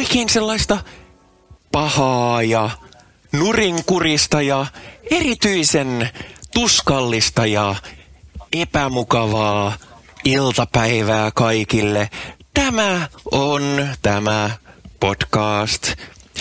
oikein 0.00 0.28
sellaista 0.28 0.78
pahaa 1.72 2.42
ja 2.42 2.70
nurinkurista 3.32 4.42
ja 4.42 4.66
erityisen 5.10 6.10
tuskallista 6.54 7.46
ja 7.46 7.74
epämukavaa 8.52 9.72
iltapäivää 10.24 11.30
kaikille. 11.30 12.10
Tämä 12.54 13.08
on 13.30 13.88
tämä 14.02 14.50
podcast 15.00 15.92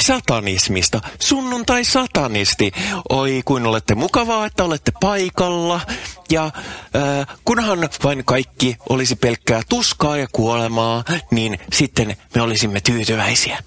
satanismista. 0.01 1.01
Sunnuntai 1.19 1.83
satanisti. 1.83 2.71
Oi, 3.09 3.41
kuin 3.45 3.65
olette 3.65 3.95
mukavaa, 3.95 4.45
että 4.45 4.63
olette 4.63 4.91
paikalla. 5.01 5.81
Ja 6.29 6.45
äh, 6.45 7.37
kunhan 7.45 7.89
vain 8.03 8.25
kaikki 8.25 8.77
olisi 8.89 9.15
pelkkää 9.15 9.61
tuskaa 9.69 10.17
ja 10.17 10.27
kuolemaa, 10.31 11.03
niin 11.31 11.59
sitten 11.73 12.17
me 12.35 12.41
olisimme 12.41 12.81
tyytyväisiä. 12.81 13.63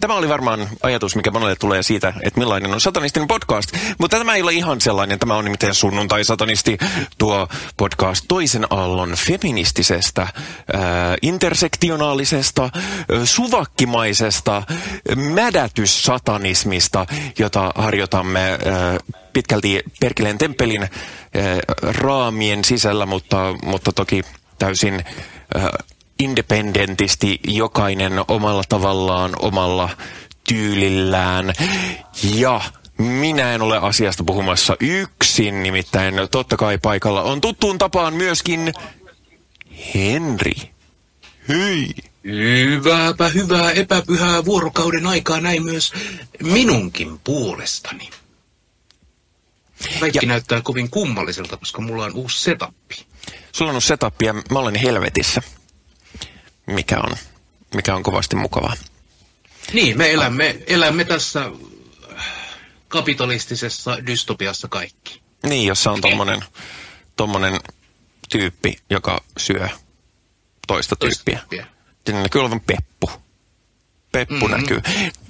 Tämä 0.00 0.14
oli 0.14 0.28
varmaan 0.28 0.68
ajatus, 0.82 1.16
mikä 1.16 1.30
monelle 1.30 1.56
tulee 1.56 1.82
siitä, 1.82 2.12
että 2.22 2.40
millainen 2.40 2.72
on 2.74 2.80
satanistinen 2.80 3.28
podcast. 3.28 3.72
Mutta 3.98 4.18
tämä 4.18 4.34
ei 4.34 4.42
ole 4.42 4.52
ihan 4.52 4.80
sellainen. 4.80 5.18
Tämä 5.18 5.36
on 5.36 5.44
nimittäin 5.44 5.74
sunnuntai-satanisti, 5.74 6.78
tuo 7.18 7.48
podcast 7.76 8.24
toisen 8.28 8.66
aallon 8.70 9.14
feministisestä, 9.14 10.22
äh, 10.22 10.30
intersektionaalisesta, 11.22 12.64
äh, 12.64 12.70
suvakkimaisesta 13.24 14.62
mädätyssatanismista, 15.16 17.06
jota 17.38 17.72
harjoitamme 17.74 18.50
äh, 18.50 18.58
pitkälti 19.32 19.82
Perkeleen 20.00 20.38
temppelin 20.38 20.82
äh, 20.82 20.88
raamien 21.82 22.64
sisällä, 22.64 23.06
mutta, 23.06 23.54
mutta 23.64 23.92
toki 23.92 24.22
täysin 24.58 24.94
äh, 25.56 25.64
independentisti 26.20 27.40
jokainen 27.44 28.12
omalla 28.28 28.62
tavallaan, 28.68 29.32
omalla 29.38 29.88
tyylillään. 30.48 31.54
Ja 32.34 32.60
minä 32.98 33.52
en 33.52 33.62
ole 33.62 33.78
asiasta 33.78 34.24
puhumassa 34.24 34.76
yksin, 34.80 35.62
nimittäin 35.62 36.14
totta 36.30 36.56
kai 36.56 36.78
paikalla 36.78 37.22
on 37.22 37.40
tuttuun 37.40 37.78
tapaan 37.78 38.14
myöskin 38.14 38.72
Henri. 39.94 40.54
Hyi. 41.48 41.88
Hyvääpä 42.24 43.28
hyvää 43.28 43.70
epäpyhää 43.70 44.44
vuorokauden 44.44 45.06
aikaa 45.06 45.40
näin 45.40 45.64
myös 45.64 45.92
minunkin 46.42 47.20
puolestani. 47.24 48.10
Kaikki 50.00 50.18
ja... 50.22 50.28
näyttää 50.28 50.60
kovin 50.60 50.90
kummalliselta, 50.90 51.56
koska 51.56 51.82
mulla 51.82 52.04
on 52.04 52.14
uusi 52.14 52.42
setappi. 52.42 52.96
Sulla 53.52 53.70
on 53.70 53.76
uusi 53.76 53.86
setappi 53.86 54.26
ja 54.26 54.34
mä 54.34 54.58
olen 54.58 54.74
helvetissä 54.74 55.42
mikä 56.72 56.98
on, 56.98 57.16
mikä 57.74 57.94
on 57.94 58.02
kovasti 58.02 58.36
mukavaa. 58.36 58.74
Niin, 59.72 59.98
me 59.98 60.10
elämme, 60.12 60.58
elämme 60.66 61.04
tässä 61.04 61.50
kapitalistisessa 62.88 64.06
dystopiassa 64.06 64.68
kaikki. 64.68 65.22
Niin, 65.46 65.66
jossa 65.66 65.90
on 65.90 66.00
tommonen, 66.00 66.44
tommonen 67.16 67.60
tyyppi, 68.28 68.78
joka 68.90 69.20
syö 69.36 69.68
toista, 70.66 70.96
toista 70.96 71.24
tyyppiä. 71.24 71.66
Siinä 72.06 72.22
näkyy 72.22 72.40
olevan 72.40 72.60
peppu. 72.60 73.10
Peppu 74.12 74.34
mm-hmm. 74.34 74.60
näkyy. 74.60 74.82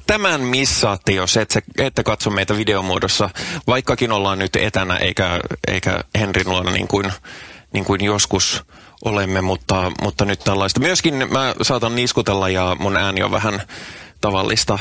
Tämän 0.07 0.41
missaatte, 0.41 1.13
jos 1.13 1.37
et, 1.37 1.55
ette 1.79 2.03
katso 2.03 2.31
meitä 2.31 2.57
videomuodossa, 2.57 3.31
vaikkakin 3.67 4.13
ollaan 4.13 4.39
nyt 4.39 4.57
etänä, 4.57 4.97
eikä, 4.97 5.41
eikä 5.69 6.05
Henrin 6.19 6.49
luona 6.49 6.71
niin 6.71 6.89
kuin, 6.89 7.13
niin 7.73 7.85
kuin 7.85 8.05
joskus 8.05 8.63
olemme, 9.05 9.41
mutta, 9.41 9.93
mutta 10.03 10.25
nyt 10.25 10.41
tällaista. 10.41 10.81
Myöskin 10.81 11.15
mä 11.31 11.55
saatan 11.63 11.95
niskutella 11.95 12.49
ja 12.49 12.77
mun 12.79 12.97
ääni 12.97 13.23
on 13.23 13.31
vähän 13.31 13.63
tavallista 14.21 14.79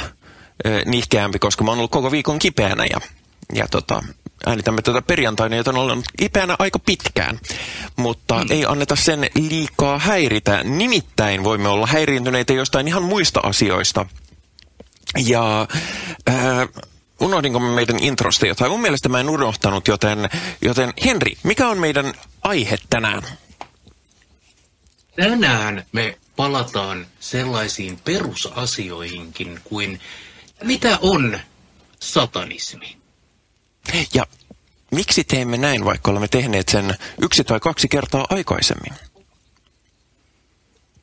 eh, 0.64 0.86
nihkeämpi, 0.86 1.40
koska 1.40 1.64
mä 1.64 1.72
oon 1.72 1.78
ollut 1.78 1.92
koko 1.92 2.12
viikon 2.12 2.40
kipeänä 2.40 2.86
ja, 2.86 3.02
ja 3.54 3.68
tota, 3.68 4.04
äänitämme 4.46 4.82
tätä 4.82 5.02
perjantaina, 5.02 5.56
joten 5.56 5.76
olen 5.76 5.92
ollut 5.92 6.06
kipeänä 6.18 6.56
aika 6.60 6.80
pitkään. 6.80 7.40
Mutta 7.96 8.36
mm. 8.36 8.46
ei 8.50 8.66
anneta 8.66 8.96
sen 8.96 9.30
liikaa 9.36 10.00
häiritä. 10.00 10.64
Nimittäin 10.64 11.44
voimme 11.44 11.70
olla 11.70 11.88
häiriintyneitä 11.88 12.54
jostain 12.54 12.88
ihan 12.88 13.04
muista 13.04 13.40
asioista. 13.44 14.06
Ja 15.18 15.68
äh, 16.30 16.36
unohdinko 17.20 17.60
meidän 17.60 18.00
introsta 18.00 18.48
jotain? 18.48 18.72
Mun 18.72 18.82
mielestä 18.82 19.10
mä 19.10 19.20
en 19.20 19.30
unohtanut, 19.30 19.88
joten, 19.88 20.30
joten 20.62 20.94
Henri, 21.06 21.38
mikä 21.44 21.70
on 21.70 21.78
meidän 21.78 22.14
aihe 22.42 22.78
tänään? 22.90 23.24
Tänään 25.20 25.86
me 25.92 26.18
palataan 26.36 27.08
sellaisiin 27.20 28.00
perusasioihinkin 28.00 29.60
kuin 29.64 30.00
mitä 30.64 30.98
on 31.02 31.40
satanismi. 32.00 32.98
Ja 34.14 34.28
miksi 34.92 35.24
teemme 35.24 35.58
näin, 35.58 35.86
vaikka 35.86 36.12
olemme 36.12 36.28
tehneet 36.28 36.70
sen 36.70 36.96
yksi 37.22 37.44
tai 37.44 37.60
kaksi 37.60 37.88
kertaa 37.88 38.28
aikaisemmin? 38.30 38.94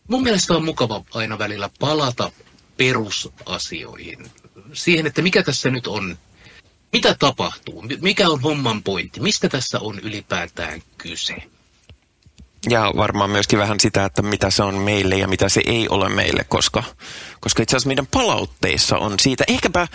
Mun 0.08 0.22
mielestä 0.22 0.54
on 0.54 0.64
mukava 0.64 1.04
aina 1.14 1.38
välillä 1.38 1.70
palata 1.80 2.32
perusasioihin. 2.76 4.30
Siihen, 4.72 5.06
että 5.06 5.22
mikä 5.22 5.42
tässä 5.42 5.70
nyt 5.70 5.86
on, 5.86 6.18
mitä 6.92 7.16
tapahtuu, 7.18 7.84
mikä 8.00 8.28
on 8.28 8.40
homman 8.40 8.82
pointti, 8.82 9.20
mistä 9.20 9.48
tässä 9.48 9.80
on 9.80 9.98
ylipäätään 9.98 10.82
kyse. 10.98 11.36
Ja 12.68 12.92
varmaan 12.96 13.30
myöskin 13.30 13.58
vähän 13.58 13.80
sitä, 13.80 14.04
että 14.04 14.22
mitä 14.22 14.50
se 14.50 14.62
on 14.62 14.74
meille 14.74 15.16
ja 15.16 15.28
mitä 15.28 15.48
se 15.48 15.60
ei 15.66 15.88
ole 15.88 16.08
meille, 16.08 16.44
koska, 16.44 16.82
koska 17.40 17.62
itse 17.62 17.76
asiassa 17.76 17.88
meidän 17.88 18.06
palautteissa 18.06 18.98
on 18.98 19.14
siitä. 19.20 19.44
Ehkäpä 19.48 19.88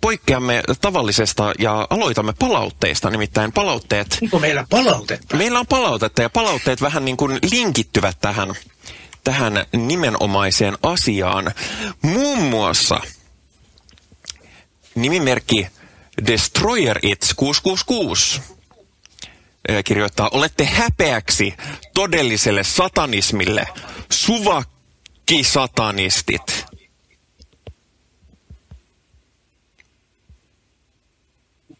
poikkeamme 0.00 0.62
tavallisesta 0.80 1.52
ja 1.58 1.86
aloitamme 1.90 2.32
palautteista, 2.38 3.10
nimittäin 3.10 3.52
palautteet... 3.52 4.18
Onko 4.22 4.38
meillä 4.38 4.64
palautetta? 4.70 5.36
Meillä 5.36 5.60
on 5.60 5.66
palautetta 5.66 6.22
ja 6.22 6.30
palautteet 6.30 6.80
vähän 6.80 7.04
niin 7.04 7.16
kuin 7.16 7.38
linkittyvät 7.50 8.16
tähän, 8.20 8.54
tähän 9.24 9.66
nimenomaiseen 9.72 10.78
asiaan. 10.82 11.52
Muun 12.02 12.42
muassa 12.42 13.00
nimimerkki 14.94 15.66
Destroyer 16.26 16.98
It 17.02 17.32
666 17.36 18.40
kirjoittaa, 19.84 20.28
olette 20.32 20.64
häpeäksi 20.64 21.54
todelliselle 21.94 22.64
satanismille, 22.64 23.66
suvakkisatanistit. 24.12 26.64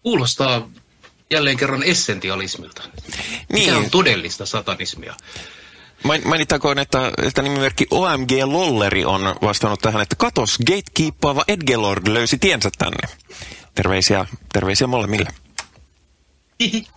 Kuulostaa 0.02 0.68
jälleen 1.30 1.56
kerran 1.56 1.82
essentialismilta. 1.82 2.82
Niin. 2.82 3.46
Mikä 3.52 3.76
on 3.76 3.90
todellista 3.90 4.46
satanismia? 4.46 5.14
Mainittakoon, 6.24 6.78
että, 6.78 7.12
että 7.22 7.42
nimimerkki 7.42 7.86
OMG 7.90 8.30
Lolleri 8.44 9.04
on 9.04 9.36
vastannut 9.42 9.80
tähän, 9.80 10.02
että 10.02 10.16
katos, 10.16 10.58
gatekeepaava 10.58 11.44
Edgelord 11.48 12.08
löysi 12.08 12.38
tiensä 12.38 12.70
tänne. 12.78 13.08
Terveisiä, 13.74 14.26
terveisiä 14.52 14.86
molemmille. 14.86 15.30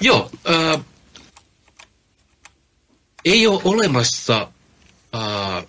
Joo, 0.00 0.30
äh, 0.50 0.84
ei 3.24 3.46
ole 3.46 3.60
olemassa, 3.64 4.48
äh, 5.14 5.64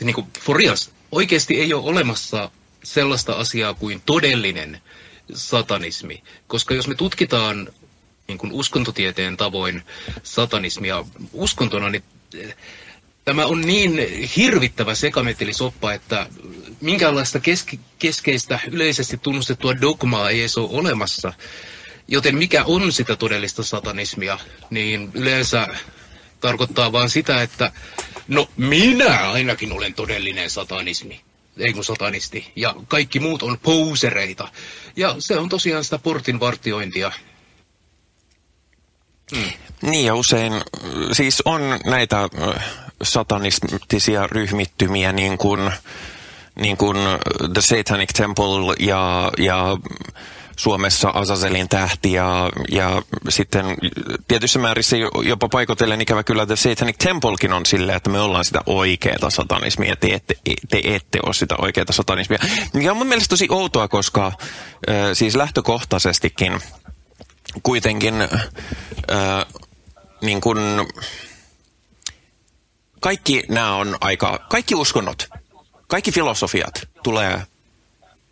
niin 0.00 0.14
kuin 0.14 0.26
for 0.40 0.56
reals, 0.56 0.90
oikeasti 1.12 1.60
ei 1.60 1.74
ole 1.74 1.90
olemassa 1.90 2.50
sellaista 2.84 3.32
asiaa 3.32 3.74
kuin 3.74 4.02
todellinen 4.06 4.80
satanismi. 5.34 6.22
Koska 6.46 6.74
jos 6.74 6.88
me 6.88 6.94
tutkitaan 6.94 7.68
niin 8.28 8.38
kuin 8.38 8.52
uskontotieteen 8.52 9.36
tavoin 9.36 9.82
satanismia 10.22 11.04
uskontona, 11.32 11.90
niin 11.90 12.04
tämä 13.24 13.46
on 13.46 13.60
niin 13.60 13.98
hirvittävä 14.36 14.94
sekametelisoppa, 14.94 15.92
että 15.92 16.26
minkäänlaista 16.80 17.38
keske- 17.38 17.78
keskeistä 17.98 18.60
yleisesti 18.70 19.18
tunnustettua 19.18 19.80
dogmaa 19.80 20.30
ei 20.30 20.40
edes 20.40 20.58
ole 20.58 20.68
olemassa. 20.72 21.32
Joten 22.08 22.36
mikä 22.36 22.64
on 22.64 22.92
sitä 22.92 23.16
todellista 23.16 23.62
satanismia, 23.62 24.38
niin 24.70 25.10
yleensä 25.14 25.68
tarkoittaa 26.40 26.92
vain 26.92 27.10
sitä, 27.10 27.42
että 27.42 27.72
no 28.28 28.48
minä 28.56 29.30
ainakin 29.30 29.72
olen 29.72 29.94
todellinen 29.94 30.50
satanismi, 30.50 31.20
ei 31.58 31.72
kun 31.72 31.84
satanisti, 31.84 32.52
ja 32.56 32.74
kaikki 32.88 33.20
muut 33.20 33.42
on 33.42 33.58
pousereita. 33.62 34.48
Ja 34.96 35.16
se 35.18 35.38
on 35.38 35.48
tosiaan 35.48 35.84
sitä 35.84 35.98
portin 35.98 36.40
vartiointia. 36.40 37.12
Hmm. 39.36 39.50
Niin 39.82 40.06
ja 40.06 40.14
usein 40.14 40.52
siis 41.12 41.42
on 41.44 41.60
näitä 41.84 42.28
satanistisia 43.02 44.26
ryhmittymiä 44.26 45.12
niin 45.12 45.38
kuin, 45.38 45.72
niin 46.60 46.76
kuin 46.76 46.96
The 47.52 47.60
Satanic 47.60 48.12
Temple 48.16 48.74
ja, 48.78 49.32
ja 49.38 49.76
Suomessa 50.62 51.10
Azazelin 51.14 51.68
tähti 51.68 52.12
ja, 52.12 52.50
ja 52.70 53.02
sitten 53.28 53.76
tietyssä 54.28 54.58
määrissä 54.58 54.96
jopa 55.24 55.48
paikotellen 55.48 56.00
ikävä 56.00 56.22
kyllä 56.22 56.46
The 56.46 56.56
Satanic 56.56 56.96
Templekin 56.98 57.52
on 57.52 57.66
silleen, 57.66 57.96
että 57.96 58.10
me 58.10 58.20
ollaan 58.20 58.44
sitä 58.44 58.60
oikeaa 58.66 59.30
satanismia 59.30 59.88
ja 59.88 59.96
te 59.96 60.14
ette, 60.14 60.34
te 60.68 60.80
ette 60.84 61.18
ole 61.26 61.34
sitä 61.34 61.54
oikeaa 61.58 61.86
satanismia. 61.90 62.38
Ja 62.82 62.90
on 62.90 62.96
mun 62.96 63.06
mielestä 63.06 63.28
tosi 63.28 63.46
outoa, 63.50 63.88
koska 63.88 64.26
äh, 64.26 64.34
siis 65.12 65.34
lähtökohtaisestikin 65.34 66.60
kuitenkin 67.62 68.22
äh, 68.22 69.46
niin 70.20 70.40
kuin, 70.40 70.58
kaikki 73.00 73.42
nämä 73.48 73.74
on 73.76 73.96
aika, 74.00 74.46
kaikki 74.50 74.74
uskonnot, 74.74 75.28
kaikki 75.88 76.12
filosofiat 76.12 76.88
tulee, 77.02 77.42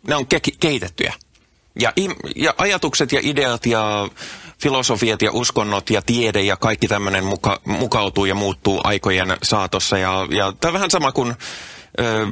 ne 0.07 0.15
on 0.15 0.23
ke- 0.35 0.55
kehitettyjä. 0.59 1.13
Ja, 1.79 1.93
ja 2.35 2.53
ajatukset 2.57 3.11
ja 3.11 3.19
ideat 3.23 3.65
ja 3.65 4.09
filosofiat 4.61 5.21
ja 5.21 5.31
uskonnot 5.31 5.89
ja 5.89 6.01
tiede 6.01 6.41
ja 6.41 6.57
kaikki 6.57 6.87
tämmöinen 6.87 7.23
muka, 7.25 7.61
mukautuu 7.65 8.25
ja 8.25 8.35
muuttuu 8.35 8.81
aikojen 8.83 9.37
saatossa. 9.43 9.97
Ja, 9.97 10.27
ja 10.29 10.53
tämä 10.59 10.69
on 10.69 10.73
vähän 10.73 10.91
sama 10.91 11.11
kuin... 11.11 11.35
Ö, 11.99 12.27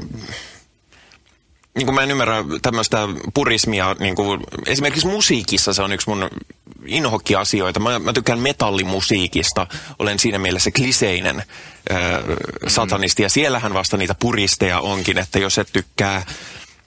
niin 1.75 1.86
kuin 1.86 1.95
mä 1.95 2.03
en 2.03 2.12
ymmärrä 2.12 2.36
tämmöistä 2.62 2.97
purismia, 3.33 3.95
niin 4.00 4.15
kuin, 4.15 4.39
esimerkiksi 4.65 5.07
musiikissa 5.07 5.74
se 5.74 5.81
on 5.81 5.94
yksi 5.94 6.09
mun 6.09 6.30
inhokki-asioita. 6.86 7.80
Mä, 7.80 8.00
mä 8.00 8.13
tykkään 8.13 8.39
metallimusiikista, 8.39 9.68
olen 10.00 10.19
siinä 10.19 10.39
mielessä 10.39 10.71
kliseinen 10.71 11.44
ö, 11.91 11.94
satanisti, 12.68 13.24
ja 13.24 13.30
siellähän 13.30 13.74
vasta 13.74 13.97
niitä 13.97 14.15
puristeja 14.19 14.80
onkin, 14.80 15.18
että 15.18 15.39
jos 15.39 15.57
et 15.57 15.69
tykkää, 15.74 16.25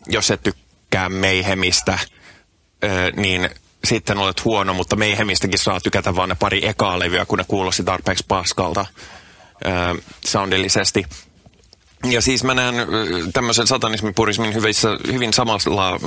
jos 0.07 0.31
et 0.31 0.43
tykkää 0.43 1.09
meihemistä, 1.09 1.99
niin 3.17 3.51
sitten 3.85 4.19
olet 4.19 4.45
huono, 4.45 4.75
mutta 4.75 4.97
meihemistäkin 4.97 5.59
saa 5.59 5.81
tykätä 5.81 6.17
vaan 6.17 6.29
ne 6.29 6.37
pari 6.39 6.67
ekaa 6.67 6.99
levyä, 6.99 7.25
kun 7.25 7.39
ne 7.39 7.45
kuulosti 7.49 7.85
tarpeeksi 7.85 8.25
paskalta 8.29 8.87
soundillisesti. 10.25 11.05
Ja 12.11 12.23
siis 12.23 12.45
mä 12.45 12.55
näen 12.55 12.75
tämmöisen 13.33 13.67
satanismipurismin 13.67 14.55
hyvissä, 14.55 14.89
hyvin 15.13 15.33
samalla 15.33 16.01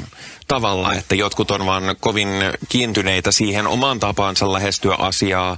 tavalla, 0.47 0.93
että 0.93 1.15
jotkut 1.15 1.51
on 1.51 1.65
vaan 1.65 1.95
kovin 1.99 2.29
kiintyneitä 2.69 3.31
siihen 3.31 3.67
omaan 3.67 3.99
tapaansa 3.99 4.53
lähestyä 4.53 4.95
asiaa 4.95 5.57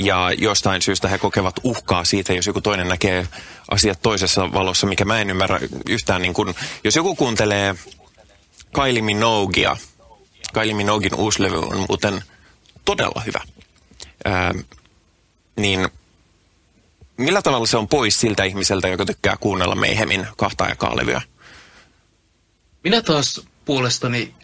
ja 0.00 0.32
jostain 0.38 0.82
syystä 0.82 1.08
he 1.08 1.18
kokevat 1.18 1.54
uhkaa 1.62 2.04
siitä, 2.04 2.32
jos 2.32 2.46
joku 2.46 2.60
toinen 2.60 2.88
näkee 2.88 3.26
asiat 3.70 3.98
toisessa 4.02 4.52
valossa, 4.52 4.86
mikä 4.86 5.04
mä 5.04 5.20
en 5.20 5.30
ymmärrä 5.30 5.60
yhtään 5.88 6.22
niin 6.22 6.34
kuin, 6.34 6.54
jos 6.84 6.96
joku 6.96 7.14
kuuntelee 7.14 7.74
Kylie 8.74 9.02
Minogia, 9.02 9.76
Kylie 10.54 10.74
Minogin 10.74 11.14
uusi 11.14 11.42
levy 11.42 11.58
on 11.58 11.84
muuten 11.88 12.24
todella 12.84 13.22
hyvä, 13.26 13.40
ää, 14.24 14.54
niin 15.56 15.88
millä 17.16 17.42
tavalla 17.42 17.66
se 17.66 17.76
on 17.76 17.88
pois 17.88 18.20
siltä 18.20 18.44
ihmiseltä, 18.44 18.88
joka 18.88 19.04
tykkää 19.04 19.36
kuunnella 19.40 19.74
Meihemin 19.74 20.26
kahta 20.36 20.64
aikaa 20.64 20.96
levyä? 20.96 21.22
Minä 22.84 23.02
taas 23.02 23.40
puolestani 23.64 24.34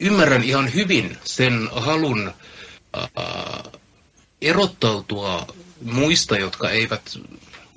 ymmärrän 0.00 0.44
ihan 0.44 0.74
hyvin 0.74 1.18
sen 1.24 1.68
halun 1.72 2.32
äh, 2.98 3.04
erottautua 4.42 5.46
muista, 5.82 6.38
jotka 6.38 6.70
eivät 6.70 7.18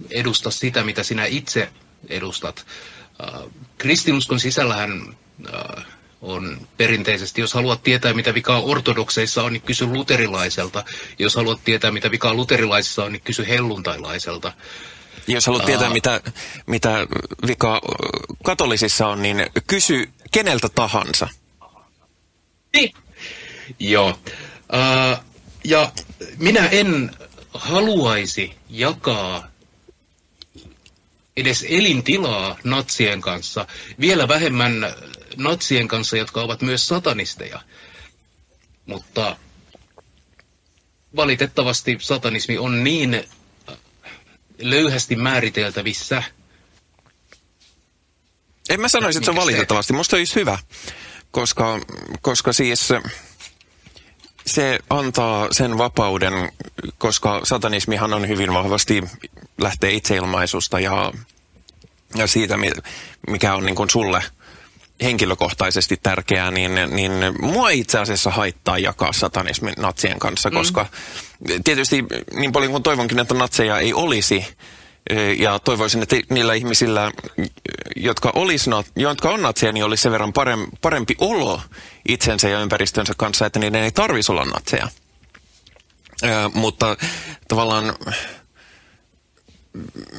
edusta 0.09 0.51
sitä, 0.51 0.83
mitä 0.83 1.03
sinä 1.03 1.25
itse 1.25 1.69
edustat. 2.07 2.65
Äh, 3.23 3.41
kristinuskon 3.77 4.39
sisällähän 4.39 5.15
äh, 5.53 5.85
on 6.21 6.67
perinteisesti, 6.77 7.41
jos 7.41 7.53
haluat 7.53 7.83
tietää, 7.83 8.13
mitä 8.13 8.33
vikaa 8.33 8.61
ortodokseissa 8.61 9.43
on, 9.43 9.53
niin 9.53 9.61
kysy 9.61 9.85
luterilaiselta. 9.85 10.83
Jos 11.19 11.35
haluat 11.35 11.59
tietää, 11.63 11.91
mitä 11.91 12.11
vikaa 12.11 12.33
luterilaisissa 12.33 13.03
on, 13.03 13.11
niin 13.11 13.21
kysy 13.21 13.47
helluntailaiselta. 13.47 14.53
Jos 15.27 15.45
haluat 15.45 15.65
tietää, 15.65 15.87
uh, 15.87 15.93
mitä, 15.93 16.21
mitä 16.65 17.07
vikaa 17.47 17.81
katolisissa 18.43 19.07
on, 19.07 19.21
niin 19.21 19.45
kysy 19.67 20.09
keneltä 20.31 20.69
tahansa. 20.69 21.27
Niin. 22.73 22.93
Joo. 23.79 24.09
Uh, 24.09 25.23
ja 25.63 25.91
minä 26.37 26.67
en 26.67 27.11
haluaisi 27.53 28.55
jakaa 28.69 29.47
edes 31.37 31.65
elintilaa 31.69 32.57
natsien 32.63 33.21
kanssa, 33.21 33.67
vielä 33.99 34.27
vähemmän 34.27 34.93
natsien 35.37 35.87
kanssa, 35.87 36.17
jotka 36.17 36.41
ovat 36.41 36.61
myös 36.61 36.87
satanisteja. 36.87 37.61
Mutta 38.85 39.37
valitettavasti 41.15 41.97
satanismi 42.01 42.57
on 42.57 42.83
niin 42.83 43.13
äh, 43.13 43.77
löyhästi 44.57 45.15
määriteltävissä. 45.15 46.23
En 48.69 48.81
mä 48.81 48.87
sanoisi, 48.87 49.17
että 49.17 49.25
se 49.25 49.31
on 49.31 49.37
valitettavasti. 49.37 49.93
Musta 49.93 50.15
olisi 50.15 50.35
hyvä, 50.35 50.57
koska, 51.31 51.79
koska 52.21 52.53
siis 52.53 52.89
se 54.45 54.79
antaa 54.89 55.47
sen 55.51 55.77
vapauden, 55.77 56.33
koska 56.97 57.41
satanismihan 57.43 58.13
on 58.13 58.27
hyvin 58.27 58.53
vahvasti 58.53 59.03
lähtee 59.61 59.91
itseilmaisusta 59.91 60.79
ja, 60.79 61.13
ja 62.15 62.27
siitä, 62.27 62.55
mikä 63.27 63.55
on 63.55 63.65
niin 63.65 63.75
kuin 63.75 63.89
sulle– 63.89 64.23
henkilökohtaisesti 65.03 65.97
tärkeää, 66.03 66.51
niin, 66.51 66.71
niin 66.89 67.11
mua 67.41 67.69
itse 67.69 67.99
asiassa 67.99 68.31
haittaa 68.31 68.77
jakaa 68.77 69.13
satanismin 69.13 69.73
natsien 69.77 70.19
kanssa, 70.19 70.49
mm. 70.49 70.55
koska 70.55 70.85
tietysti 71.63 72.05
niin 72.33 72.51
paljon 72.51 72.71
kuin 72.71 72.83
toivonkin, 72.83 73.19
että 73.19 73.33
natseja 73.33 73.79
ei 73.79 73.93
olisi, 73.93 74.45
ja 75.37 75.59
toivoisin, 75.59 76.03
että 76.03 76.15
niillä 76.29 76.53
ihmisillä, 76.53 77.11
jotka, 77.95 78.31
olisi, 78.35 78.69
jotka 78.95 79.29
on 79.29 79.41
natseja, 79.41 79.71
niin 79.71 79.85
olisi 79.85 80.03
sen 80.03 80.11
verran 80.11 80.33
parempi, 80.33 80.77
parempi 80.81 81.15
olo 81.19 81.61
itsensä 82.07 82.49
ja 82.49 82.59
ympäristönsä 82.59 83.13
kanssa, 83.17 83.45
että 83.45 83.59
niiden 83.59 83.83
ei 83.83 83.91
tarvitsisi 83.91 84.31
olla 84.31 84.45
natseja. 84.45 84.87
Ö, 86.23 86.27
mutta 86.53 86.97
tavallaan 87.47 87.95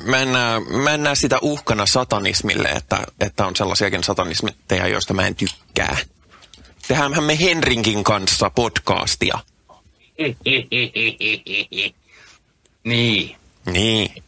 mä 0.05 0.23
en, 0.23 0.33
näe, 0.33 0.61
mä 0.61 0.95
en 0.95 1.03
näe 1.03 1.15
sitä 1.15 1.39
uhkana 1.43 1.87
satanismille, 1.87 2.69
että, 2.69 3.07
että 3.21 3.47
on 3.47 3.57
sellaisiakin 3.57 4.05
satanismitteja, 4.05 4.89
joista 4.89 5.15
mä 5.15 5.27
en 5.27 5.35
tykkää. 5.35 5.97
Tehdäänhän 6.89 7.25
me 7.25 7.39
Henrinkin 7.41 8.05
kanssa 8.05 8.51
podcastia. 8.51 9.39
niin. 12.85 13.37
Niin. 13.67 14.23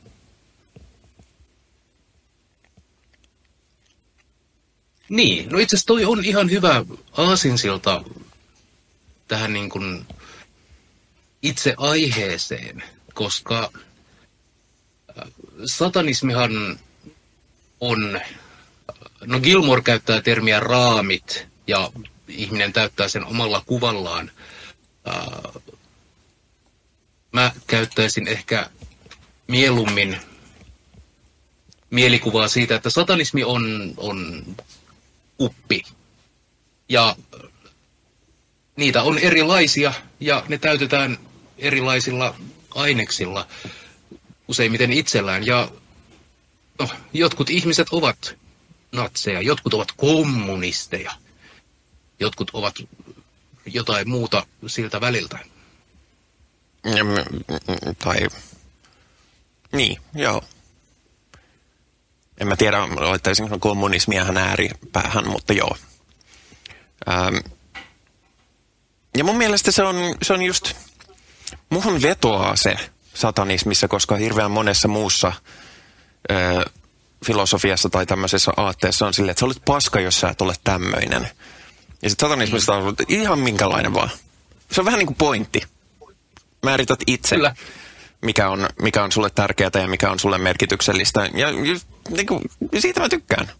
Niin, 5.09 5.49
no 5.49 5.59
itse 5.59 5.77
asiassa 5.77 5.87
toi 5.87 6.05
on 6.05 6.25
ihan 6.25 6.51
hyvä 6.51 6.85
aasinsilta 7.17 8.05
tähän 9.29 9.53
niin 9.53 9.71
kuin 9.71 10.07
itse 11.43 11.75
aiheeseen, 11.77 12.83
koska 13.15 13.71
satanismihan 15.65 16.79
on, 17.81 18.21
no 19.25 19.41
Gilmore 19.41 19.83
käyttää 19.83 20.21
termiä 20.21 20.61
raamit 20.61 21.47
ja 21.67 21.93
ihminen 22.29 22.73
täyttää 22.73 23.09
sen 23.09 23.25
omalla 23.25 23.63
kuvallaan. 23.67 24.31
Mä 27.33 27.53
käyttäisin 27.67 28.29
ehkä 28.29 28.71
mieluummin 29.49 30.17
mielikuvaa 31.91 32.49
siitä, 32.49 32.75
että 32.75 32.91
satanismi 32.91 33.45
on, 33.45 33.95
on 33.97 34.45
uppi. 35.41 35.83
Ja 36.89 37.17
niitä 38.77 39.03
on 39.03 39.19
erilaisia 39.19 39.93
ja 40.21 40.45
ne 40.49 40.59
täytetään 40.59 41.19
erilaisilla 41.59 42.35
aineksilla 42.75 43.47
useimmiten 44.49 44.93
itsellään. 44.93 45.47
Ja 45.47 45.69
no, 46.79 46.89
jotkut 47.13 47.51
ihmiset 47.51 47.89
ovat 47.91 48.37
natseja, 48.93 49.41
jotkut 49.41 49.75
ovat 49.75 49.93
kommunisteja, 49.97 51.13
jotkut 52.21 52.51
ovat 52.53 52.75
jotain 53.67 54.09
muuta 54.09 54.47
siltä 54.67 55.01
väliltä. 55.01 55.39
Tai, 57.99 58.27
niin, 59.73 60.01
joo. 60.15 60.45
En 62.39 62.49
mä 62.49 62.57
tiedä, 62.57 62.79
laittaisin 62.81 63.61
kommunismia 63.61 64.25
hän 64.25 64.37
ääripäähän, 64.37 65.29
mutta 65.29 65.53
joo. 65.53 65.77
Ähm, 67.09 67.37
ja 69.17 69.25
mun 69.25 69.37
mielestä 69.37 69.71
se 69.71 69.83
on, 69.83 69.97
se 70.23 70.33
on 70.33 70.43
just, 70.43 70.73
muhun 71.71 72.03
vetoaa 72.03 72.57
se, 72.57 72.77
satanismissa, 73.15 73.89
koska 73.89 74.17
hirveän 74.17 74.51
monessa 74.51 74.89
muussa 74.89 75.33
ö, 76.31 76.35
filosofiassa 77.27 77.89
tai 77.89 78.07
tämmöisessä 78.07 78.53
aatteessa 78.57 79.07
on 79.07 79.15
silleen, 79.15 79.31
että 79.31 79.41
sä 79.41 79.47
olet 79.47 79.63
paska, 79.65 80.01
jos 80.01 80.21
sä 80.21 80.29
et 80.29 80.41
ole 80.41 80.55
tämmöinen. 80.65 81.29
Ja 82.03 82.11
sitten 82.11 82.29
satanismista 82.29 82.75
on 82.75 82.95
ihan 83.09 83.39
minkälainen 83.39 83.95
vaan. 83.95 84.11
Se 84.71 84.81
on 84.81 84.85
vähän 84.85 84.99
niin 84.99 85.07
kuin 85.07 85.17
pointti. 85.17 85.63
Määrität 86.63 87.01
itse, 87.07 87.35
Kyllä. 87.35 87.55
Mikä, 88.23 88.49
on, 88.49 88.69
mikä 88.83 89.05
on 89.05 89.13
sulle 89.13 89.31
tärkeää 89.31 89.71
ja 89.75 89.89
mikä 89.89 90.11
on 90.11 90.19
sulle 90.19 90.39
merkityksellistä. 90.39 91.31
Ja, 91.35 91.51
ja 91.51 91.77
niin 92.11 92.27
kuin, 92.27 92.43
siitä 92.79 93.01
mä 93.01 93.09
tykkään. 93.09 93.51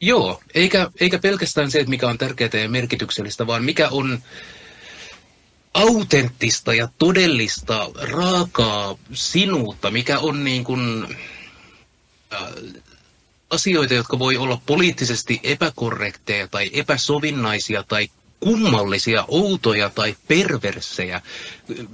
Joo, 0.00 0.40
eikä, 0.54 0.90
eikä 1.00 1.18
pelkästään 1.18 1.70
se, 1.70 1.80
että 1.80 1.90
mikä 1.90 2.08
on 2.08 2.18
tärkeää 2.18 2.62
ja 2.62 2.68
merkityksellistä, 2.68 3.46
vaan 3.46 3.64
mikä 3.64 3.88
on 3.88 4.22
autenttista 5.76 6.74
ja 6.74 6.88
todellista, 6.98 7.90
raakaa 8.02 8.98
sinuutta, 9.12 9.90
mikä 9.90 10.18
on 10.18 10.44
niin 10.44 10.64
kuin, 10.64 11.06
äh, 12.32 12.40
asioita, 13.50 13.94
jotka 13.94 14.18
voi 14.18 14.36
olla 14.36 14.60
poliittisesti 14.66 15.40
epäkorrekteja 15.42 16.48
tai 16.48 16.70
epäsovinnaisia 16.72 17.82
tai 17.82 18.08
kummallisia, 18.40 19.24
outoja 19.28 19.90
tai 19.90 20.16
perversejä. 20.28 21.22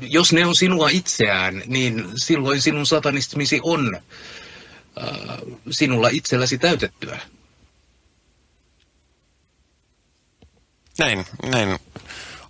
Jos 0.01 0.33
ne 0.33 0.47
on 0.47 0.55
sinua 0.57 0.89
itseään, 0.89 1.63
niin 1.67 2.05
silloin 2.17 2.63
sinun 2.63 2.87
satanismisi 2.87 3.61
on 3.63 3.97
äh, 3.97 5.39
sinulla 5.71 6.09
itselläsi 6.09 6.59
täytettyä. 6.59 7.19
Näin, 10.99 11.25
näin. 11.43 11.79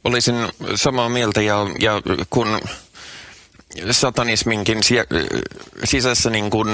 Olisin 0.04 0.48
samaa 0.74 1.08
mieltä 1.08 1.42
ja, 1.42 1.66
ja 1.80 2.02
kun 2.30 2.60
satanisminkin 3.90 4.78
sisässä 5.84 6.30
niin 6.30 6.50
kuin 6.50 6.68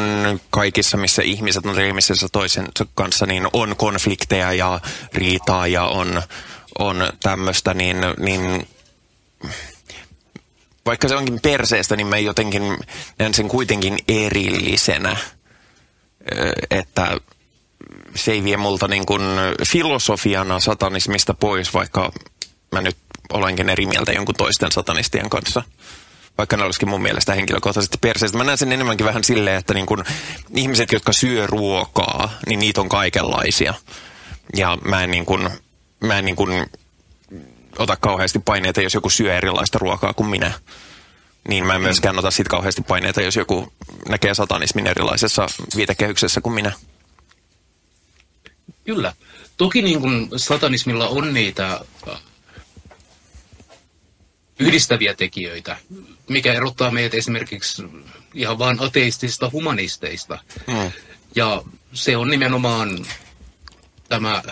kaikissa, 0.51 0.97
missä 0.97 1.23
ihmiset 1.23 1.67
on 1.67 1.75
tekemisissä 1.75 2.27
toisensa 2.33 2.87
kanssa, 2.95 3.27
niin 3.27 3.47
on 3.53 3.77
konflikteja 3.77 4.53
ja 4.53 4.81
riitaa 5.15 5.67
ja 5.67 5.85
on, 5.85 6.23
on 6.79 7.13
tämmöistä, 7.23 7.75
niin, 7.75 7.97
niin 8.19 8.69
vaikka 10.87 11.09
se 11.09 11.17
onkin 11.17 11.41
perseestä, 11.41 11.97
niin 11.97 12.07
mä 12.07 12.19
jotenkin 12.19 12.63
näen 13.19 13.35
sen 13.35 13.49
kuitenkin 13.49 13.99
erillisenä, 14.09 15.17
että 16.71 17.17
se 18.15 18.33
ei 18.33 18.45
vie 18.45 18.57
multa 18.57 18.89
niin 18.89 19.07
kuin 19.07 19.23
filosofiana 19.69 20.61
satanismista 20.61 21.35
pois, 21.35 21.75
vaikka 21.75 22.13
mä 22.73 22.81
nyt 22.81 22.97
olenkin 23.33 23.69
eri 23.69 23.87
mieltä 23.87 24.13
jonkun 24.13 24.35
toisten 24.35 24.73
satanistien 24.73 25.31
kanssa. 25.31 25.63
Vaikka 26.39 26.57
ne 26.57 26.65
olisikin 26.65 26.89
mun 26.89 27.03
mielestä 27.03 27.35
henkilökohtaisesti 27.35 27.99
perseistä. 28.01 28.39
Mä 28.39 28.45
näen 28.45 28.59
sen 28.59 28.73
enemmänkin 28.73 29.07
vähän 29.07 29.25
silleen, 29.25 29.57
että 29.57 29.75
niin 29.75 29.87
kun 29.87 30.05
ihmiset, 30.55 30.93
jotka 30.93 31.13
syö 31.13 31.47
ruokaa, 31.47 32.31
niin 32.47 32.59
niitä 32.59 32.81
on 32.81 32.89
kaikenlaisia. 32.89 33.75
Ja 34.57 34.79
mä 34.85 35.05
en, 35.05 35.11
niin 35.11 35.27
kun, 35.27 35.51
mä 36.01 36.19
en 36.19 36.25
niin 36.25 36.37
kun 36.37 36.67
ota 37.79 37.97
kauheasti 37.97 38.39
paineita, 38.39 38.83
jos 38.83 38.95
joku 38.95 39.11
syö 39.11 39.37
erilaista 39.37 39.79
ruokaa 39.79 40.15
kuin 40.15 40.29
minä. 40.29 40.53
Niin 41.49 41.67
mä 41.67 41.75
en 41.75 41.81
myöskään 41.81 42.19
ota 42.19 42.31
siitä 42.31 42.51
kauheasti 42.51 42.83
paineita, 42.83 43.23
jos 43.23 43.37
joku 43.37 43.73
näkee 44.09 44.35
satanismin 44.35 44.87
erilaisessa 44.87 45.47
viitekehyksessä 45.77 46.41
kuin 46.41 46.55
minä. 46.55 46.73
Kyllä. 48.85 49.13
Toki 49.57 49.83
niin 49.83 50.01
kuin 50.01 50.29
satanismilla 50.37 51.09
on 51.09 51.35
niitä 51.35 51.81
äh, 52.09 52.21
yhdistäviä 54.59 55.15
tekijöitä, 55.15 55.77
mikä 56.29 56.53
erottaa 56.53 56.91
meidät 56.91 57.15
esimerkiksi 57.15 57.83
ihan 58.35 58.59
vain 58.59 58.81
ateistisista 58.81 59.51
humanisteista. 59.53 60.39
Mm. 60.67 60.93
Ja 61.35 61.63
se 61.93 62.17
on 62.17 62.31
nimenomaan 62.31 63.07
tämä, 64.09 64.43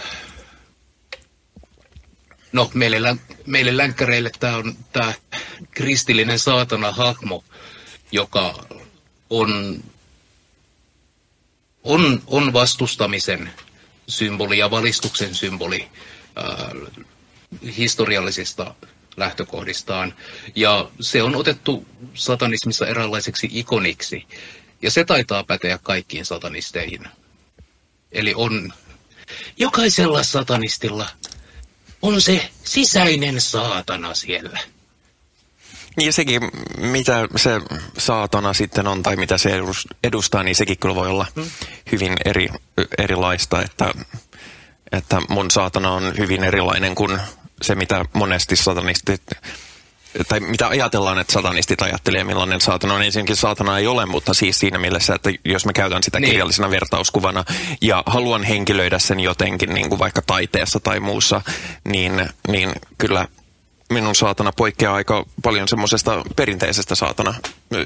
no 2.52 2.70
meille, 2.74 3.16
meille 3.46 3.76
länkkäreille 3.76 4.30
tämä 4.40 4.56
on 4.56 4.76
tämä 4.92 5.12
kristillinen 5.70 6.38
saatana 6.38 6.92
hahmo, 6.92 7.44
joka 8.12 8.66
on, 9.30 9.82
on, 11.84 12.22
on 12.26 12.52
vastustamisen 12.52 13.50
symboli 14.08 14.58
ja 14.58 14.70
valistuksen 14.70 15.34
symboli 15.34 15.88
äh, 16.38 17.04
historiallisista 17.76 18.74
lähtökohdistaan. 19.16 20.14
Ja 20.54 20.90
se 21.00 21.22
on 21.22 21.36
otettu 21.36 21.86
satanismissa 22.14 22.86
eräänlaiseksi 22.86 23.48
ikoniksi. 23.52 24.26
Ja 24.82 24.90
se 24.90 25.04
taitaa 25.04 25.44
päteä 25.44 25.78
kaikkiin 25.82 26.24
satanisteihin. 26.24 27.08
Eli 28.12 28.34
on 28.36 28.72
jokaisella 29.56 30.22
satanistilla 30.22 31.08
on 32.02 32.20
se 32.20 32.50
sisäinen 32.64 33.40
saatana 33.40 34.14
siellä. 34.14 34.58
Niin 35.96 36.06
ja 36.06 36.12
sekin, 36.12 36.42
mitä 36.78 37.28
se 37.36 37.50
saatana 37.98 38.52
sitten 38.52 38.86
on 38.86 39.02
tai 39.02 39.16
mitä 39.16 39.38
se 39.38 39.50
edustaa, 40.04 40.42
niin 40.42 40.54
sekin 40.54 40.78
kyllä 40.78 40.94
voi 40.94 41.08
olla 41.08 41.26
hmm. 41.36 41.50
hyvin 41.92 42.16
eri, 42.24 42.48
erilaista, 42.98 43.62
että, 43.62 43.94
että 44.92 45.22
mun 45.28 45.50
saatana 45.50 45.90
on 45.90 46.14
hyvin 46.18 46.44
erilainen 46.44 46.94
kuin 46.94 47.18
se, 47.62 47.74
mitä 47.74 48.04
monesti 48.12 48.56
satanistit 48.56 49.22
tai 50.28 50.40
mitä 50.40 50.68
ajatellaan, 50.68 51.18
että 51.18 51.32
satanistit 51.32 51.82
ajattelee, 51.82 52.24
millainen 52.24 52.60
saatana 52.60 52.94
on. 52.94 53.02
Ensinnäkin 53.02 53.36
saatana 53.36 53.78
ei 53.78 53.86
ole, 53.86 54.06
mutta 54.06 54.34
siis 54.34 54.58
siinä 54.58 54.78
mielessä, 54.78 55.14
että 55.14 55.30
jos 55.44 55.66
mä 55.66 55.72
käytän 55.72 56.02
sitä 56.02 56.20
niin. 56.20 56.30
kirjallisena 56.30 56.70
vertauskuvana 56.70 57.44
ja 57.80 58.02
haluan 58.06 58.44
henkilöidä 58.44 58.98
sen 58.98 59.20
jotenkin, 59.20 59.74
niin 59.74 59.88
kuin 59.88 59.98
vaikka 59.98 60.22
taiteessa 60.22 60.80
tai 60.80 61.00
muussa, 61.00 61.42
niin, 61.84 62.28
niin 62.48 62.72
kyllä 62.98 63.28
minun 63.90 64.14
saatana 64.14 64.52
poikkeaa 64.52 64.94
aika 64.94 65.26
paljon 65.42 65.68
semmoisesta 65.68 66.24
perinteisestä 66.36 66.94
saatana 66.94 67.34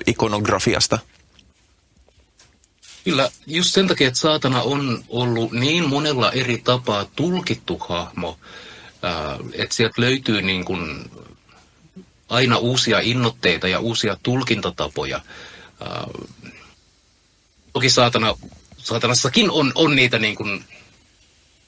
ikonografiasta. 0.07 0.99
Kyllä, 3.05 3.31
just 3.47 3.75
sen 3.75 3.89
takia, 3.89 4.09
että 4.09 4.21
saatana 4.21 4.63
on 4.63 5.05
ollut 5.09 5.53
niin 5.53 5.89
monella 5.89 6.33
eri 6.33 6.59
tapaa 6.59 7.05
tulkittu 7.05 7.79
hahmo, 7.79 8.39
että 9.53 9.75
sieltä 9.75 10.01
löytyy 10.01 10.43
niin 10.43 10.65
kuin 10.65 11.11
aina 12.29 12.57
uusia 12.57 13.01
innoitteita 13.01 13.69
ja 13.69 13.81
uusia 13.81 14.17
tulkintatapoja. 14.23 15.21
Toki 17.73 17.91
saatana, 17.91 18.35
saatanassakin 18.79 19.51
on, 19.51 19.73
on 19.75 19.97
niitä 19.97 20.19
niin 20.19 20.37
kuin, 20.37 20.65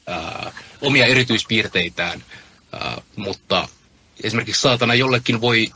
ää, 0.06 0.52
omia 0.80 1.06
erityispiirteitään, 1.06 2.24
ää, 2.72 3.02
mutta 3.16 3.68
esimerkiksi 4.22 4.60
saatana 4.60 4.94
jollekin 4.94 5.40
voi 5.40 5.72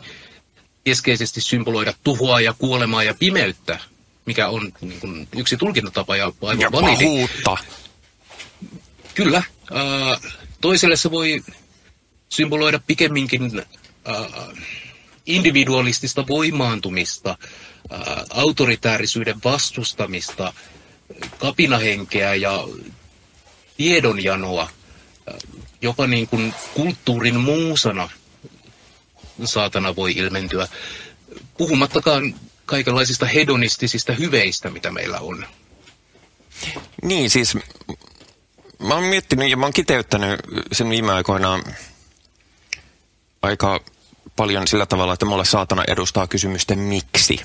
keskeisesti 0.84 1.40
symboloida 1.40 1.94
tuhoa 2.04 2.40
ja 2.40 2.54
kuolemaa 2.58 3.02
ja 3.02 3.14
pimeyttä, 3.14 3.78
mikä 4.26 4.48
on 4.48 4.72
niin 4.80 5.00
kuin, 5.00 5.28
yksi 5.36 5.56
tulkintatapa 5.56 6.16
ja 6.16 6.32
aivan 6.42 6.60
ja 6.60 6.72
validi. 6.72 7.04
Pahuutta. 7.04 7.56
Kyllä. 9.14 9.38
Äh, 9.38 10.32
toiselle 10.60 10.96
se 10.96 11.10
voi 11.10 11.42
symboloida 12.28 12.80
pikemminkin 12.86 13.62
äh, 14.08 14.14
individualistista 15.26 16.26
voimaantumista, 16.26 17.38
äh, 17.92 18.00
autoritäärisyyden 18.30 19.36
vastustamista, 19.44 20.52
kapinahenkeä 21.38 22.34
ja 22.34 22.68
tiedonjanoa, 23.76 24.62
äh, 24.62 25.34
jopa 25.82 26.06
niin 26.06 26.28
kuin 26.28 26.54
kulttuurin 26.74 27.40
muusana 27.40 28.08
saatana 29.44 29.96
voi 29.96 30.12
ilmentyä, 30.12 30.68
puhumattakaan 31.58 32.34
kaikenlaisista 32.66 33.26
hedonistisista 33.26 34.12
hyveistä, 34.12 34.70
mitä 34.70 34.90
meillä 34.90 35.20
on. 35.20 35.46
Niin, 37.02 37.30
siis 37.30 37.58
mä 38.78 38.94
oon 38.94 39.04
miettinyt 39.04 39.50
ja 39.50 39.56
mä 39.56 39.66
oon 39.66 39.72
kiteyttänyt 39.72 40.40
sen 40.72 40.90
viime 40.90 41.12
aikoina 41.12 41.60
aika 43.42 43.80
paljon 44.36 44.68
sillä 44.68 44.86
tavalla, 44.86 45.12
että 45.12 45.26
mulle 45.26 45.44
saatana 45.44 45.82
edustaa 45.88 46.26
kysymysten 46.26 46.78
miksi. 46.78 47.40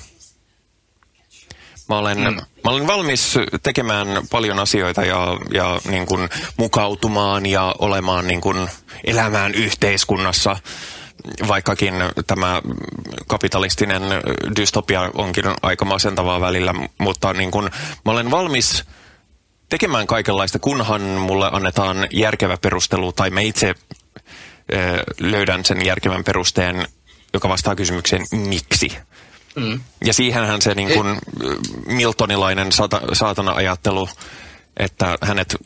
Mä 1.88 1.98
olen, 1.98 2.18
mm. 2.18 2.34
mä 2.34 2.70
olen 2.70 2.86
valmis 2.86 3.34
tekemään 3.62 4.08
paljon 4.30 4.58
asioita 4.58 5.04
ja, 5.04 5.38
ja 5.52 5.80
niin 5.88 6.06
kuin 6.06 6.28
mukautumaan 6.56 7.46
ja 7.46 7.74
olemaan 7.78 8.26
niin 8.26 8.40
kuin 8.40 8.68
elämään 9.04 9.54
yhteiskunnassa, 9.54 10.56
vaikkakin 11.48 11.94
tämä 12.26 12.62
kapitalistinen 13.26 14.02
dystopia 14.56 15.10
onkin 15.14 15.44
aika 15.62 15.84
masentavaa 15.84 16.40
välillä, 16.40 16.74
mutta 16.98 17.32
niin 17.32 17.50
kuin, 17.50 17.70
mä 18.04 18.12
olen 18.12 18.30
valmis 18.30 18.84
tekemään 19.72 20.06
kaikenlaista, 20.06 20.58
kunhan 20.58 21.02
mulle 21.02 21.48
annetaan 21.52 22.06
järkevä 22.10 22.56
perustelu 22.56 23.12
tai 23.12 23.30
me 23.30 23.44
itse 23.44 23.74
löydän 25.20 25.64
sen 25.64 25.86
järkevän 25.86 26.24
perusteen, 26.24 26.86
joka 27.34 27.48
vastaa 27.48 27.76
kysymykseen 27.76 28.26
miksi. 28.32 28.92
Mm. 29.56 29.80
Ja 30.04 30.14
siihenhän 30.14 30.62
se 30.62 30.74
niin 30.74 30.88
kuin, 30.92 31.18
miltonilainen 31.86 32.72
saata, 32.72 33.00
saatana-ajattelu, 33.12 34.08
että 34.76 35.18
hänet 35.22 35.56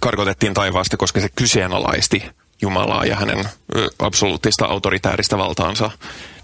karkotettiin 0.00 0.54
taivaasta, 0.54 0.96
koska 0.96 1.20
se 1.20 1.28
kyseenalaisti 1.36 2.22
Jumalaa 2.62 3.04
ja 3.04 3.16
hänen 3.16 3.48
absoluuttista 3.98 4.66
autoritääristä 4.66 5.38
valtaansa, 5.38 5.90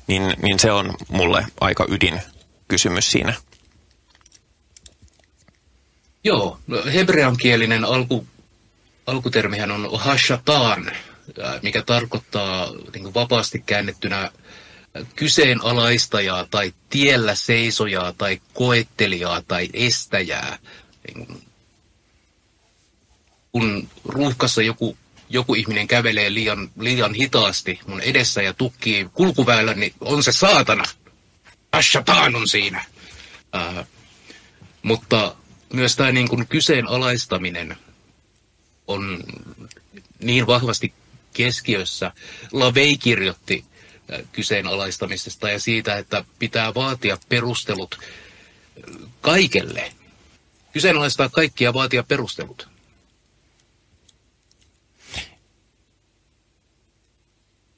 niin, 0.07 0.35
niin 0.43 0.59
se 0.59 0.73
on 0.73 0.95
mulle 1.09 1.47
aika 1.61 1.87
ydin 1.89 2.21
kysymys 2.69 3.11
siinä. 3.11 3.35
Joo, 6.29 6.59
no 6.67 6.83
hebreankielinen 6.93 7.85
alku, 7.85 8.27
alkutermihän 9.07 9.71
on 9.71 9.89
hashatan, 10.01 10.93
mikä 11.63 11.83
tarkoittaa 11.83 12.73
niin 12.95 13.15
vapaasti 13.15 13.63
käännettynä 13.67 14.31
kyseenalaistajaa 15.17 16.47
tai 16.51 16.73
tiellä 16.91 17.35
seisojaa 17.35 18.13
tai 18.13 18.41
koettelijaa 18.55 19.43
tai 19.43 19.69
estäjää. 19.73 20.59
Niin 21.07 21.43
kun 23.53 23.89
ruuhkassa 24.05 24.63
joku, 24.63 24.97
joku 25.29 25.55
ihminen 25.55 25.89
kävelee 25.89 26.35
liian, 26.35 26.71
liian 26.79 27.15
hitaasti 27.15 27.81
mun 27.87 28.01
edessä 28.01 28.43
ja 28.43 28.53
tukkii 28.53 29.09
kulkuväylä, 29.13 29.75
niin 29.75 29.95
on 30.01 30.23
se 30.23 30.33
saatana. 30.33 30.85
Ashatan 31.73 32.37
on 32.37 32.49
siinä. 32.49 32.85
Ää, 33.53 33.87
mutta 34.83 35.35
myös 35.73 35.97
tämä 35.97 36.13
niin 36.13 36.29
kuin 36.29 36.49
kyseenalaistaminen 36.49 37.77
on 38.87 39.25
niin 40.21 40.47
vahvasti 40.47 40.93
keskiössä. 41.33 42.13
Lavei 42.53 42.99
kirjoitti 42.99 43.65
kyseenalaistamisesta 44.33 45.51
ja 45.51 45.61
siitä, 45.61 45.99
että 45.99 46.25
pitää 46.39 46.75
vaatia 46.75 47.19
perustelut 47.29 47.99
kaikelle. 49.21 49.93
Kyseenalaistaa 50.73 51.29
kaikkia 51.29 51.75
vaatia 51.75 52.03
perustelut. 52.03 52.69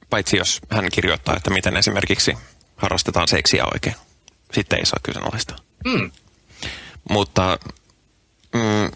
Paitsi 0.09 0.37
jos 0.37 0.59
hän 0.69 0.89
kirjoittaa, 0.93 1.35
että 1.35 1.49
miten 1.49 1.77
esimerkiksi 1.77 2.33
harrastetaan 2.75 3.27
seksiä 3.27 3.63
oikein. 3.73 3.95
Sitten 4.53 4.79
ei 4.79 4.85
saa 4.85 4.99
kyseenalaistaa. 5.03 5.57
Mm. 5.85 6.11
Mutta 7.09 7.59
mm, 8.55 8.91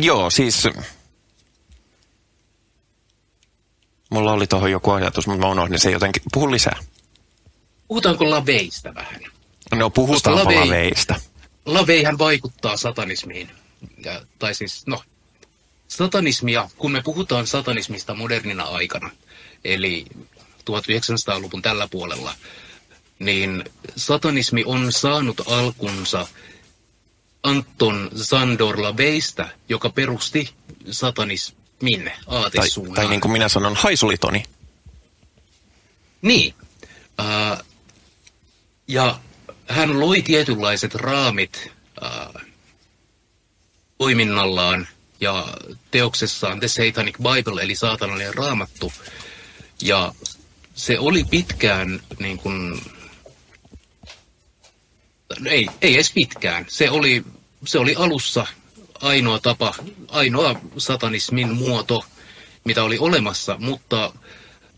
joo, 0.00 0.30
siis 0.30 0.68
mulla 4.10 4.32
oli 4.32 4.46
tuohon 4.46 4.70
joku 4.70 4.90
ajatus, 4.90 5.26
mutta 5.26 5.40
mä 5.40 5.52
unohdin 5.52 5.78
se 5.78 5.90
jotenkin. 5.90 6.22
Puhu 6.32 6.50
lisää. 6.50 6.78
Puhutaanko 7.88 8.30
laveista 8.30 8.94
vähän? 8.94 9.20
No 9.74 9.90
puhutaanko 9.90 10.44
lavei, 10.44 10.58
laveista. 10.58 11.14
Laveihän 11.66 12.18
vaikuttaa 12.18 12.76
satanismiin. 12.76 13.50
Ja, 14.04 14.22
tai 14.38 14.54
siis, 14.54 14.86
no, 14.86 15.02
satanismia, 15.88 16.70
kun 16.78 16.92
me 16.92 17.02
puhutaan 17.02 17.46
satanismista 17.46 18.14
modernina 18.14 18.64
aikana, 18.64 19.10
eli 19.64 20.06
1900-luvun 20.70 21.62
tällä 21.62 21.88
puolella, 21.88 22.34
niin 23.18 23.64
satanismi 23.96 24.64
on 24.66 24.92
saanut 24.92 25.40
alkunsa 25.46 26.26
Anton 27.42 28.10
Zandor 28.16 28.82
Laveista, 28.82 29.48
joka 29.68 29.90
perusti 29.90 30.54
satanismin 30.90 32.12
aatesuunnan. 32.26 32.94
Tai, 32.94 33.04
tai 33.04 33.10
niin 33.10 33.20
kuin 33.20 33.32
minä 33.32 33.48
sanon, 33.48 33.76
haisulitoni. 33.76 34.42
Niin. 36.22 36.54
Uh, 37.20 37.64
ja 38.88 39.20
hän 39.68 40.00
loi 40.00 40.22
tietynlaiset 40.22 40.94
raamit 40.94 41.70
uh, 42.02 42.42
toiminnallaan 43.98 44.88
ja 45.20 45.46
teoksessaan 45.90 46.60
The 46.60 46.68
Satanic 46.68 47.16
Bible, 47.18 47.62
eli 47.62 47.74
saatanallinen 47.74 48.34
raamattu. 48.34 48.92
Ja 49.82 50.12
se 50.74 50.98
oli 50.98 51.24
pitkään 51.24 52.00
niin 52.18 52.38
kuin, 52.38 52.80
ei, 55.46 55.68
ei 55.82 55.94
edes 55.94 56.12
pitkään. 56.14 56.66
Se 56.68 56.90
oli, 56.90 57.24
se 57.66 57.78
oli 57.78 57.94
alussa 57.94 58.46
ainoa 59.00 59.38
tapa, 59.38 59.74
ainoa 60.08 60.60
satanismin 60.78 61.54
muoto, 61.54 62.04
mitä 62.64 62.84
oli 62.84 62.98
olemassa, 62.98 63.56
mutta 63.58 64.12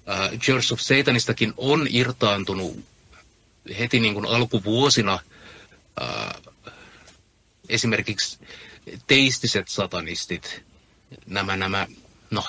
äh, 0.08 0.38
Church 0.38 0.72
of 0.72 0.80
Satanistakin 0.80 1.54
on 1.56 1.86
irtaantunut 1.90 2.84
heti 3.78 4.00
niin 4.00 4.14
kuin 4.14 4.26
alkuvuosina 4.26 5.18
äh, 6.02 6.42
esimerkiksi 7.68 8.38
teistiset 9.06 9.68
satanistit, 9.68 10.62
nämä, 11.26 11.56
nämä, 11.56 11.86
no, 12.30 12.44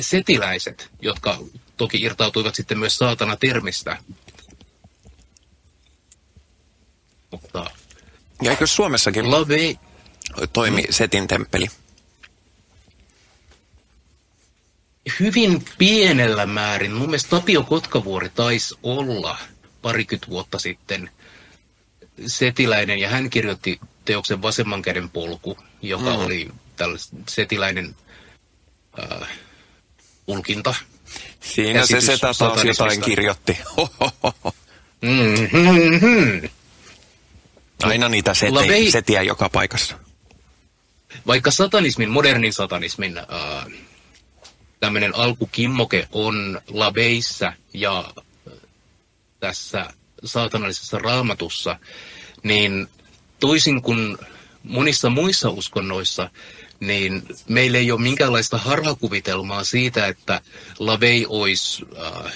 setiläiset, 0.00 0.90
jotka 1.02 1.38
toki 1.78 1.98
irtautuivat 2.02 2.54
sitten 2.54 2.78
myös 2.78 2.96
saatana-termistä. 2.96 3.98
Mutta... 7.30 7.70
Ja 8.42 8.50
eikö 8.50 8.66
Suomessakin 8.66 9.30
Lave... 9.30 9.76
toimi 10.52 10.82
mm. 10.82 10.86
Setin 10.90 11.28
temppeli? 11.28 11.66
Hyvin 15.20 15.64
pienellä 15.78 16.46
määrin. 16.46 16.92
Mun 16.92 17.06
mielestä 17.06 17.30
Tapio 17.30 17.62
Kotkavuori 17.62 18.28
taisi 18.28 18.74
olla 18.82 19.38
parikymmentä 19.82 20.26
vuotta 20.30 20.58
sitten 20.58 21.10
setiläinen 22.26 22.98
ja 22.98 23.08
hän 23.08 23.30
kirjoitti 23.30 23.80
teoksen 24.04 24.42
Vasemman 24.42 24.82
käden 24.82 25.10
polku, 25.10 25.58
joka 25.82 26.16
mm. 26.16 26.24
oli 26.24 26.50
tällainen 26.76 27.24
setiläinen 27.28 27.96
äh, 28.98 29.28
tulkinta. 30.26 30.74
Siinä 31.40 31.86
se 31.86 32.00
setä 32.00 32.18
taas 32.38 32.64
jotain 32.64 33.00
kirjoitti. 33.00 33.58
Mm-hmm. 35.02 36.48
Aina 37.82 38.08
niitä 38.08 38.34
sete, 38.34 38.52
Lavei... 38.52 38.90
setiä 38.90 39.22
joka 39.22 39.48
paikassa. 39.48 39.98
Vaikka 41.26 41.50
satanismin, 41.50 42.10
modernin 42.10 42.52
satanismin 42.52 43.18
äh, 43.18 43.24
tämmöinen 44.80 45.14
alkukimmoke 45.14 46.08
on 46.12 46.60
laveissa 46.68 47.52
ja 47.74 48.14
tässä 49.40 49.86
saatanallisessa 50.24 50.98
raamatussa, 50.98 51.78
niin 52.42 52.88
toisin 53.40 53.82
kuin 53.82 54.18
monissa 54.62 55.10
muissa 55.10 55.50
uskonnoissa, 55.50 56.30
niin 56.80 57.22
meillä 57.48 57.78
ei 57.78 57.92
ole 57.92 58.00
minkäänlaista 58.00 58.58
harhakuvitelmaa 58.58 59.64
siitä, 59.64 60.06
että 60.06 60.40
Lavei 60.78 61.26
olisi 61.28 61.84
äh, 62.26 62.32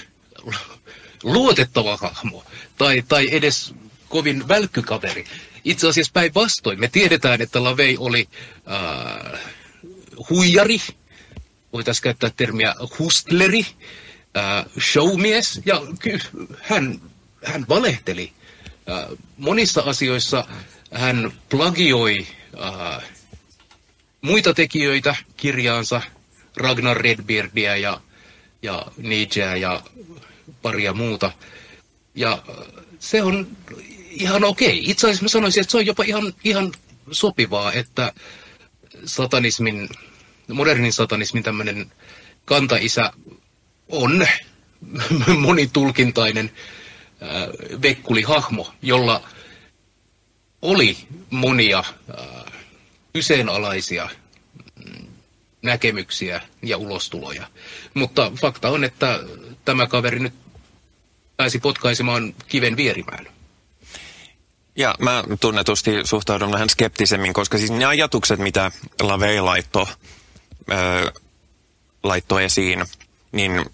luotettava 1.23 1.97
hahmo 1.97 2.43
tai, 2.77 3.03
tai 3.07 3.29
edes 3.31 3.73
kovin 4.09 4.47
välkkykaveri. 4.47 5.25
Itse 5.63 5.87
asiassa 5.87 6.11
päinvastoin. 6.13 6.79
Me 6.79 6.87
tiedetään, 6.87 7.41
että 7.41 7.63
Lavei 7.63 7.97
oli 7.97 8.27
äh, 8.71 9.39
huijari, 10.29 10.79
voitaisiin 11.73 12.03
käyttää 12.03 12.31
termiä 12.37 12.75
hustleri, 12.99 13.65
äh, 14.37 14.65
showmies, 14.91 15.61
ja 15.65 15.81
hän, 16.61 17.01
hän 17.43 17.65
valehteli. 17.69 18.31
Äh, 18.89 19.17
monissa 19.37 19.81
asioissa 19.85 20.47
hän 20.91 21.33
plagioi 21.49 22.27
äh, 22.63 23.03
muita 24.23 24.53
tekijöitä 24.53 25.15
kirjaansa, 25.37 26.01
Ragnar 26.57 26.97
Redbeardia 26.97 27.77
ja, 27.77 28.01
ja 28.61 28.85
Nietzscheä 28.97 29.55
ja 29.55 29.83
paria 30.61 30.93
muuta. 30.93 31.31
Ja 32.15 32.43
se 32.99 33.23
on 33.23 33.47
ihan 34.09 34.43
okei. 34.43 34.89
Itse 34.89 35.07
asiassa 35.07 35.23
mä 35.23 35.29
sanoisin, 35.29 35.61
että 35.61 35.71
se 35.71 35.77
on 35.77 35.85
jopa 35.85 36.03
ihan, 36.03 36.33
ihan 36.43 36.71
sopivaa, 37.11 37.73
että 37.73 38.13
satanismin, 39.05 39.89
modernin 40.53 40.93
satanismin 40.93 41.43
tämmöinen 41.43 41.91
kantaisä 42.45 43.13
on 43.89 44.27
monitulkintainen 45.45 46.51
äh, 47.23 47.81
vekkulihahmo, 47.81 48.73
jolla 48.81 49.29
oli 50.61 50.97
monia 51.29 51.79
äh, 51.79 52.42
kyseenalaisia 53.13 54.09
mm, 54.85 55.07
näkemyksiä 55.61 56.41
ja 56.63 56.77
ulostuloja. 56.77 57.47
Mutta 57.93 58.31
fakta 58.41 58.69
on, 58.69 58.83
että 58.83 59.19
tämä 59.65 59.87
kaveri 59.87 60.19
nyt 60.19 60.33
pääsi 61.37 61.59
potkaisemaan 61.59 62.35
kiven 62.47 62.77
vierimään. 62.77 63.27
Ja 64.75 64.95
mä 64.99 65.23
tunnetusti 65.39 65.91
suhtaudun 66.03 66.51
vähän 66.51 66.69
skeptisemmin, 66.69 67.33
koska 67.33 67.57
siis 67.57 67.71
ne 67.71 67.85
ajatukset, 67.85 68.39
mitä 68.39 68.71
Lavey 69.01 69.39
laittoi, 69.39 69.85
äh, 70.71 71.23
laittoi 72.03 72.43
esiin, 72.43 72.85
niin 73.31 73.65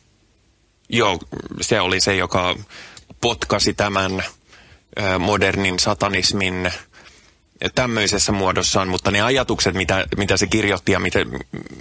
joo, 0.89 1.19
se 1.62 1.82
oli 1.82 2.02
se, 2.02 2.15
joka 2.15 2.56
potkasi 3.21 3.73
tämän 3.73 4.19
äh, 4.19 5.19
modernin 5.19 5.80
satanismin 5.80 6.71
tämmöisessä 7.76 8.32
muodossaan, 8.32 8.88
mutta 8.88 9.12
ne 9.12 9.22
ajatukset, 9.22 9.76
mitä, 9.76 10.06
mitä 10.17 10.38
se 10.38 10.48
kirjoitti 10.48 10.91
ja 10.91 11.00
mitä, 11.00 11.19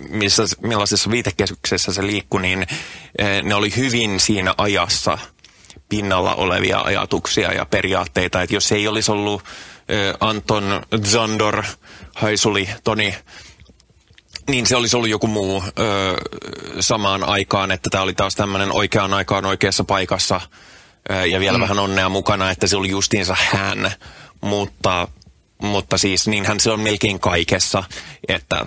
missä, 0.08 0.42
millaisessa 0.62 1.10
viitekesyksessä 1.10 1.92
se 1.92 2.06
liikkui, 2.06 2.42
niin 2.42 2.66
ne 3.42 3.54
oli 3.54 3.76
hyvin 3.76 4.20
siinä 4.20 4.54
ajassa 4.58 5.18
pinnalla 5.88 6.34
olevia 6.34 6.80
ajatuksia 6.80 7.52
ja 7.52 7.66
periaatteita. 7.66 8.42
Että 8.42 8.54
jos 8.54 8.72
ei 8.72 8.88
olisi 8.88 9.12
ollut 9.12 9.42
Anton 10.20 10.82
Zandor, 11.04 11.62
Haisuli, 12.14 12.68
Toni 12.84 13.14
niin 14.48 14.66
se 14.66 14.76
olisi 14.76 14.96
ollut 14.96 15.10
joku 15.10 15.26
muu 15.26 15.64
ö, 15.78 15.82
samaan 16.80 17.24
aikaan, 17.24 17.70
että 17.70 17.90
tämä 17.90 18.02
oli 18.02 18.14
taas 18.14 18.34
tämmöinen 18.34 18.72
oikeaan 18.72 19.14
aikaan 19.14 19.46
oikeassa 19.46 19.84
paikassa 19.84 20.40
ö, 21.10 21.26
ja 21.26 21.40
vielä 21.40 21.58
mm. 21.58 21.62
vähän 21.62 21.78
onnea 21.78 22.08
mukana, 22.08 22.50
että 22.50 22.66
se 22.66 22.76
oli 22.76 22.88
justiinsa 22.88 23.36
hän, 23.52 23.92
mutta, 24.40 25.08
mutta 25.62 25.98
siis 25.98 26.28
niinhän 26.28 26.60
se 26.60 26.70
on 26.70 26.80
melkein 26.80 27.20
kaikessa, 27.20 27.84
että, 28.28 28.66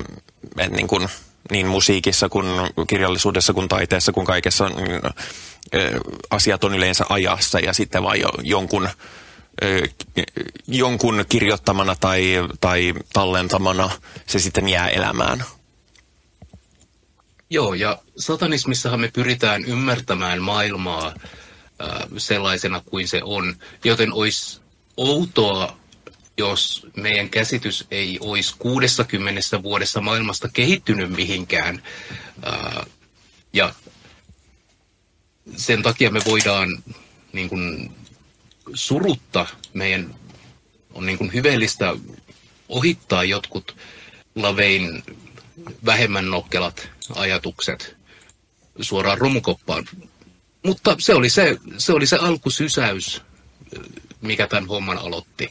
että 0.58 0.76
niin, 0.76 0.88
kuin, 0.88 1.08
niin 1.52 1.68
musiikissa 1.68 2.30
kuin 2.30 2.46
kirjallisuudessa 2.88 3.54
kuin 3.54 3.68
taiteessa 3.68 4.12
kuin 4.12 4.26
kaikessa 4.26 4.70
niin, 4.70 5.02
asiat 6.30 6.64
on 6.64 6.76
yleensä 6.76 7.06
ajassa 7.10 7.60
ja 7.60 7.74
sitten 7.74 8.04
vain 8.04 8.22
jo, 8.22 8.30
jonkun 8.44 8.90
jonkun 10.68 11.26
kirjoittamana 11.30 11.96
tai, 11.96 12.34
tai 12.62 12.94
tallentamana 13.14 13.90
se 14.28 14.40
sitten 14.40 14.70
jää 14.70 14.90
elämään. 14.90 15.44
Joo, 17.50 17.74
ja 17.74 18.00
satanismissahan 18.18 19.00
me 19.00 19.12
pyritään 19.14 19.66
ymmärtämään 19.66 20.42
maailmaa 20.42 21.08
äh, 21.08 22.08
sellaisena 22.18 22.82
kuin 22.86 23.08
se 23.08 23.22
on, 23.24 23.56
joten 23.84 24.14
olisi 24.14 24.62
outoa, 24.98 25.78
jos 26.42 26.88
meidän 26.96 27.30
käsitys 27.30 27.88
ei 27.92 28.18
olisi 28.22 28.56
60 28.60 29.64
vuodessa 29.64 30.02
maailmasta 30.02 30.50
kehittynyt 30.50 31.10
mihinkään. 31.10 31.84
Ja 33.54 33.74
sen 35.58 35.84
takia 35.84 36.12
me 36.12 36.22
voidaan 36.26 36.84
niin 37.34 37.50
kuin, 37.50 37.92
surutta 38.74 39.46
meidän 39.74 40.16
on 40.94 41.06
niin 41.06 41.18
kuin 41.18 41.34
hyveellistä 41.34 41.96
ohittaa 42.70 43.24
jotkut 43.24 43.78
lavein 44.36 45.04
vähemmän 45.86 46.30
nokkelat 46.30 46.90
ajatukset 47.16 47.98
suoraan 48.80 49.18
romukoppaan. 49.18 49.86
Mutta 50.66 50.96
se 51.00 51.14
oli 51.14 51.30
se, 51.30 51.58
se, 51.78 51.94
oli 51.94 52.06
se 52.06 52.16
alkusysäys, 52.16 53.22
mikä 54.22 54.48
tämän 54.48 54.68
homman 54.68 54.98
aloitti. 54.98 55.50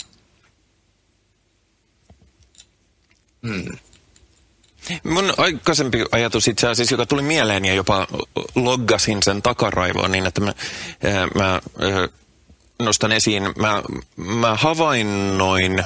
Hmm. 3.46 3.78
Mun 5.04 5.34
aikaisempi 5.36 6.04
ajatus 6.12 6.48
itse 6.48 6.68
asiassa, 6.68 6.94
joka 6.94 7.06
tuli 7.06 7.22
mieleen 7.22 7.64
ja 7.64 7.74
jopa 7.74 8.06
loggasin 8.54 9.22
sen 9.22 9.42
takaraivoon 9.42 10.12
niin, 10.12 10.26
että 10.26 10.40
mä, 10.40 10.54
mä 11.34 11.60
nostan 12.82 13.12
esiin, 13.12 13.42
mä, 13.42 13.82
mä 14.16 14.54
havainnoin 14.54 15.84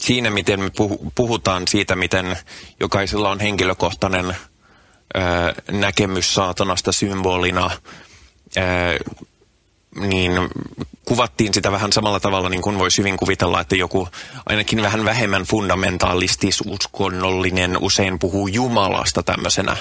siinä, 0.00 0.30
miten 0.30 0.60
me 0.60 0.70
puhutaan 1.14 1.68
siitä, 1.68 1.96
miten 1.96 2.36
jokaisella 2.80 3.30
on 3.30 3.40
henkilökohtainen 3.40 4.36
näkemys 5.70 6.34
saatanasta 6.34 6.92
symbolina, 6.92 7.70
niin 9.96 10.32
kuvattiin 11.04 11.54
sitä 11.54 11.72
vähän 11.72 11.92
samalla 11.92 12.20
tavalla, 12.20 12.48
niin 12.48 12.62
kuin 12.62 12.78
voisi 12.78 12.98
hyvin 12.98 13.16
kuvitella, 13.16 13.60
että 13.60 13.76
joku 13.76 14.08
ainakin 14.46 14.82
vähän 14.82 15.04
vähemmän 15.04 15.42
fundamentalistis 15.42 16.62
uskonnollinen 16.66 17.78
usein 17.80 18.18
puhuu 18.18 18.48
Jumalasta 18.48 19.22
tämmöisenä 19.22 19.76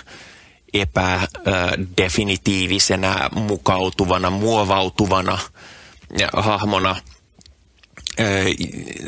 epädefinitiivisenä, 0.73 3.29
mukautuvana, 3.35 4.29
muovautuvana 4.29 5.37
hahmona. 6.33 6.95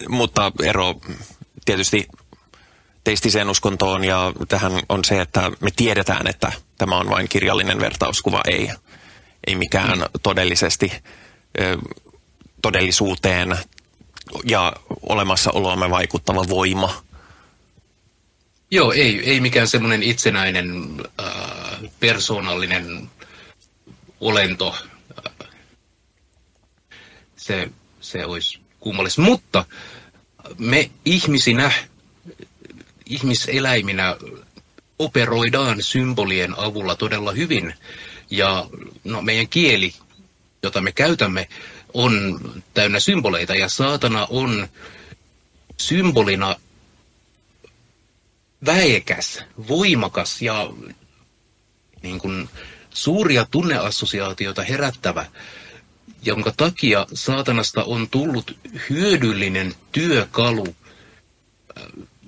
Mutta 0.09 0.51
ero 0.63 0.95
tietysti 1.65 2.07
teistiseen 3.03 3.49
uskontoon 3.49 4.03
ja 4.03 4.33
tähän 4.47 4.71
on 4.89 5.05
se, 5.05 5.21
että 5.21 5.51
me 5.59 5.69
tiedetään, 5.75 6.27
että 6.27 6.51
tämä 6.77 6.97
on 6.97 7.09
vain 7.09 7.29
kirjallinen 7.29 7.79
vertauskuva, 7.79 8.41
ei, 8.47 8.71
ei 9.47 9.55
mikään 9.55 9.99
mm. 9.99 10.05
todellisesti 10.23 10.91
todellisuuteen 12.61 13.57
ja 14.45 14.73
olemassaoloamme 15.01 15.89
vaikuttava 15.89 16.45
voima. 16.49 17.03
Joo, 18.71 18.91
ei, 18.91 19.29
ei 19.29 19.39
mikään 19.39 19.67
semmoinen 19.67 20.03
itsenäinen 20.03 20.69
äh, 21.19 21.91
persoonallinen 21.99 23.09
olento. 24.19 24.75
Se, 27.35 27.69
se 28.01 28.25
olisi 28.25 28.59
kummallista. 28.79 29.21
Mutta 29.21 29.65
me 30.57 30.91
ihmisinä 31.05 31.71
ihmiseläiminä 33.05 34.15
operoidaan 34.99 35.83
symbolien 35.83 36.59
avulla 36.59 36.95
todella 36.95 37.31
hyvin. 37.31 37.73
Ja 38.31 38.67
no, 39.03 39.21
meidän 39.21 39.47
kieli, 39.47 39.93
jota 40.63 40.81
me 40.81 40.91
käytämme, 40.91 41.49
on 41.93 42.39
täynnä 42.73 42.99
symboleita. 42.99 43.55
Ja 43.55 43.69
saatana 43.69 44.27
on 44.29 44.67
symbolina 45.77 46.55
väekäs, 48.65 49.43
voimakas 49.67 50.41
ja 50.41 50.73
niin 52.01 52.19
kuin, 52.19 52.49
suuria 52.89 53.45
tunneassosiaatioita 53.51 54.63
herättävä, 54.63 55.25
jonka 56.23 56.53
takia 56.57 57.07
saatanasta 57.13 57.83
on 57.83 58.09
tullut 58.09 58.57
hyödyllinen 58.89 59.75
työkalu 59.91 60.75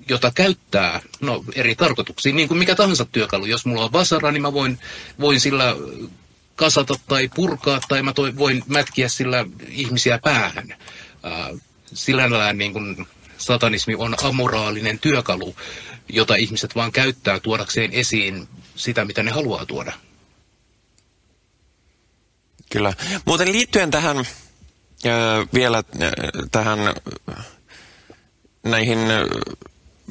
jota 0.08 0.32
käyttää 0.34 1.00
no, 1.20 1.44
eri 1.54 1.74
tarkoituksiin, 1.74 2.36
niin 2.36 2.48
kuin 2.48 2.58
mikä 2.58 2.74
tahansa 2.74 3.04
työkalu. 3.04 3.46
Jos 3.46 3.66
mulla 3.66 3.84
on 3.84 3.92
vasara, 3.92 4.32
niin 4.32 4.42
mä 4.42 4.52
voin, 4.52 4.78
voin 5.20 5.40
sillä 5.40 5.76
kasata 6.56 6.94
tai 7.08 7.28
purkaa, 7.34 7.80
tai 7.88 8.02
mä 8.02 8.12
toi, 8.12 8.36
voin 8.36 8.62
mätkiä 8.66 9.08
sillä 9.08 9.46
ihmisiä 9.68 10.18
päähän. 10.18 10.72
Äh, 10.72 11.60
sillä 11.84 12.52
niin 12.52 12.72
kuin 12.72 13.06
satanismi 13.38 13.94
on 13.94 14.14
amoraalinen 14.22 14.98
työkalu, 14.98 15.56
jota 16.08 16.34
ihmiset 16.34 16.74
vaan 16.74 16.92
käyttää 16.92 17.40
tuodakseen 17.40 17.92
esiin 17.92 18.48
sitä, 18.76 19.04
mitä 19.04 19.22
ne 19.22 19.30
haluaa 19.30 19.66
tuoda. 19.66 19.92
Kyllä. 22.70 22.92
Muuten 23.24 23.52
liittyen 23.52 23.90
tähän 23.90 24.18
äh, 24.18 24.24
vielä 25.54 25.78
äh, 25.78 26.10
tähän 26.50 26.78
näihin 28.64 28.98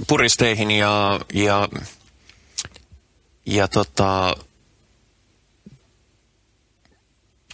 puristeihin 0.07 0.71
ja, 0.71 1.19
ja, 1.33 1.69
ja 3.45 3.67
tota, 3.67 4.35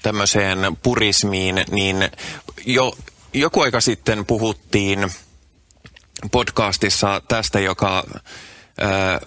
tämmöiseen 0.01 0.77
purismiin, 0.83 1.63
niin 1.71 2.09
jo 2.65 2.97
joku 3.33 3.61
aika 3.61 3.81
sitten 3.81 4.25
puhuttiin 4.25 5.11
podcastissa 6.31 7.21
tästä, 7.27 7.59
joka 7.59 8.03
ää, 8.79 9.21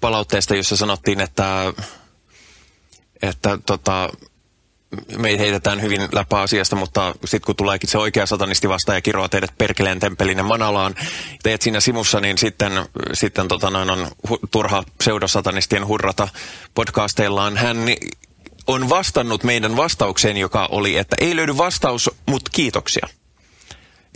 palautteesta, 0.00 0.56
jossa 0.56 0.76
sanottiin, 0.76 1.20
että, 1.20 1.74
että 3.22 3.58
tota, 3.66 4.08
me 5.18 5.38
heitetään 5.38 5.82
hyvin 5.82 6.08
läpä 6.12 6.40
asiasta, 6.40 6.76
mutta 6.76 7.14
sitten 7.24 7.46
kun 7.46 7.56
tuleekin 7.56 7.90
se 7.90 7.98
oikea 7.98 8.26
satanisti 8.26 8.68
vastaan 8.68 8.96
ja 8.96 9.02
kiroaa 9.02 9.28
teidät 9.28 9.58
perkeleen 9.58 10.00
temppelinen 10.00 10.44
manalaan, 10.44 10.94
teet 11.42 11.62
siinä 11.62 11.80
simussa, 11.80 12.20
niin 12.20 12.38
sitten, 12.38 12.72
sitten 13.12 13.48
tota 13.48 13.70
noin 13.70 13.90
on 13.90 14.08
hu, 14.28 14.38
turha 14.50 14.84
pseudosatanistien 14.98 15.86
hurrata 15.86 16.28
podcasteillaan. 16.74 17.56
Hän 17.56 17.76
on 18.66 18.88
vastannut 18.88 19.44
meidän 19.44 19.76
vastaukseen, 19.76 20.36
joka 20.36 20.68
oli, 20.70 20.96
että 20.96 21.16
ei 21.20 21.36
löydy 21.36 21.56
vastaus, 21.56 22.10
mutta 22.26 22.50
kiitoksia. 22.54 23.08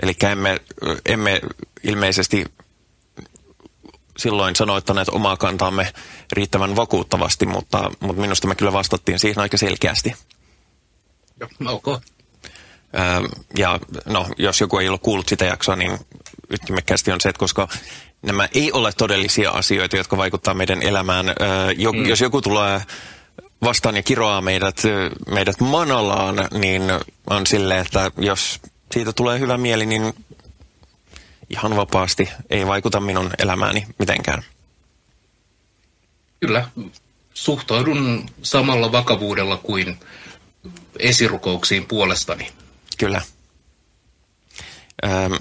Eli 0.03 0.17
emme, 0.31 0.61
emme 1.07 1.41
ilmeisesti 1.83 2.45
silloin 4.19 4.57
sanoittaneet 4.57 5.09
omaa 5.09 5.37
kantaamme 5.37 5.93
riittävän 6.33 6.77
vakuuttavasti, 6.77 7.47
mutta, 7.47 7.91
mutta 8.01 8.21
minusta 8.21 8.49
me 8.49 8.55
kyllä 8.55 8.73
vastattiin 8.73 9.19
siihen 9.19 9.39
aika 9.39 9.57
selkeästi. 9.57 10.15
Ok. 11.67 11.89
Ähm, 11.89 13.25
ja 13.59 13.79
no, 14.07 14.27
jos 14.39 14.61
joku 14.61 14.79
ei 14.79 14.89
ole 14.89 14.99
kuullut 14.99 15.29
sitä 15.29 15.45
jaksoa, 15.45 15.77
niin 15.77 15.99
ytimekkäästi 16.51 17.13
on 17.13 17.21
se, 17.21 17.29
että 17.29 17.39
koska 17.39 17.69
nämä 18.23 18.49
ei 18.55 18.73
ole 18.73 18.93
todellisia 18.93 19.51
asioita, 19.51 19.97
jotka 19.97 20.17
vaikuttaa 20.17 20.55
meidän 20.55 20.83
elämään. 20.83 21.29
Äh, 21.29 21.35
jo, 21.77 21.93
mm. 21.93 22.07
Jos 22.07 22.21
joku 22.21 22.43
tulee 22.43 22.81
vastaan 23.63 23.97
ja 23.97 24.03
kiroaa 24.03 24.41
meidät, 24.41 24.83
meidät 25.31 25.61
manalaan, 25.61 26.49
niin 26.53 26.83
on 27.31 27.47
sille, 27.47 27.79
että 27.79 28.11
jos 28.19 28.61
siitä 28.93 29.13
tulee 29.13 29.39
hyvä 29.39 29.59
mieli, 29.59 29.87
niin 29.87 30.15
ihan 31.51 31.77
vapaasti, 31.77 32.29
ei 32.51 32.67
vaikuta 32.67 33.01
minun 33.01 33.31
elämääni 33.39 33.87
mitenkään. 33.99 34.43
Kyllä, 36.41 36.69
suhtaudun 37.35 38.27
samalla 38.43 38.93
vakavuudella 38.93 39.57
kuin 39.57 39.99
esirukouksiin 40.99 41.87
puolestani. 41.87 42.53
Kyllä. 42.99 43.21
Ähm. 45.05 45.35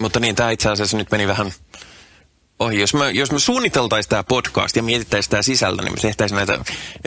Mutta 0.00 0.20
niin, 0.20 0.36
tämä 0.36 0.50
itse 0.50 0.70
asiassa 0.70 0.96
nyt 0.96 1.10
meni 1.10 1.26
vähän 1.26 1.52
ohi. 2.58 2.80
Jos 2.80 2.94
me, 2.94 3.10
jos 3.10 3.32
me 3.32 3.38
suunniteltaisiin 3.38 4.10
tämä 4.10 4.22
podcast 4.22 4.76
ja 4.76 4.82
mietittäisiin 4.82 5.30
tämä 5.30 5.42
sisällä, 5.42 5.82
niin 5.82 5.92
me 5.92 6.00
tehtäisiin 6.00 6.36
näitä 6.36 6.58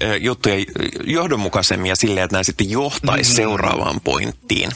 ö, 0.01 0.17
juttuja 0.17 0.55
johdonmukaisemmin 1.03 1.89
ja 1.89 1.95
silleen, 1.95 2.23
että 2.23 2.35
nämä 2.35 2.43
sitten 2.43 2.69
johtaisi 2.69 3.29
mm-hmm. 3.29 3.35
seuraavaan 3.35 4.01
pointtiin. 4.01 4.71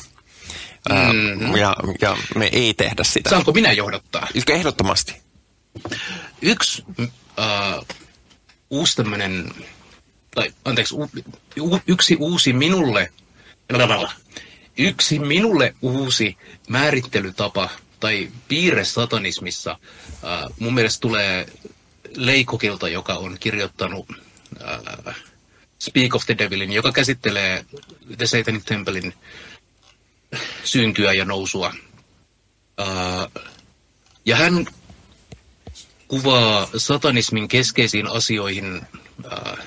Mm-hmm. 0.90 1.56
ja, 1.56 1.76
ja 2.02 2.18
me 2.36 2.50
ei 2.52 2.74
tehdä 2.74 3.04
sitä. 3.04 3.30
Saanko 3.30 3.52
minä 3.52 3.72
johdottaa? 3.72 4.28
Ehdottomasti. 4.48 5.16
Yksi 6.42 6.84
uh, 7.00 7.08
uusi 8.70 8.96
tämmöinen, 8.96 9.52
tai 10.36 10.54
anteeksi, 10.66 10.96
u, 10.96 11.10
u, 11.60 11.80
yksi 11.88 12.16
uusi 12.20 12.54
minulle, 12.54 13.12
yksi 14.78 15.20
minulle 15.20 15.76
uusi 15.82 16.38
määrittelytapa 16.70 17.70
tai 18.00 18.32
piirre 18.48 18.86
satanismissa 18.86 19.78
uh, 20.12 20.56
mun 20.60 20.74
mielestä 20.74 21.02
tulee 21.02 21.46
Leikokilta, 22.16 22.90
joka 22.90 23.14
on 23.14 23.38
kirjoittanut 23.40 24.10
uh, 24.10 25.14
Speak 25.80 26.16
of 26.16 26.26
the 26.26 26.38
Devilin, 26.38 26.72
joka 26.72 26.92
käsittelee 26.92 27.66
The 28.18 28.26
Satanic 28.26 28.66
Templein 28.66 29.14
syntyä 30.64 31.14
ja 31.14 31.26
nousua. 31.26 31.74
Uh, 32.82 33.44
ja 34.26 34.36
hän 34.36 34.66
kuvaa 36.08 36.68
satanismin 36.78 37.48
keskeisiin 37.48 38.08
asioihin 38.08 38.82
uh, 39.26 39.58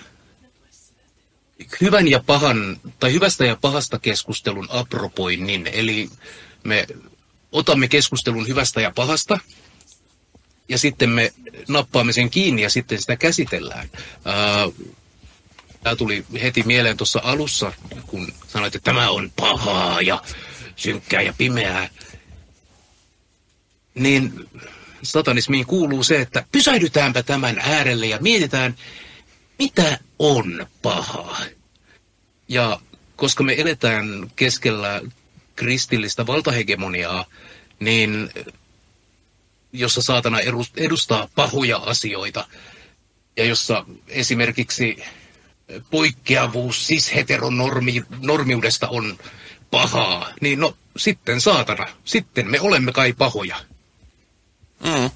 hyvän 1.80 2.08
ja 2.08 2.20
pahan, 2.26 2.80
tai 3.00 3.12
hyvästä 3.12 3.44
ja 3.44 3.56
pahasta 3.56 3.98
keskustelun 3.98 4.68
apropoinnin. 4.70 5.66
Eli 5.66 6.10
me 6.64 6.86
otamme 7.52 7.88
keskustelun 7.88 8.48
hyvästä 8.48 8.80
ja 8.80 8.92
pahasta, 8.94 9.38
ja 10.68 10.78
sitten 10.78 11.10
me 11.10 11.32
nappaamme 11.68 12.12
sen 12.12 12.30
kiinni 12.30 12.62
ja 12.62 12.70
sitten 12.70 13.00
sitä 13.00 13.16
käsitellään. 13.16 13.90
Uh, 14.16 14.94
Tämä 15.82 15.96
tuli 15.96 16.24
heti 16.42 16.62
mieleen 16.62 16.96
tuossa 16.96 17.20
alussa, 17.24 17.72
kun 18.06 18.32
sanoit, 18.48 18.74
että 18.74 18.84
tämä 18.84 19.10
on 19.10 19.32
pahaa 19.36 20.00
ja 20.00 20.22
synkkää 20.76 21.22
ja 21.22 21.34
pimeää. 21.38 21.88
Niin 23.94 24.48
satanismiin 25.02 25.66
kuuluu 25.66 26.02
se, 26.02 26.20
että 26.20 26.44
pysähdytäänpä 26.52 27.22
tämän 27.22 27.58
äärelle 27.58 28.06
ja 28.06 28.18
mietitään, 28.20 28.74
mitä 29.58 29.98
on 30.18 30.66
pahaa. 30.82 31.40
Ja 32.48 32.80
koska 33.16 33.44
me 33.44 33.54
eletään 33.58 34.30
keskellä 34.36 35.02
kristillistä 35.56 36.26
valtahegemoniaa, 36.26 37.24
niin 37.80 38.30
jossa 39.72 40.02
saatana 40.02 40.38
edustaa 40.76 41.28
pahoja 41.34 41.76
asioita, 41.76 42.48
ja 43.36 43.44
jossa 43.44 43.84
esimerkiksi 44.08 45.02
poikkeavuus 45.90 46.88
cis-heteronormiudesta 46.88 48.88
on 48.88 49.18
pahaa, 49.70 50.28
niin 50.40 50.60
no 50.60 50.76
sitten 50.96 51.40
saatana, 51.40 51.86
sitten 52.04 52.50
me 52.50 52.60
olemme 52.60 52.92
kai 52.92 53.12
pahoja. 53.12 53.56
Mm. 54.84 55.10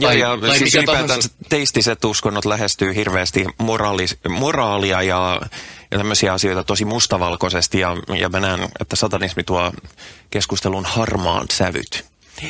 Ja, 0.00 0.08
tai, 0.08 0.18
ja 0.18 0.38
tai 0.40 0.58
siis 0.58 0.74
ylipäätään 0.74 1.20
teistiset 1.48 2.04
uskonnot 2.04 2.44
lähestyy 2.44 2.94
hirveästi 2.94 3.46
moraali, 3.58 4.06
moraalia 4.28 5.02
ja, 5.02 5.40
ja 5.90 5.98
tämmöisiä 5.98 6.32
asioita 6.32 6.64
tosi 6.64 6.84
mustavalkoisesti. 6.84 7.80
Ja, 7.80 7.96
ja 8.20 8.28
mä 8.28 8.40
näen, 8.40 8.68
että 8.80 8.96
satanismi 8.96 9.44
tuo 9.44 9.72
keskustelun 10.30 10.84
harmaan 10.84 11.46
sävyt. 11.52 12.04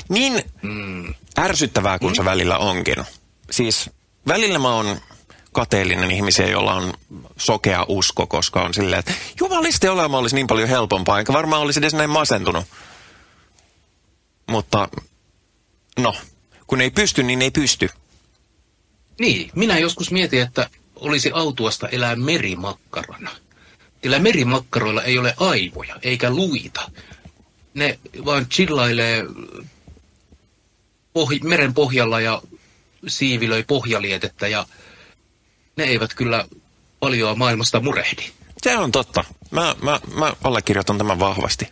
Niin 0.09 0.43
mm. 0.63 1.15
ärsyttävää 1.39 1.99
kuin 1.99 2.13
mm. 2.13 2.17
se 2.17 2.25
välillä 2.25 2.59
onkin. 2.59 3.05
Siis 3.51 3.91
välillä 4.29 4.59
mä 4.59 4.75
oon 4.75 5.01
kateellinen 5.53 6.11
ihmisiä, 6.11 6.47
jolla 6.47 6.75
on 6.75 6.95
sokea 7.37 7.85
usko, 7.89 8.27
koska 8.27 8.63
on 8.63 8.75
silleen, 8.75 8.99
että 8.99 9.13
jumaliste 9.41 9.91
olema 9.91 10.19
olisi 10.19 10.35
niin 10.35 10.47
paljon 10.47 10.69
helpompaa, 10.69 11.19
enkä 11.19 11.33
varmaan 11.33 11.63
olisi 11.63 11.81
edes 11.81 11.95
näin 11.95 12.11
masentunut. 12.11 12.65
Mutta, 14.51 14.89
no, 15.99 16.15
kun 16.67 16.81
ei 16.81 16.91
pysty, 16.91 17.23
niin 17.23 17.43
ei 17.43 17.51
pysty. 17.51 17.89
Niin, 19.21 19.51
minä 19.55 19.79
joskus 19.79 20.11
mietin, 20.11 20.43
että 20.43 20.71
olisi 20.97 21.31
autuasta 21.35 21.89
elää 21.89 22.17
merimakkarana. 22.17 23.31
Sillä 24.03 24.19
merimakkaroilla 24.19 25.03
ei 25.03 25.19
ole 25.19 25.35
aivoja 25.37 25.97
eikä 26.03 26.31
luita. 26.31 26.91
Ne 27.75 27.99
vaan 28.25 28.47
chillailee 28.49 29.25
poh- 31.19 31.45
meren 31.45 31.75
pohjalla 31.75 32.21
ja 32.21 32.43
siivilöi 33.07 33.63
pohjalietettä 33.63 34.49
ja 34.49 34.67
ne 35.77 35.85
eivät 35.85 36.15
kyllä 36.15 36.49
paljon 37.01 37.39
maailmasta 37.39 37.81
murehdi. 37.81 38.23
Se 38.63 38.77
on 38.77 38.93
totta. 38.93 39.25
Mä, 39.51 39.75
mä, 39.83 40.01
mä 40.15 40.33
allekirjoitan 40.45 40.99
tämän 40.99 41.19
vahvasti. 41.19 41.69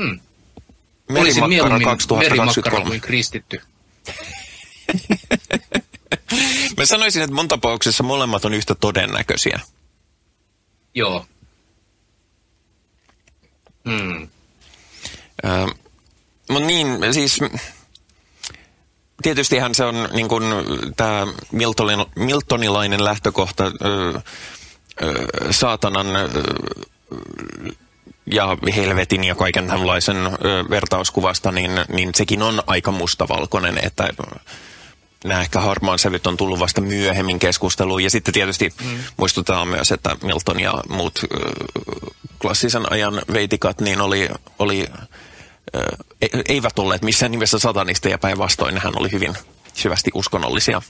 Hmm. 0.00 0.20
Olisin 1.10 1.48
mieluummin 1.48 1.88
merimakkara 2.18 2.80
kuin 2.80 3.00
kristitty. 3.00 3.60
Mä 6.76 6.84
sanoisin, 6.84 7.22
että 7.22 7.34
mun 7.34 7.48
tapauksessa 7.48 8.02
molemmat 8.02 8.44
on 8.44 8.54
yhtä 8.54 8.74
todennäköisiä. 8.74 9.60
Joo. 10.94 11.26
Hmm. 13.88 14.28
Mutta 16.48 16.66
niin, 16.66 16.86
siis 17.12 17.38
tietystihän 19.22 19.74
se 19.74 19.84
on 19.84 20.08
niin 20.12 20.28
kuin 20.28 20.44
tämä 20.96 21.26
Miltonilainen 22.16 23.04
lähtökohta 23.04 23.64
ö, 23.64 24.20
ö, 25.02 25.28
saatanan 25.50 26.16
ö, 26.16 26.28
ja 28.32 28.56
helvetin 28.76 29.24
ja 29.24 29.34
kaiken 29.34 29.66
tällaisen 29.66 30.16
ö, 30.26 30.30
vertauskuvasta, 30.70 31.52
niin, 31.52 31.70
niin 31.88 32.14
sekin 32.14 32.42
on 32.42 32.62
aika 32.66 32.90
mustavalkoinen, 32.90 33.78
että 33.82 34.08
nämä 35.24 35.40
ehkä 35.40 35.60
harmaan 35.60 35.98
sävyt 35.98 36.26
on 36.26 36.36
tullut 36.36 36.58
vasta 36.58 36.80
myöhemmin 36.80 37.38
keskusteluun. 37.38 38.02
Ja 38.02 38.10
sitten 38.10 38.34
tietysti 38.34 38.74
mm. 38.84 38.98
muistutetaan 39.16 39.68
myös, 39.68 39.92
että 39.92 40.16
Milton 40.22 40.60
ja 40.60 40.74
muut 40.88 41.20
ö, 41.24 41.28
klassisen 42.42 42.92
ajan 42.92 43.22
veitikat 43.32 43.80
niin 43.80 44.00
oli, 44.00 44.28
oli 44.58 44.88
E, 46.22 46.28
eivät 46.48 46.78
olleet 46.78 47.02
missään 47.02 47.32
nimessä 47.32 47.58
satanisteja 47.58 48.18
päinvastoin, 48.18 48.78
hän 48.78 48.92
oli 48.96 49.12
hyvin 49.12 49.34
syvästi 49.74 50.10
uskonnollisia. 50.14 50.82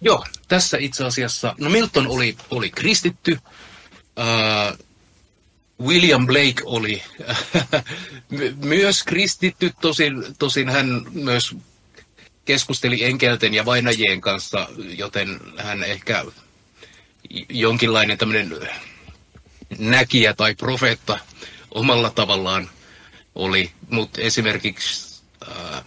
Joo, 0.00 0.24
tässä 0.48 0.76
itse 0.80 1.04
asiassa, 1.04 1.54
no 1.60 1.70
Milton 1.70 2.06
oli, 2.06 2.36
oli 2.50 2.70
kristitty, 2.70 3.38
William 5.82 6.26
Blake 6.26 6.62
oli 6.64 7.02
myös 8.64 9.02
kristitty, 9.02 9.72
tosin, 9.80 10.24
tosin 10.38 10.68
hän 10.68 11.02
myös 11.12 11.56
keskusteli 12.44 13.04
enkelten 13.04 13.54
ja 13.54 13.64
vainajien 13.64 14.20
kanssa, 14.20 14.68
joten 14.76 15.40
hän 15.56 15.84
ehkä 15.84 16.24
jonkinlainen 17.48 18.18
tämmöinen 18.18 18.56
näkijä 19.78 20.34
tai 20.34 20.54
profeetta 20.54 21.18
omalla 21.70 22.10
tavallaan 22.10 22.70
oli, 23.34 23.70
mutta 23.90 24.20
esimerkiksi 24.20 25.22
äh, 25.48 25.84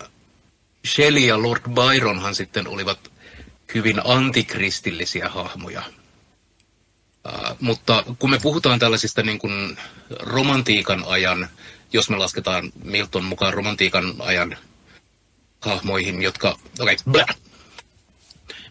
Shelley 0.88 1.22
ja 1.22 1.42
Lord 1.42 1.62
Byronhan 1.70 2.36
sitten 2.36 2.68
olivat 2.68 3.12
hyvin 3.74 4.02
antikristillisiä 4.06 5.30
hahmoja. 5.30 5.84
Uh, 7.28 7.58
mutta 7.60 8.04
kun 8.20 8.30
me 8.30 8.40
puhutaan 8.42 8.80
tällaisista 8.80 9.24
niin 9.24 9.40
kuin 9.40 9.78
romantiikan 10.20 11.04
ajan, 11.08 11.50
jos 11.94 12.10
me 12.10 12.18
lasketaan 12.18 12.72
Milton 12.84 13.26
mukaan 13.26 13.54
romantiikan 13.54 14.16
ajan 14.20 14.58
hahmoihin, 15.62 16.22
jotka... 16.22 16.58
Okei, 16.80 16.98
okay, 17.08 17.24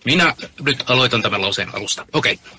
minä 0.04 0.34
nyt 0.62 0.84
aloitan 0.90 1.22
tämän 1.22 1.42
lauseen 1.42 1.74
alusta. 1.74 2.06
Okei. 2.12 2.32
Okay. 2.32 2.58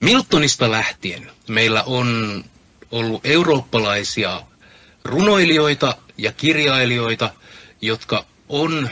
Miltonista 0.00 0.70
lähtien 0.70 1.30
meillä 1.48 1.82
on 1.82 2.44
ollut 2.90 3.26
eurooppalaisia 3.26 4.42
runoilijoita 5.04 5.96
ja 6.18 6.32
kirjailijoita, 6.32 7.34
jotka 7.82 8.26
on 8.48 8.90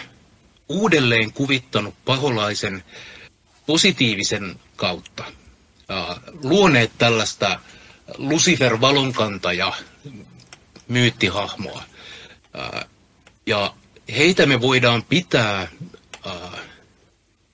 uudelleen 0.69 1.33
kuvittanut 1.33 1.95
paholaisen 2.05 2.85
positiivisen 3.67 4.61
kautta. 4.81 5.25
luoneet 6.43 6.93
tällaista 6.99 7.61
Lucifer 8.19 8.81
valonkantaja 8.81 9.73
myyttihahmoa. 10.89 11.83
Ja 13.47 13.75
heitä 14.17 14.47
me 14.47 14.61
voidaan 14.61 15.03
pitää, 15.03 15.69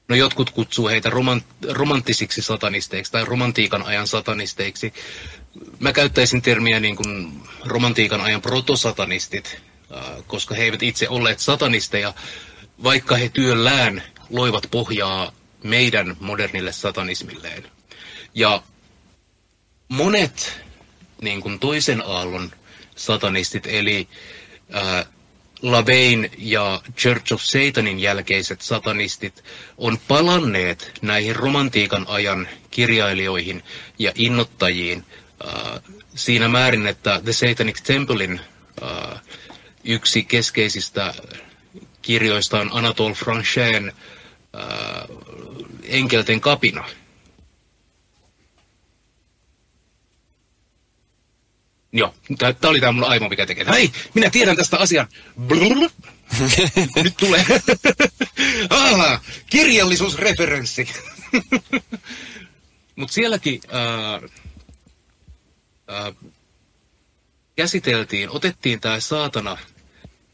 no 0.08 0.16
jotkut 0.16 0.50
kutsuu 0.50 0.88
heitä 0.88 1.10
romant- 1.10 1.72
romanttisiksi 1.72 2.42
satanisteiksi 2.42 3.12
tai 3.12 3.24
romantiikan 3.24 3.82
ajan 3.82 4.06
satanisteiksi. 4.06 4.94
Mä 5.80 5.92
käyttäisin 5.92 6.42
termiä 6.42 6.80
niin 6.80 6.96
kuin 6.96 7.42
romantiikan 7.64 8.20
ajan 8.20 8.42
protosatanistit, 8.42 9.62
koska 10.26 10.54
he 10.54 10.62
eivät 10.62 10.82
itse 10.82 11.08
olleet 11.08 11.40
satanisteja, 11.40 12.14
vaikka 12.82 13.16
he 13.16 13.28
työllään 13.28 14.02
loivat 14.30 14.66
pohjaa 14.70 15.32
meidän 15.62 16.16
modernille 16.21 16.73
satanismilleen. 16.73 17.64
Ja 18.35 18.62
monet 19.88 20.61
niin 21.23 21.40
kuin 21.40 21.59
toisen 21.59 22.03
aallon 22.07 22.51
satanistit, 22.97 23.66
eli 23.66 24.09
ää, 24.73 25.07
Lavein 25.62 26.31
ja 26.38 26.83
Church 26.97 27.33
of 27.33 27.42
Satanin 27.42 28.01
jälkeiset 28.01 28.61
satanistit 28.61 29.45
on 29.79 29.99
palanneet 30.09 30.92
näihin 31.03 31.37
romantiikan 31.37 32.07
ajan 32.09 32.49
kirjailijoihin 32.71 33.62
ja 33.99 34.12
innottajiin 34.14 35.05
ää, 35.47 35.81
siinä 36.14 36.49
määrin, 36.49 36.87
että 36.87 37.21
The 37.25 37.33
Satanic 37.33 37.83
Templein 37.83 38.40
ää, 38.83 39.21
yksi 39.85 40.25
keskeisistä 40.25 41.14
kirjoista 42.03 42.61
on 42.61 42.71
Anatole 42.73 43.14
Franchen 43.14 43.92
Enkelten 45.88 46.40
kapina– 46.40 46.85
Joo, 51.96 52.14
tämä 52.38 52.70
oli 52.70 52.81
tämä 52.81 52.92
mun 52.92 53.05
aimo, 53.05 53.29
mikä 53.29 53.46
tekee. 53.46 53.66
Hei, 53.68 53.92
minä 54.14 54.31
tiedän 54.31 54.57
tästä 54.57 54.79
asian. 54.79 55.09
Nyt 57.05 57.16
tulee. 57.16 57.44
ah, 58.70 59.22
kirjallisuusreferenssi. 59.51 60.88
Mutta 62.96 63.12
sielläkin 63.12 63.61
äh, 63.75 64.31
äh, 65.96 66.14
käsiteltiin, 67.57 68.31
otettiin 68.31 68.81
tämä 68.81 69.01
saatana, 69.01 69.59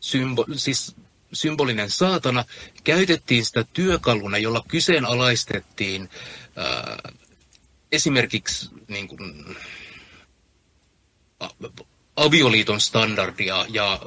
symbo, 0.01 0.47
siis 0.57 0.97
symbolinen 1.33 1.91
saatana, 1.91 2.45
käytettiin 2.85 3.45
sitä 3.45 3.65
työkaluna, 3.73 4.39
jolla 4.39 4.65
kyseenalaistettiin 4.69 6.11
äh, 6.59 7.13
esimerkiksi 7.93 8.71
niin 8.89 9.09
kuin, 9.09 9.57
avioliiton 12.17 12.81
standardia 12.81 13.67
ja 13.69 14.01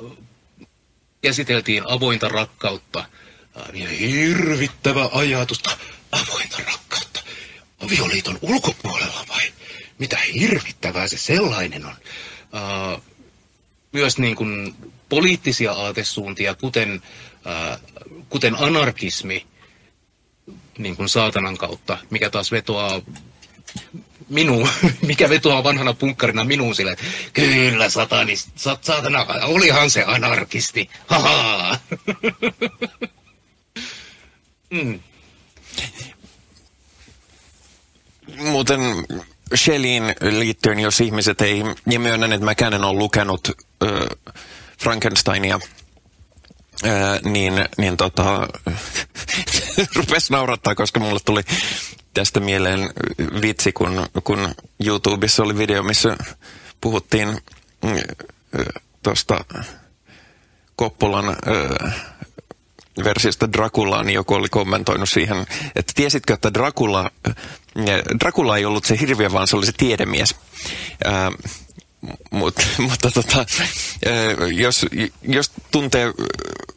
käsiteltiin 1.22 1.84
avointa 1.88 2.28
rakkautta. 2.30 3.06
Ja 3.74 3.90
hirvittävä 3.90 5.10
ajatus, 5.12 5.64
avointa 6.12 6.58
rakkautta. 6.58 7.24
Avioliiton 7.86 8.40
ulkopuolella 8.42 9.26
vai? 9.28 9.54
Mitä 10.00 10.18
hirvittävää 10.34 11.08
se 11.08 11.18
sellainen 11.18 11.86
on? 11.86 11.96
Myös 13.92 14.18
niin 14.18 14.36
kuin 14.36 14.76
poliittisia 15.10 15.72
aatesuuntia, 15.72 16.56
kuten, 16.56 17.02
uh, 17.36 17.80
kuten 18.30 18.56
anarkismi, 18.60 19.46
niin 20.78 20.96
kuin 20.96 21.10
saatanan 21.10 21.58
kautta, 21.58 21.98
mikä 22.10 22.30
taas 22.30 22.52
vetoaa 22.52 23.02
minuun, 24.30 24.70
mikä 25.08 25.30
vetoaa 25.30 25.64
vanhana 25.64 25.94
punkkarina 25.94 26.44
minuun 26.44 26.76
sille, 26.76 26.92
että 26.92 27.06
kyllä 27.34 27.90
satanist, 27.90 28.50
sat, 28.56 28.84
saatana, 28.84 29.26
olihan 29.44 29.90
se 29.90 30.04
anarkisti, 30.08 30.90
haha. 31.08 31.80
mm. 34.70 35.00
Muuten 38.38 38.82
Shelleyin 39.56 40.04
liittyen, 40.22 40.80
jos 40.80 41.02
ihmiset 41.02 41.42
ei, 41.42 41.64
ja 41.90 42.00
myönnän, 42.00 42.34
että 42.34 42.46
mäkään 42.46 42.74
en 42.74 42.84
ole 42.84 42.98
lukenut 42.98 43.48
äh, 43.84 43.90
Frankensteinia, 44.80 45.60
äh, 46.86 47.22
niin, 47.24 47.54
niin 47.78 47.98
tota, 47.98 48.48
rupesi 49.96 50.34
naurattaa, 50.34 50.76
koska 50.76 51.00
mulle 51.00 51.20
tuli 51.26 51.42
tästä 52.14 52.40
mieleen 52.40 52.90
vitsi, 53.42 53.72
kun, 53.72 54.06
kun 54.24 54.56
YouTubessa 54.86 55.44
oli 55.44 55.58
video, 55.58 55.84
missä 55.84 56.18
puhuttiin 56.82 57.28
mm, 57.84 57.98
tuosta 59.04 59.46
Koppolan 60.76 61.38
versiosta 63.04 63.52
Draculaa, 63.54 64.04
niin 64.04 64.14
joku 64.16 64.34
oli 64.34 64.50
kommentoinut 64.50 65.10
siihen, 65.10 65.48
että 65.76 65.94
tiesitkö, 65.96 66.34
että 66.34 66.54
Dracula, 66.54 67.12
Dracula 68.20 68.58
ei 68.58 68.66
ollut 68.66 68.86
se 68.86 69.00
hirviö, 69.00 69.32
vaan 69.32 69.48
se 69.48 69.56
oli 69.56 69.66
se 69.66 69.72
tiedemies. 69.78 70.36
Äh, 71.06 71.14
Mut, 72.32 72.56
mutta 72.90 73.12
tota, 73.12 73.46
jos, 74.54 74.86
jos 75.22 75.52
tuntee 75.72 76.14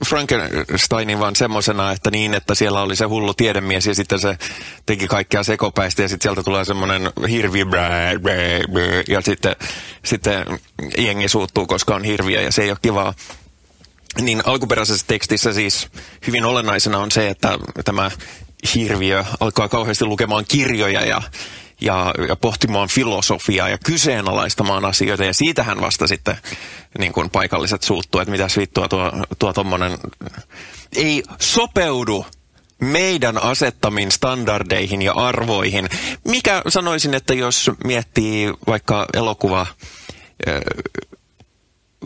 Frankensteinin 0.06 1.18
vaan 1.18 1.36
semmoisena, 1.36 1.92
että 1.92 2.10
niin, 2.10 2.34
että 2.34 2.54
siellä 2.54 2.82
oli 2.82 2.96
se 2.96 3.04
hullu 3.04 3.34
tiedemies 3.34 3.86
ja 3.86 3.94
sitten 3.94 4.18
se 4.18 4.38
teki 4.86 5.08
kaikkea 5.08 5.42
sekopäistä 5.42 6.02
ja 6.02 6.08
sitten 6.08 6.24
sieltä 6.28 6.42
tulee 6.42 6.64
semmoinen 6.64 7.12
hirvi 7.30 7.60
ja 9.08 9.20
sitten, 9.20 9.56
sitten 10.04 10.44
jengi 10.98 11.28
suuttuu, 11.28 11.66
koska 11.66 11.94
on 11.94 12.04
hirviä 12.04 12.42
ja 12.42 12.52
se 12.52 12.62
ei 12.62 12.70
ole 12.70 12.78
kivaa. 12.82 13.14
Niin 14.20 14.42
alkuperäisessä 14.44 15.06
tekstissä 15.06 15.52
siis 15.52 15.88
hyvin 16.26 16.44
olennaisena 16.44 16.98
on 16.98 17.10
se, 17.10 17.28
että 17.28 17.58
tämä 17.84 18.10
hirviö 18.74 19.24
alkaa 19.40 19.68
kauheasti 19.68 20.04
lukemaan 20.04 20.44
kirjoja 20.48 21.06
ja 21.06 21.22
ja, 21.80 22.14
ja 22.28 22.36
pohtimaan 22.36 22.88
filosofiaa 22.88 23.68
ja 23.68 23.78
kyseenalaistamaan 23.78 24.84
asioita. 24.84 25.24
Ja 25.24 25.34
siitähän 25.34 25.80
vasta 25.80 26.06
sitten 26.06 26.36
niin 26.98 27.12
kuin 27.12 27.30
paikalliset 27.30 27.82
suuttuu, 27.82 28.20
että 28.20 28.30
mitä 28.30 28.46
vittua 28.58 28.88
tuo, 28.88 29.12
tuo 29.38 29.52
ei 30.96 31.22
sopeudu 31.40 32.26
meidän 32.80 33.42
asettamiin 33.42 34.12
standardeihin 34.12 35.02
ja 35.02 35.12
arvoihin. 35.12 35.88
Mikä 36.24 36.62
sanoisin, 36.68 37.14
että 37.14 37.34
jos 37.34 37.70
miettii 37.84 38.52
vaikka 38.66 39.06
elokuva 39.14 39.66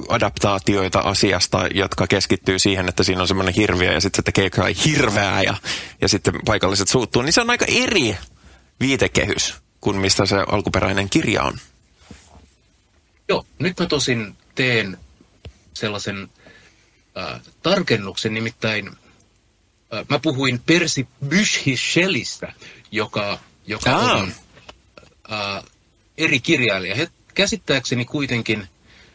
adaptaatioita 0.09 0.99
asiasta, 0.99 1.67
jotka 1.75 2.07
keskittyy 2.07 2.59
siihen, 2.59 2.89
että 2.89 3.03
siinä 3.03 3.21
on 3.21 3.29
semmoinen 3.29 3.55
hirviö 3.55 3.93
ja 3.93 4.01
sitten 4.01 4.19
se 4.19 4.23
tekee 4.23 4.51
hirveää 4.85 5.43
ja, 5.43 5.55
ja 6.01 6.09
sitten 6.09 6.35
paikalliset 6.45 6.89
suuttuu, 6.89 7.23
niin 7.23 7.33
se 7.33 7.41
on 7.41 7.51
aika 7.51 7.67
eri 7.69 8.17
viitekehys 8.81 9.62
kuin 9.83 9.97
mistä 9.97 10.27
se 10.27 10.37
alkuperäinen 10.49 11.11
kirja 11.11 11.43
on. 11.43 11.59
Joo, 13.29 13.47
nyt 13.59 13.81
mä 13.81 13.87
tosin 13.87 14.37
teen 14.55 14.99
sellaisen 15.75 16.29
äh, 17.19 17.41
tarkennuksen, 17.63 18.35
nimittäin 18.35 18.89
äh, 18.89 20.07
mä 20.09 20.19
puhuin 20.19 20.61
Persi 20.67 21.09
Byshishellistä, 21.29 22.53
joka, 22.93 23.39
joka 23.67 23.97
on 23.97 24.33
äh, 25.33 25.65
eri 26.19 26.41
kirjailija. 26.41 26.95
He 26.95 27.09
käsittääkseni 27.35 28.05
kuitenkin, 28.05 28.69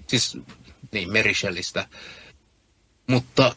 siis 0.07 0.37
niin, 0.91 1.11
Merishellistä, 1.11 1.87
mutta 3.07 3.55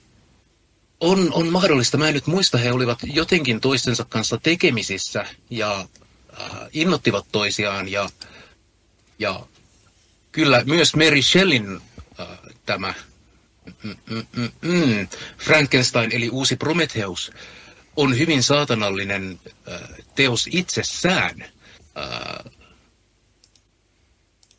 on, 1.00 1.32
on 1.32 1.48
mahdollista, 1.48 1.98
mä 1.98 2.08
en 2.08 2.14
nyt 2.14 2.26
muista, 2.26 2.58
he 2.58 2.72
olivat 2.72 2.98
jotenkin 3.04 3.60
toistensa 3.60 4.04
kanssa 4.04 4.38
tekemisissä 4.38 5.26
ja 5.50 5.88
innottivat 6.72 7.26
toisiaan 7.32 7.88
ja, 7.88 8.10
ja 9.18 9.40
kyllä 10.32 10.62
myös 10.64 10.96
Mary 10.96 11.22
Shelleyn 11.22 11.80
äh, 12.20 12.26
tämä 12.66 12.94
mm, 13.82 13.96
mm, 14.10 14.26
mm, 14.36 14.50
mm, 14.62 15.08
Frankenstein 15.38 16.12
eli 16.12 16.30
uusi 16.30 16.56
Prometheus 16.56 17.32
on 17.96 18.18
hyvin 18.18 18.42
saatanallinen 18.42 19.40
äh, 19.72 19.80
teos 20.14 20.48
itsessään. 20.52 21.44
Äh, 21.98 22.52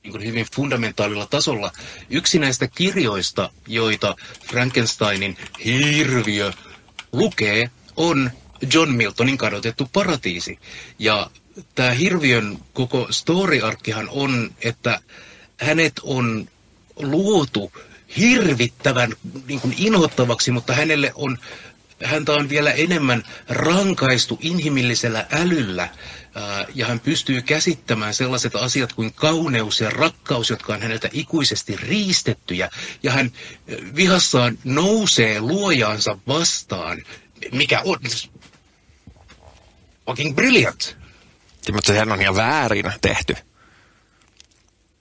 niin 0.03 0.11
kuin 0.11 0.25
hyvin 0.25 0.45
fundamentaalilla 0.55 1.25
tasolla. 1.25 1.71
Yksi 2.09 2.39
näistä 2.39 2.67
kirjoista, 2.67 3.51
joita 3.67 4.15
Frankensteinin 4.49 5.37
hirviö 5.65 6.51
lukee, 7.11 7.69
on 7.95 8.31
John 8.73 8.89
Miltonin 8.89 9.37
kadotettu 9.37 9.89
paratiisi. 9.93 10.59
Ja 10.99 11.29
tämä 11.75 11.91
hirviön 11.91 12.57
koko 12.73 13.07
story-arkkihan 13.11 14.09
on, 14.09 14.51
että 14.61 14.99
hänet 15.57 15.93
on 16.03 16.49
luotu 16.95 17.71
hirvittävän 18.17 19.13
niin 19.47 19.61
kuin 19.61 19.75
inhottavaksi, 19.77 20.51
mutta 20.51 20.73
hänelle 20.73 21.11
on 21.15 21.37
häntä 22.03 22.31
on 22.31 22.49
vielä 22.49 22.71
enemmän 22.71 23.23
rankaistu 23.49 24.39
inhimillisellä 24.41 25.25
älyllä 25.31 25.89
ja 26.75 26.85
hän 26.87 26.99
pystyy 26.99 27.41
käsittämään 27.41 28.13
sellaiset 28.13 28.55
asiat 28.55 28.93
kuin 28.93 29.13
kauneus 29.13 29.81
ja 29.81 29.89
rakkaus, 29.89 30.49
jotka 30.49 30.73
on 30.73 30.81
häneltä 30.81 31.09
ikuisesti 31.13 31.75
riistettyjä. 31.75 32.69
Ja 33.03 33.11
hän 33.11 33.31
vihassaan 33.95 34.57
nousee 34.63 35.41
luojaansa 35.41 36.17
vastaan, 36.27 37.03
mikä 37.51 37.81
on 37.85 37.99
fucking 40.05 40.35
brilliant. 40.35 41.00
Mutta 41.73 41.93
sehän 41.93 42.11
on 42.11 42.21
ihan 42.21 42.35
väärin 42.35 42.93
tehty. 43.01 43.35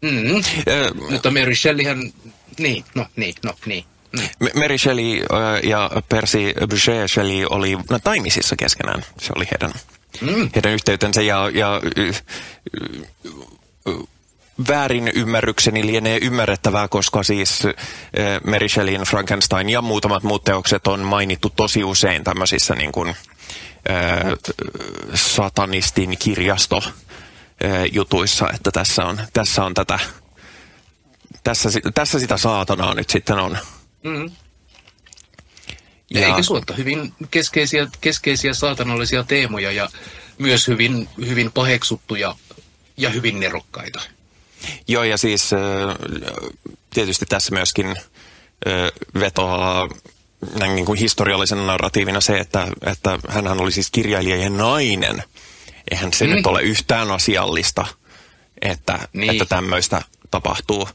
Mm. 0.03 0.37
Äh, 0.37 1.11
Mutta 1.11 1.31
Mary 1.31 1.55
Shelleyhän, 1.55 2.13
niin, 2.59 2.85
no 2.95 3.07
niin, 3.17 3.35
no 3.45 3.55
niin. 3.67 3.85
Mm. 4.13 4.49
Mary 4.55 4.79
Shelley 4.79 5.25
ja 5.63 5.91
Percy 6.09 6.53
Boucher 6.69 7.09
Shelley 7.09 7.47
oli 7.51 7.79
no, 7.91 7.99
taimisissa 7.99 8.57
keskenään. 8.57 9.05
Se 9.21 9.33
oli 9.37 9.47
heidän, 9.51 9.73
mm. 10.21 10.51
heidän 10.55 10.73
yhteytensä 10.73 11.23
ja, 11.23 11.51
ja 11.55 11.81
väärin 14.69 15.11
ymmärrykseni 15.15 15.87
lienee 15.87 16.19
ymmärrettävää, 16.23 16.89
koska 16.89 17.23
siis 17.23 17.63
Mary 18.47 18.69
Shelleyin 18.69 19.01
Frankenstein 19.01 19.69
ja 19.69 19.83
muutamat 19.83 20.23
muut 20.23 20.45
teokset 20.45 20.87
on 20.87 21.01
mainittu 21.01 21.53
tosi 21.57 21.85
usein 21.85 22.25
tämmöisissä 22.25 22.75
niin 22.75 22.93
kuin, 22.93 23.17
satanistin 25.15 26.19
kirjasto 26.19 26.83
jutuissa, 27.93 28.51
että 28.55 28.71
tässä 28.71 29.05
on, 29.05 29.21
tässä 29.33 29.65
on 29.65 29.75
tätä, 29.75 29.99
tässä, 31.45 31.69
tässä 31.95 32.19
sitä 32.19 32.37
saatanaa 32.37 32.95
nyt 32.95 33.11
sitten 33.11 33.39
on. 33.39 33.59
Mm. 34.05 34.31
Ja, 36.11 36.21
ja 36.21 36.27
eikä 36.27 36.43
suotta, 36.43 36.75
hyvin 36.75 37.15
keskeisiä, 37.31 37.89
keskeisiä 38.01 38.55
saatanallisia 38.55 39.25
teemoja 39.25 39.73
ja 39.73 39.89
myös 40.39 40.69
hyvin, 40.69 41.09
hyvin 41.27 41.53
paheksuttuja 41.53 42.35
ja 42.97 43.11
hyvin 43.11 43.41
nerokkaita. 43.41 44.01
Joo, 44.89 45.05
ja 45.05 45.19
siis 45.19 45.51
tietysti 46.95 47.27
tässä 47.27 47.55
myöskin 47.55 47.97
vetoaa 49.21 49.89
niin 50.59 50.87
kuin 50.87 50.99
historiallisen 50.99 51.67
narratiivina 51.67 52.21
se, 52.21 52.39
että, 52.39 52.67
että 52.87 53.19
hän 53.29 53.61
oli 53.61 53.73
siis 53.73 53.91
kirjailija 53.91 54.37
ja 54.37 54.51
nainen. 54.51 55.23
Eihän 55.91 56.13
se 56.13 56.27
mm. 56.27 56.31
nyt 56.31 56.47
ole 56.47 56.63
yhtään 56.63 57.11
asiallista, 57.11 57.87
että, 58.63 58.99
niin. 59.13 59.31
että 59.31 59.45
tämmöistä 59.45 60.03
tapahtuu. 60.31 60.89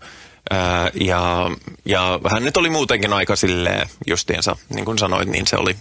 Ja, 1.02 1.52
ja 1.86 2.20
hän 2.32 2.44
nyt 2.44 2.58
oli 2.58 2.70
muutenkin 2.70 3.14
aika 3.14 3.36
silleen 3.36 3.90
justiinsa, 4.08 4.56
niin 4.70 4.86
kuin 4.86 4.98
sanoit, 4.98 5.30
niin 5.30 5.48
se 5.48 5.56
oli, 5.56 5.76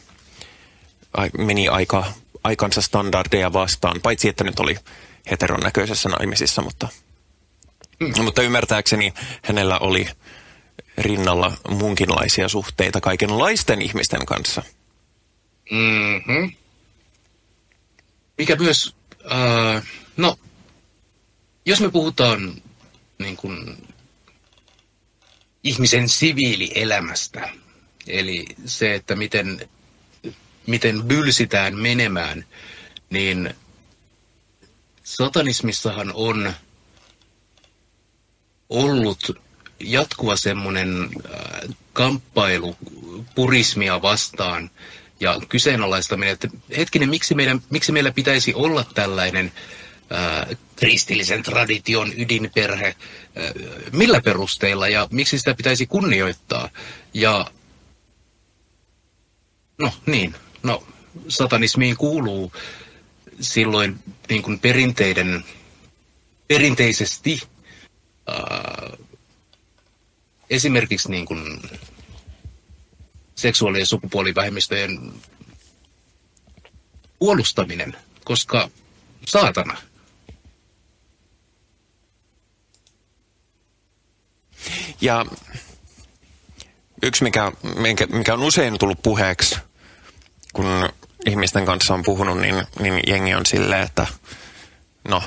meni 1.39 1.69
aika 1.69 2.05
aikansa 2.45 2.83
standardeja 2.83 3.53
vastaan, 3.53 4.01
paitsi 4.03 4.29
että 4.29 4.45
nyt 4.45 4.61
oli 4.61 4.77
heteron 5.31 5.61
näköisessä 5.61 6.09
naimisissa, 6.09 6.62
mutta, 6.62 6.89
mm. 8.01 8.25
mutta 8.25 8.43
ymmärtääkseni 8.43 9.15
hänellä 9.43 9.79
oli 9.79 10.09
rinnalla 10.99 11.57
munkinlaisia 11.68 12.49
suhteita 12.49 13.01
kaikenlaisten 13.01 13.82
ihmisten 13.82 14.26
kanssa. 14.26 14.62
Mm-hmm. 15.70 16.53
Mikä 18.38 18.57
myös, 18.57 18.95
äh, 19.32 19.82
no, 20.16 20.38
jos 21.66 21.80
me 21.80 21.90
puhutaan 21.90 22.62
niin 23.18 23.36
kuin, 23.36 23.86
ihmisen 25.64 26.09
siviilielämästä, 26.09 27.49
eli 28.07 28.45
se, 28.64 28.95
että 28.95 29.16
miten, 29.16 29.68
miten 30.66 31.03
bylsitään 31.03 31.76
menemään, 31.78 32.45
niin 33.11 33.55
satanismissahan 35.05 36.12
on 36.14 36.53
ollut 38.68 39.43
jatkuva 39.93 40.37
semmoinen 40.37 41.03
äh, 41.03 41.76
kamppailu 41.93 42.76
purismia 43.35 44.03
vastaan 44.03 44.70
ja 45.20 45.41
kyseenalaistaminen, 45.49 46.32
että 46.32 46.49
hetkinen, 46.76 47.09
miksi, 47.09 47.35
meidän, 47.35 47.61
miksi 47.70 47.93
meillä 47.93 48.12
pitäisi 48.12 48.55
olla 48.55 48.85
tällainen 48.95 49.53
äh, 50.12 50.59
kristillisen 50.76 51.43
tradition 51.43 52.12
ydinperhe, 52.16 52.87
äh, 52.87 52.95
millä 53.93 54.20
perusteilla 54.20 54.89
ja 54.89 55.09
miksi 55.11 55.39
sitä 55.39 55.55
pitäisi 55.55 55.87
kunnioittaa. 55.87 56.68
Ja 57.14 57.47
no 59.78 59.93
niin, 60.07 60.35
no 60.62 60.87
satanismiin 61.28 61.97
kuuluu 61.97 62.53
silloin 63.41 63.99
niin 64.28 64.43
kuin 64.43 64.59
perinteiden, 64.59 65.45
perinteisesti 66.49 67.43
äh, 68.28 68.99
esimerkiksi 70.51 71.11
niin 71.11 71.26
kuin 71.26 71.62
seksuaali- 73.34 73.80
ja 73.80 73.86
sukupuolivähemmistöjen 73.86 75.12
puolustaminen, 77.18 77.97
koska 78.24 78.70
saatana. 79.26 79.76
Ja 85.01 85.26
yksi, 87.03 87.24
mikä, 87.24 87.53
mikä 88.12 88.34
on 88.34 88.42
usein 88.42 88.78
tullut 88.78 89.03
puheeksi, 89.03 89.57
kun 90.53 90.88
ihmisten 91.26 91.66
kanssa 91.66 91.95
on 91.95 92.03
puhunut, 92.05 92.40
niin, 92.40 92.66
niin 92.80 93.01
jengi 93.07 93.34
on 93.34 93.47
silleen, 93.47 93.82
että 93.82 94.07
no, 95.09 95.22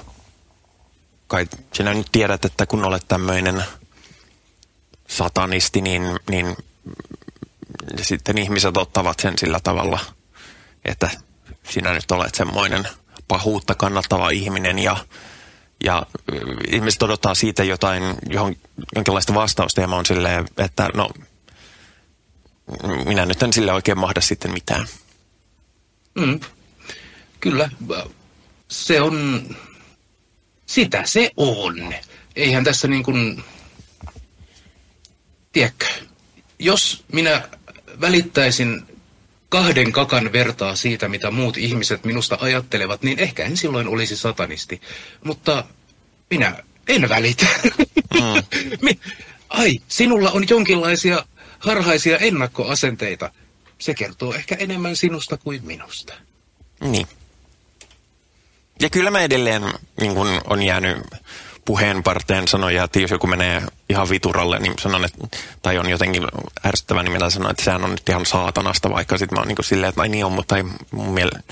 kai 1.27 1.47
sinä 1.73 1.93
nyt 1.93 2.07
tiedät, 2.11 2.45
että 2.45 2.65
kun 2.65 2.85
olet 2.85 3.07
tämmöinen– 3.07 3.63
satanisti, 5.07 5.81
niin, 5.81 6.03
niin 6.29 6.55
sitten 8.01 8.37
ihmiset 8.37 8.77
ottavat 8.77 9.19
sen 9.19 9.33
sillä 9.37 9.59
tavalla, 9.63 9.99
että 10.85 11.09
sinä 11.69 11.93
nyt 11.93 12.11
olet 12.11 12.35
semmoinen 12.35 12.87
pahuutta 13.27 13.75
kannattava 13.75 14.29
ihminen 14.29 14.79
ja, 14.79 14.97
ja 15.83 16.05
ihmiset 16.71 17.03
odottaa 17.03 17.35
siitä 17.35 17.63
jotain, 17.63 18.03
johon, 18.29 18.55
jonkinlaista 18.95 19.33
vastausta 19.33 19.81
ja 19.81 19.87
mä 19.87 19.95
oon 19.95 20.05
silleen, 20.05 20.45
että 20.57 20.89
no 20.93 21.09
minä 23.05 23.25
nyt 23.25 23.43
en 23.43 23.53
sille 23.53 23.73
oikein 23.73 23.99
mahda 23.99 24.21
sitten 24.21 24.51
mitään. 24.51 24.87
Mm. 26.15 26.39
Kyllä, 27.39 27.69
se 28.67 29.01
on, 29.01 29.45
sitä 30.65 31.03
se 31.05 31.31
on. 31.37 31.93
Eihän 32.35 32.63
tässä 32.63 32.87
niin 32.87 33.03
kuin 33.03 33.43
tiedätkö, 35.57 35.85
jos 36.59 37.03
minä 37.13 37.49
välittäisin 38.01 38.83
kahden 39.49 39.91
kakan 39.91 40.33
vertaa 40.33 40.75
siitä, 40.75 41.09
mitä 41.09 41.31
muut 41.31 41.57
ihmiset 41.57 42.05
minusta 42.05 42.37
ajattelevat, 42.41 43.03
niin 43.03 43.19
ehkä 43.19 43.43
en 43.43 43.57
silloin 43.57 43.87
olisi 43.87 44.17
satanisti. 44.17 44.81
Mutta 45.23 45.63
minä 46.29 46.63
en 46.87 47.09
välitä. 47.09 47.45
Mm. 48.13 48.97
Ai, 49.49 49.79
sinulla 49.87 50.31
on 50.31 50.45
jonkinlaisia 50.49 51.25
harhaisia 51.59 52.17
ennakkoasenteita. 52.17 53.31
Se 53.79 53.93
kertoo 53.93 54.33
ehkä 54.33 54.55
enemmän 54.59 54.95
sinusta 54.95 55.37
kuin 55.37 55.61
minusta. 55.63 56.13
Niin. 56.81 57.07
Ja 58.81 58.89
kyllä 58.89 59.11
mä 59.11 59.21
edelleen 59.21 59.61
niin 59.99 60.15
kun 60.15 60.41
on 60.45 60.63
jäänyt 60.63 60.97
puheenparteen 61.67 62.47
sanoja, 62.47 62.83
että 62.83 62.99
jos 62.99 63.11
joku 63.11 63.27
menee 63.27 63.61
ihan 63.89 64.09
vituralle, 64.09 64.59
niin 64.59 64.73
sanon, 64.79 65.05
että, 65.05 65.37
tai 65.61 65.77
on 65.77 65.89
jotenkin 65.89 66.27
ärsyttävä, 66.65 67.03
niin 67.03 67.11
minä 67.11 67.29
sanon, 67.29 67.51
että 67.51 67.63
sehän 67.63 67.83
on 67.83 67.91
nyt 67.91 68.09
ihan 68.09 68.25
saatanasta, 68.25 68.89
vaikka 68.89 69.17
sitten 69.17 69.35
mä 69.35 69.41
oon 69.41 69.47
niin 69.47 69.57
silleen, 69.61 69.89
että 69.89 70.01
ai 70.01 70.09
niin 70.09 70.25
on, 70.25 70.31
mutta 70.31 70.57
ei 70.57 70.63
mun 70.91 71.13
miele- 71.13 71.43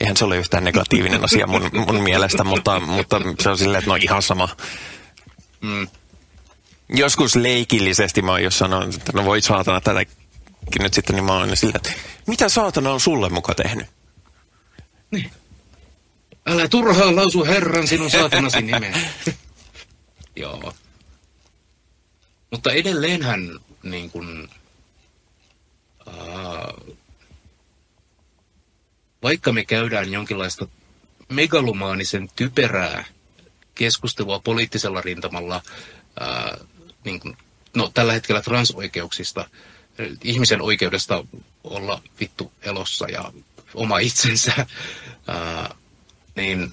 eihän 0.00 0.16
se 0.16 0.24
ole 0.24 0.36
yhtään 0.36 0.64
negatiivinen 0.64 1.24
asia 1.24 1.46
mun, 1.46 1.70
mun 1.72 2.02
mielestä, 2.02 2.44
mutta, 2.44 2.80
mutta 2.80 3.20
se 3.40 3.50
on 3.50 3.58
silleen, 3.58 3.78
että 3.78 3.90
no 3.90 3.96
ihan 3.96 4.22
sama. 4.22 4.48
Mm. 5.60 5.88
Joskus 6.88 7.36
leikillisesti 7.36 8.22
mä 8.22 8.32
oon 8.32 8.42
jos 8.42 8.58
sanonut, 8.58 8.94
että 8.94 9.12
no 9.14 9.24
voi 9.24 9.42
saatana 9.42 9.80
tätäkin 9.80 10.16
nyt 10.80 10.94
sitten, 10.94 11.16
niin 11.16 11.24
mä 11.24 11.32
oon 11.32 11.56
silleen, 11.56 11.76
että 11.76 11.92
mitä 12.26 12.48
saatana 12.48 12.92
on 12.92 13.00
sulle 13.00 13.28
muka 13.28 13.54
tehnyt? 13.54 13.86
Niin. 15.10 15.30
Älä 16.46 16.68
turhaan 16.68 17.16
lausu 17.16 17.44
Herran 17.44 17.86
sinun 17.86 18.10
saatanasi 18.10 18.62
nimeä. 18.62 18.98
Joo. 20.36 20.74
Mutta 22.50 22.72
edelleenhän 22.72 23.58
niin 23.82 24.10
kuin, 24.10 24.48
äh, 26.08 26.94
vaikka 29.22 29.52
me 29.52 29.64
käydään 29.64 30.12
jonkinlaista 30.12 30.68
megalomaanisen 31.28 32.28
typerää 32.36 33.04
keskustelua 33.74 34.38
poliittisella 34.38 35.00
rintamalla, 35.00 35.62
äh, 36.22 36.68
niin 37.04 37.20
kuin, 37.20 37.36
no 37.76 37.90
tällä 37.94 38.12
hetkellä 38.12 38.42
transoikeuksista, 38.42 39.48
ihmisen 40.24 40.62
oikeudesta 40.62 41.24
olla 41.64 42.02
vittu 42.20 42.52
elossa 42.62 43.08
ja 43.08 43.32
oma 43.74 43.98
itsensä, 43.98 44.66
ää, 45.26 45.74
niin 46.36 46.72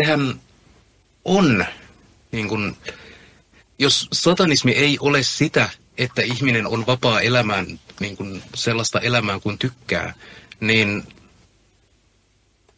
sehän 0.00 0.40
on, 1.26 1.66
niin 2.32 2.48
kun, 2.48 2.76
jos 3.78 4.08
satanismi 4.12 4.72
ei 4.72 4.98
ole 5.00 5.22
sitä, 5.22 5.68
että 5.98 6.22
ihminen 6.22 6.66
on 6.66 6.86
vapaa 6.86 7.20
elämään 7.20 7.80
niin 8.00 8.16
kun 8.16 8.42
sellaista 8.54 9.00
elämää 9.00 9.40
kuin 9.40 9.58
tykkää, 9.58 10.14
niin 10.60 11.06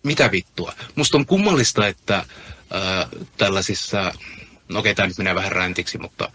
mitä 0.02 0.30
vittua? 0.32 0.72
Musta 0.94 1.18
on 1.18 1.26
kummallista, 1.26 1.86
että 1.86 2.24
ää, 2.70 3.08
tällaisissa, 3.36 4.12
no 4.68 4.78
okei, 4.78 4.94
tämä 4.94 5.06
nyt 5.08 5.18
menee 5.18 5.34
vähän 5.34 5.52
räntiksi, 5.52 5.98
mutta, 5.98 6.32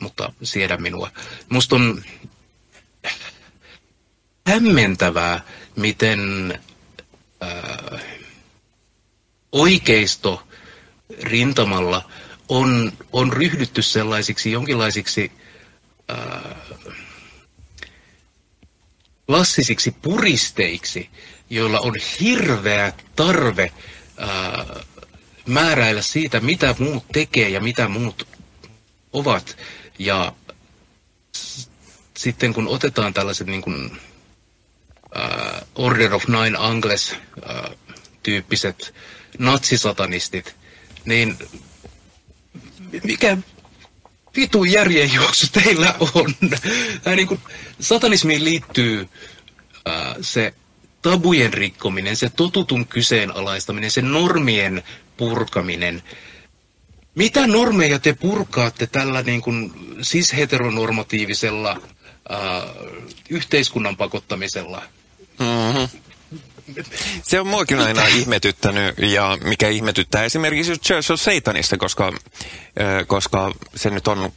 mutta 0.00 0.32
siedä 0.42 0.76
minua. 0.76 1.10
Musta 1.48 1.76
on 1.76 2.04
hämmentävää, 4.46 5.40
miten 5.76 6.20
ää, 7.40 7.98
oikeisto 9.52 10.45
rintamalla 11.22 12.10
on, 12.48 12.92
on 13.12 13.32
ryhdytty 13.32 13.82
sellaisiksi 13.82 14.52
jonkinlaisiksi 14.52 15.32
ää, 16.08 16.56
klassisiksi 19.26 19.90
puristeiksi, 20.02 21.10
joilla 21.50 21.80
on 21.80 21.94
hirveä 22.20 22.92
tarve 23.16 23.72
ää, 24.18 24.66
määräillä 25.46 26.02
siitä, 26.02 26.40
mitä 26.40 26.74
muut 26.78 27.04
tekee 27.12 27.48
ja 27.48 27.60
mitä 27.60 27.88
muut 27.88 28.28
ovat. 29.12 29.56
Ja 29.98 30.32
sitten 32.16 32.54
kun 32.54 32.68
otetaan 32.68 33.14
tällaiset 33.14 33.46
niin 33.46 33.62
kuin, 33.62 34.00
ää, 35.14 35.66
Order 35.74 36.14
of 36.14 36.24
Nine 36.28 36.58
Angles 36.58 37.16
ää, 37.48 37.70
tyyppiset 38.22 38.94
natsisatanistit, 39.38 40.56
mikä 43.04 43.36
vitu 44.36 44.64
järjenjuoksu 44.64 45.46
teillä 45.52 45.94
on? 46.14 46.34
Ää, 47.04 47.16
niin 47.16 47.28
kuin, 47.28 47.40
satanismiin 47.80 48.44
liittyy 48.44 49.08
ää, 49.86 50.16
se 50.20 50.54
tabujen 51.02 51.52
rikkominen, 51.52 52.16
se 52.16 52.30
totutun 52.30 52.86
kyseenalaistaminen, 52.86 53.90
se 53.90 54.02
normien 54.02 54.82
purkaminen. 55.16 56.02
Mitä 57.14 57.46
normeja 57.46 57.98
te 57.98 58.12
purkaatte 58.12 58.86
tällä 58.86 59.22
niin 59.22 59.40
kuin 59.40 59.72
cis-heteronormatiivisella 60.02 61.80
ää, 62.28 62.62
yhteiskunnan 63.30 63.96
pakottamisella? 63.96 64.82
Mm-hmm. 65.38 65.95
Se 67.22 67.40
on 67.40 67.46
muakin 67.46 67.78
aina 67.78 68.06
ihmetyttänyt, 68.06 68.94
ja 68.98 69.38
mikä 69.44 69.68
ihmetyttää 69.68 70.24
esimerkiksi 70.24 70.76
Church 70.76 71.12
of 71.12 71.20
Satanista, 71.20 71.76
koska, 71.76 72.12
koska 73.06 73.52
se 73.74 73.90
nyt 73.90 74.08
on 74.08 74.32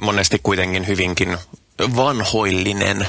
monesti 0.00 0.40
kuitenkin 0.42 0.86
hyvinkin 0.86 1.38
vanhoillinen. 1.78 3.08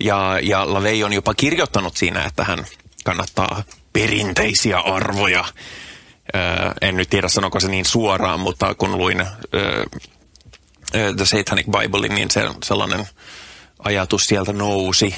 Ja, 0.00 0.38
ja 0.42 0.74
Lavey 0.74 1.02
on 1.02 1.12
jopa 1.12 1.34
kirjoittanut 1.34 1.96
siinä, 1.96 2.24
että 2.24 2.44
hän 2.44 2.66
kannattaa 3.04 3.62
perinteisiä 3.92 4.78
arvoja. 4.78 5.44
En 6.80 6.96
nyt 6.96 7.10
tiedä, 7.10 7.28
sanoko 7.28 7.60
se 7.60 7.68
niin 7.68 7.84
suoraan, 7.84 8.40
mutta 8.40 8.74
kun 8.74 8.98
luin 8.98 9.26
The 10.90 11.24
Satanic 11.24 11.66
Bible, 11.66 12.08
niin 12.08 12.30
se 12.30 12.40
sellainen 12.64 13.08
ajatus 13.78 14.26
sieltä 14.26 14.52
nousi 14.52 15.14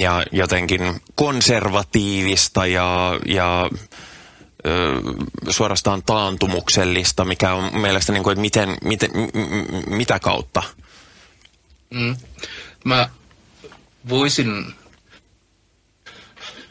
ja 0.00 0.24
jotenkin 0.32 1.00
konservatiivista 1.14 2.66
ja, 2.66 3.20
ja 3.26 3.70
suorastaan 5.50 6.02
taantumuksellista, 6.02 7.24
mikä 7.24 7.54
on 7.54 7.80
mielestäni, 7.80 8.16
niin 8.16 8.24
kuin, 8.24 8.32
että 8.32 8.40
miten, 8.40 8.76
miten, 8.84 9.10
m- 9.10 9.96
mitä 9.96 10.18
kautta? 10.18 10.62
Mm. 11.90 12.16
Mä 12.84 13.08
voisin... 14.08 14.74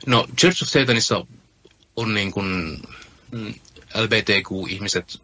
No, 0.06 0.28
Church 0.40 0.64
of 0.64 0.70
Satanissa 0.70 1.26
on 1.96 2.14
niin 2.14 2.32
kuin 2.32 2.80
LBTQ-ihmiset 3.96 5.22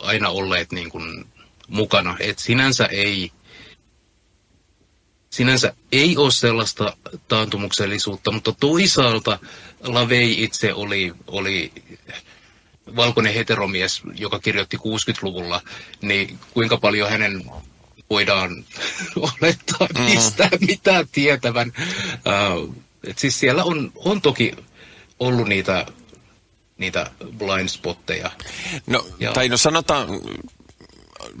aina 0.00 0.28
olleet 0.28 0.72
niin 0.72 0.90
kuin 0.90 1.26
mukana. 1.68 2.16
Et 2.20 2.38
sinänsä 2.38 2.86
ei 2.86 3.32
sinänsä 5.32 5.74
ei 5.92 6.16
ole 6.16 6.30
sellaista 6.30 6.96
taantumuksellisuutta, 7.28 8.32
mutta 8.32 8.52
toisaalta 8.52 9.38
Lavei 9.80 10.42
itse 10.42 10.74
oli, 10.74 11.12
oli 11.26 11.72
valkoinen 12.96 13.34
heteromies, 13.34 14.02
joka 14.14 14.38
kirjoitti 14.38 14.76
60-luvulla, 14.76 15.60
niin 16.02 16.38
kuinka 16.54 16.76
paljon 16.76 17.10
hänen 17.10 17.44
voidaan 18.10 18.64
olettaa 19.40 19.88
mistä 19.98 20.44
mm. 20.44 20.66
mitään 20.66 21.06
tietävän. 21.12 21.72
Uh, 22.58 22.74
et 23.04 23.18
siis 23.18 23.40
siellä 23.40 23.64
on, 23.64 23.92
on 23.96 24.20
toki 24.22 24.52
ollut 25.18 25.48
niitä, 25.48 25.86
niitä 26.78 27.10
blind 27.38 27.68
spotteja. 27.68 28.30
No, 28.86 29.06
Joo. 29.18 29.34
tai 29.34 29.48
no 29.48 29.56
sanotaan, 29.56 30.08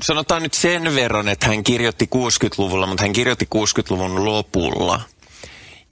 sanotaan 0.02 0.42
nyt 0.42 0.54
sen 0.54 0.94
verran, 0.94 1.28
että 1.28 1.46
hän 1.46 1.64
kirjoitti 1.64 2.08
60-luvulla, 2.14 2.86
mutta 2.86 3.04
hän 3.04 3.12
kirjoitti 3.12 3.48
60-luvun 3.54 4.24
lopulla. 4.24 5.00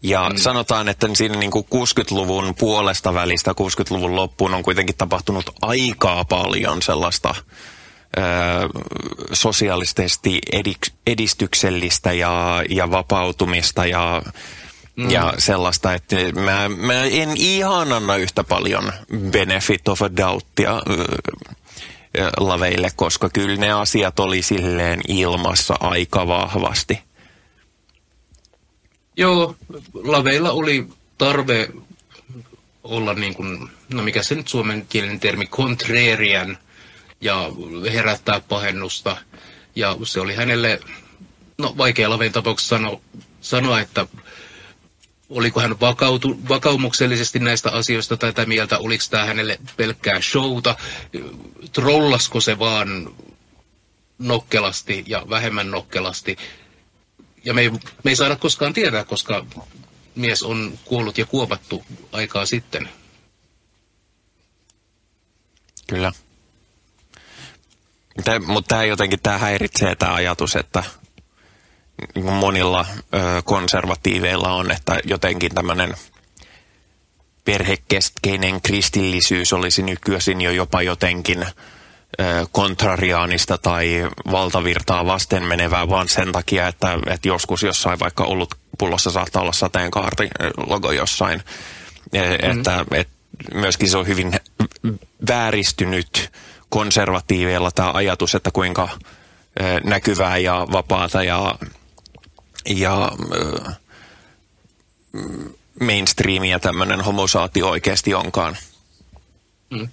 Ja 0.03 0.30
mm. 0.30 0.36
sanotaan, 0.36 0.88
että 0.88 1.09
siinä 1.14 1.38
niin 1.38 1.51
kuin 1.51 1.66
60-luvun 1.74 2.55
puolesta 2.59 3.14
välistä 3.14 3.51
60-luvun 3.51 4.16
loppuun 4.16 4.55
on 4.55 4.62
kuitenkin 4.62 4.97
tapahtunut 4.97 5.51
aikaa 5.62 6.24
paljon 6.24 6.82
sellaista 6.82 7.34
ö, 8.18 8.20
sosiaalisesti 9.32 10.41
edik- 10.57 10.93
edistyksellistä 11.07 12.12
ja, 12.12 12.64
ja 12.68 12.91
vapautumista 12.91 13.86
ja, 13.86 14.22
mm. 14.97 15.11
ja 15.11 15.34
sellaista, 15.38 15.95
että 15.95 16.16
mä, 16.34 16.68
mä 16.68 17.05
en 17.05 17.36
ihan 17.36 17.93
anna 17.93 18.16
yhtä 18.16 18.45
paljon 18.45 18.93
benefit 19.30 19.88
of 19.88 20.03
a 20.03 20.16
doubtia 20.16 20.74
ö, 20.76 21.05
laveille, 22.37 22.91
koska 22.97 23.29
kyllä 23.29 23.57
ne 23.57 23.73
asiat 23.73 24.21
oli 24.21 24.43
silleen 24.43 25.01
ilmassa 25.09 25.75
aika 25.81 26.27
vahvasti. 26.27 26.99
Joo, 29.17 29.57
laveilla 29.95 30.51
oli 30.51 30.87
tarve 31.19 31.69
olla 32.85 33.15
niin 33.15 33.35
kuin, 33.35 33.71
no 33.95 34.03
mikä 34.03 34.23
se 34.23 34.35
nyt 34.35 34.49
suomenkielinen 34.49 35.21
termi, 35.21 35.47
contrarian 35.47 36.59
ja 37.21 37.51
herättää 37.93 38.41
pahennusta. 38.41 39.17
Ja 39.77 39.97
se 40.05 40.21
oli 40.21 40.35
hänelle, 40.35 40.81
no 41.59 41.75
vaikea 41.77 42.11
lavein 42.11 42.33
tapauksessa 42.33 42.77
sano, 42.77 43.01
sanoa, 43.41 43.81
että 43.81 44.07
oliko 45.31 45.61
hän 45.61 45.81
vakautu, 45.81 46.41
vakaumuksellisesti 46.49 47.39
näistä 47.39 47.70
asioista 47.72 48.16
tätä 48.16 48.47
mieltä, 48.47 48.78
oliko 48.78 49.05
tämä 49.11 49.24
hänelle 49.24 49.59
pelkkää 49.76 50.20
showta, 50.20 50.76
trollasko 51.72 52.41
se 52.41 52.59
vaan 52.59 53.11
nokkelasti 54.18 55.05
ja 55.07 55.26
vähemmän 55.31 55.70
nokkelasti. 55.70 56.37
Ja 57.45 57.55
me 57.55 57.61
ei, 57.61 57.70
me 57.70 57.81
ei 58.11 58.16
saada 58.16 58.37
koskaan 58.37 58.72
tietää, 58.72 59.05
koska 59.05 59.47
mies 60.14 60.43
on 60.43 60.78
kuollut 60.85 61.18
ja 61.18 61.26
kuopattu 61.26 61.85
aikaa 62.12 62.47
sitten. 62.47 62.89
Kyllä. 65.87 66.12
Mutta 68.47 68.68
tämä 68.68 68.85
jotenkin 68.85 69.20
tämä 69.22 69.39
häiritsee 69.39 69.95
tämä 69.97 70.14
ajatus, 70.14 70.57
että 70.57 70.83
niin 72.15 72.25
kuin 72.25 72.35
monilla 72.35 72.87
ö, 73.15 73.43
konservatiiveilla 73.45 74.53
on, 74.53 74.71
että 74.71 75.01
jotenkin 75.05 75.55
tämmöinen 75.55 75.95
perhekeskeinen 77.45 78.63
kristillisyys 78.63 79.53
olisi 79.53 79.83
nykyisin 79.83 80.41
jo 80.41 80.51
jopa 80.51 80.83
jotenkin 80.83 81.43
ö, 81.43 82.47
kontrariaanista 82.53 83.59
tai 83.59 84.09
valtavirtaa 84.31 85.07
vasten 85.07 85.43
menevää 85.43 85.89
vaan 85.89 86.09
sen 86.09 86.33
takia, 86.33 86.69
että, 86.69 86.99
että 87.07 87.29
joskus 87.29 87.63
jossain 87.63 88.01
vaikka 88.01 88.25
ollut 88.25 88.55
pullossa 88.79 89.11
saattaa 89.11 89.43
olla 89.43 89.53
sateenkaarti 89.53 90.29
logo 90.67 90.93
jossain. 90.93 91.43
Mm. 92.13 92.51
Että, 92.51 92.85
että 92.91 93.15
myöskin 93.55 93.89
se 93.89 93.99
on 93.99 94.07
hyvin 94.07 94.33
vääristynyt 95.29 96.33
konservatiiveilla 96.69 97.71
tämä 97.71 97.93
ajatus, 97.93 98.35
että 98.35 98.51
kuinka 98.51 98.89
näkyvää 99.85 100.39
ja 100.39 100.67
vapaata 100.73 101.23
ja, 101.23 101.55
ja 102.67 103.13
ö, 103.35 103.73
mainstreamia 105.81 106.59
tämmöinen 106.59 107.01
homosaatio 107.01 107.69
oikeasti 107.69 108.15
onkaan. 108.15 108.57
Mm. 109.71 109.89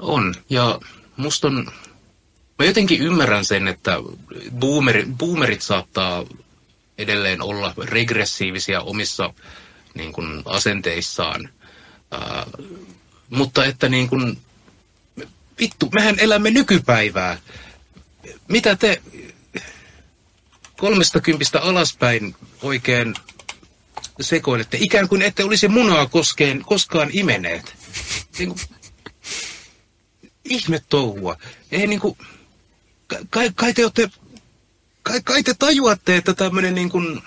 On, 0.00 0.34
ja 0.50 0.80
musta 1.16 1.46
on, 1.46 1.72
mä 2.58 2.64
jotenkin 2.64 3.00
ymmärrän 3.00 3.44
sen, 3.44 3.68
että 3.68 3.96
boomer, 4.58 5.06
boomerit 5.18 5.62
saattaa 5.62 6.24
edelleen 6.98 7.42
olla 7.42 7.74
regressiivisiä 7.84 8.80
omissa 8.80 9.34
niin 9.94 10.12
kuin, 10.12 10.42
asenteissaan. 10.44 11.48
Ää, 12.10 12.46
mutta 13.30 13.64
että 13.64 13.88
niin 13.88 14.08
kuin, 14.08 14.38
vittu, 15.60 15.90
mehän 15.92 16.18
elämme 16.18 16.50
nykypäivää. 16.50 17.38
Mitä 18.48 18.76
te 18.76 19.02
kolmesta 20.76 21.20
kympistä 21.20 21.60
alaspäin 21.60 22.36
oikein 22.62 23.14
sekoilette, 24.20 24.78
ikään 24.80 25.08
kuin 25.08 25.22
ette 25.22 25.44
olisi 25.44 25.68
munaa 25.68 26.06
koskeen, 26.06 26.64
koskaan 26.64 27.08
imeneet. 27.12 27.74
Niin 28.38 28.48
kuin, 28.48 28.60
ihme 30.44 30.82
touhua. 30.88 31.36
Ei 31.72 31.86
niin 31.86 32.00
kuin, 32.00 32.18
kai, 33.30 33.50
kai 33.54 33.74
te 33.74 33.82
olette, 33.82 34.10
kai, 35.02 35.20
kai 35.24 35.42
te 35.42 35.54
tajuatte, 35.58 36.16
että 36.16 36.34
tämmöinen 36.34 36.74
niin 36.74 36.90
kuin 36.90 37.22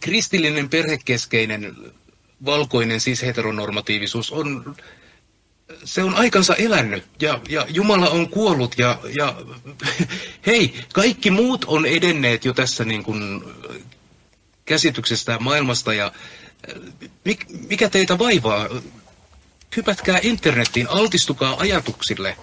kristillinen 0.00 0.68
perhekeskeinen 0.68 1.76
valkoinen 2.44 3.00
siis 3.00 3.22
heteronormatiivisuus 3.22 4.30
on 4.30 4.76
se 5.84 6.02
on 6.02 6.14
aikansa 6.14 6.54
elänyt 6.54 7.04
ja, 7.22 7.40
ja 7.48 7.66
Jumala 7.68 8.10
on 8.10 8.28
kuollut 8.28 8.78
ja, 8.78 8.98
ja 9.18 9.34
hei, 10.46 10.74
kaikki 10.92 11.30
muut 11.30 11.64
on 11.64 11.86
edenneet 11.86 12.44
jo 12.44 12.52
tässä 12.52 12.84
niin 12.84 13.02
kuin 13.02 13.44
käsityksestä 14.64 15.38
maailmasta 15.38 15.94
ja 15.94 16.12
mik, 17.24 17.44
mikä 17.68 17.88
teitä 17.88 18.18
vaivaa? 18.18 18.68
Hypätkää 19.76 20.18
internettiin, 20.22 20.88
altistukaa 20.90 21.56
ajatuksille 21.58 22.36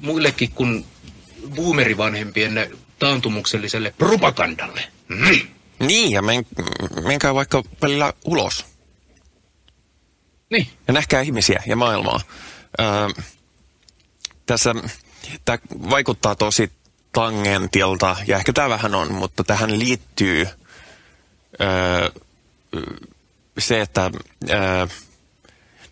muillekin 0.00 0.50
kuin 0.50 0.86
boomerivanhempien 1.54 2.70
taantumukselliselle 2.98 3.94
propagandalle. 3.98 4.84
Mm. 5.08 5.48
Niin, 5.78 6.12
ja 6.12 6.22
men, 6.22 6.46
menkää 7.04 7.34
vaikka 7.34 7.62
välillä 7.82 8.12
ulos. 8.24 8.75
Niin. 10.50 10.68
Ja 10.88 10.94
nähkää 10.94 11.20
ihmisiä 11.20 11.62
ja 11.66 11.76
maailmaa. 11.76 12.20
Öö, 12.80 13.08
tässä 14.46 14.74
tämä 15.44 15.58
vaikuttaa 15.90 16.34
tosi 16.34 16.72
tangentilta, 17.12 18.16
ja 18.26 18.36
ehkä 18.36 18.52
tämä 18.52 18.68
vähän 18.68 18.94
on, 18.94 19.12
mutta 19.12 19.44
tähän 19.44 19.78
liittyy 19.78 20.48
öö, 21.60 22.10
se, 23.58 23.80
että 23.80 24.10
öö, 24.50 24.86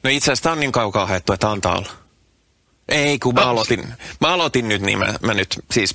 no 0.03 0.11
itse 0.11 0.33
asiassa 0.33 0.43
tämä 0.43 0.53
on 0.53 0.61
niin 0.61 0.73
kaukaa 0.73 1.07
haettu, 1.07 1.33
että 1.33 1.51
antaa 1.51 1.79
olla. 1.79 1.91
Ei, 2.89 3.19
kun 3.19 3.35
mä 3.35 3.41
aloitin, 3.41 3.95
mä 4.21 4.29
aloitin 4.29 4.69
nyt, 4.69 4.83
niin 4.83 4.99
mä, 4.99 5.15
mä 5.23 5.35
nyt 5.35 5.65
siis... 5.71 5.95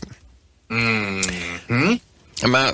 Mm-hmm. 0.70 2.00
Mä, 2.48 2.74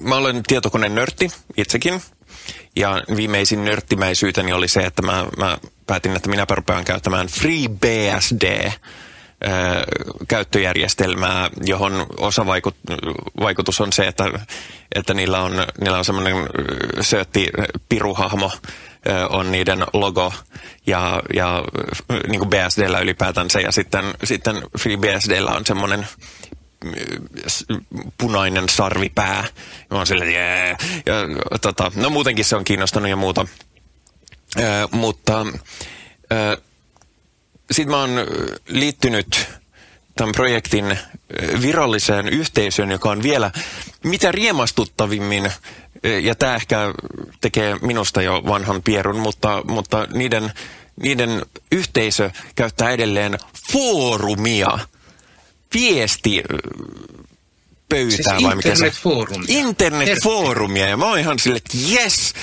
mä 0.00 0.16
olen 0.16 0.42
tietokoneen 0.42 0.94
nörtti 0.94 1.30
itsekin. 1.56 2.02
Ja 2.76 3.02
viimeisin 3.16 3.64
nörttimäisyyteni 3.64 4.52
oli 4.52 4.68
se, 4.68 4.80
että 4.80 5.02
mä, 5.02 5.26
mä 5.36 5.58
päätin, 5.86 6.16
että 6.16 6.30
minä 6.30 6.46
rupean 6.50 6.84
käyttämään 6.84 7.26
FreeBSD 7.26 8.70
käyttöjärjestelmää, 10.28 11.50
johon 11.64 12.06
osavaikutus 12.18 13.80
on 13.80 13.92
se, 13.92 14.06
että, 14.06 14.24
että 14.94 15.14
niillä 15.14 15.40
on, 15.40 15.52
niillä 15.80 15.98
on 15.98 16.04
semmoinen 16.04 16.36
söötti 17.00 17.50
piruhahmo, 17.88 18.50
on 19.28 19.52
niiden 19.52 19.86
logo 19.92 20.32
ja, 20.86 21.22
ja 21.34 21.64
niin 22.28 22.38
kuin 22.38 22.50
BSDllä 22.50 22.98
ylipäätänsä. 22.98 23.60
Ja 23.60 23.72
sitten, 23.72 24.04
sitten 24.24 24.62
FreeBSDllä 24.78 25.50
on 25.50 25.66
semmoinen 25.66 26.06
punainen 28.18 28.68
sarvipää. 28.68 29.44
Ja 29.90 29.96
on 29.96 30.06
sille, 30.06 30.24
yeah. 30.24 30.78
ja, 31.06 31.14
tota, 31.58 31.92
no 31.94 32.10
muutenkin 32.10 32.44
se 32.44 32.56
on 32.56 32.64
kiinnostanut 32.64 33.10
ja 33.10 33.16
muuta. 33.16 33.46
Ö, 34.58 34.88
mutta 34.90 35.46
sitten 37.70 37.90
mä 37.90 38.00
oon 38.00 38.10
liittynyt 38.68 39.48
tämän 40.16 40.32
projektin 40.32 40.98
viralliseen 41.62 42.28
yhteisöön, 42.28 42.90
joka 42.90 43.10
on 43.10 43.22
vielä 43.22 43.50
mitä 44.04 44.32
riemastuttavimmin, 44.32 45.52
ja 46.22 46.34
tämä 46.34 46.54
ehkä 46.54 46.78
tekee 47.40 47.76
minusta 47.82 48.22
jo 48.22 48.42
vanhan 48.46 48.82
pierun, 48.82 49.18
mutta, 49.18 49.62
mutta 49.68 50.06
niiden, 50.12 50.52
niiden 51.02 51.46
yhteisö 51.72 52.30
käyttää 52.54 52.90
edelleen 52.90 53.38
foorumia– 53.72 54.78
viesti 55.74 56.42
pöytää 57.88 58.16
siis 58.16 58.42
vai 58.42 58.56
mikä 58.56 58.68
se? 58.68 58.70
Internetfoorumia. 58.70 59.46
Internetfoorumia. 59.48 60.86
Ja 60.86 60.96
mä 60.96 61.06
oon 61.06 61.18
ihan 61.18 61.38
silleen, 61.38 61.62
että 61.66 61.92
yes, 61.92 62.34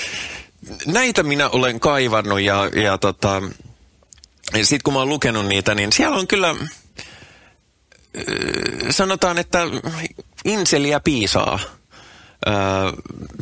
näitä 0.86 1.22
minä 1.22 1.48
olen 1.48 1.80
kaivannut 1.80 2.40
ja, 2.40 2.70
ja 2.82 2.98
tota, 2.98 3.42
sitten 4.54 4.80
kun 4.84 4.92
mä 4.92 4.98
oon 4.98 5.08
lukenut 5.08 5.46
niitä, 5.46 5.74
niin 5.74 5.92
siellä 5.92 6.16
on 6.16 6.26
kyllä, 6.26 6.54
sanotaan, 8.90 9.38
että 9.38 9.62
inseliä 10.44 11.00
piisaa. 11.00 11.58
Öö, 12.48 12.54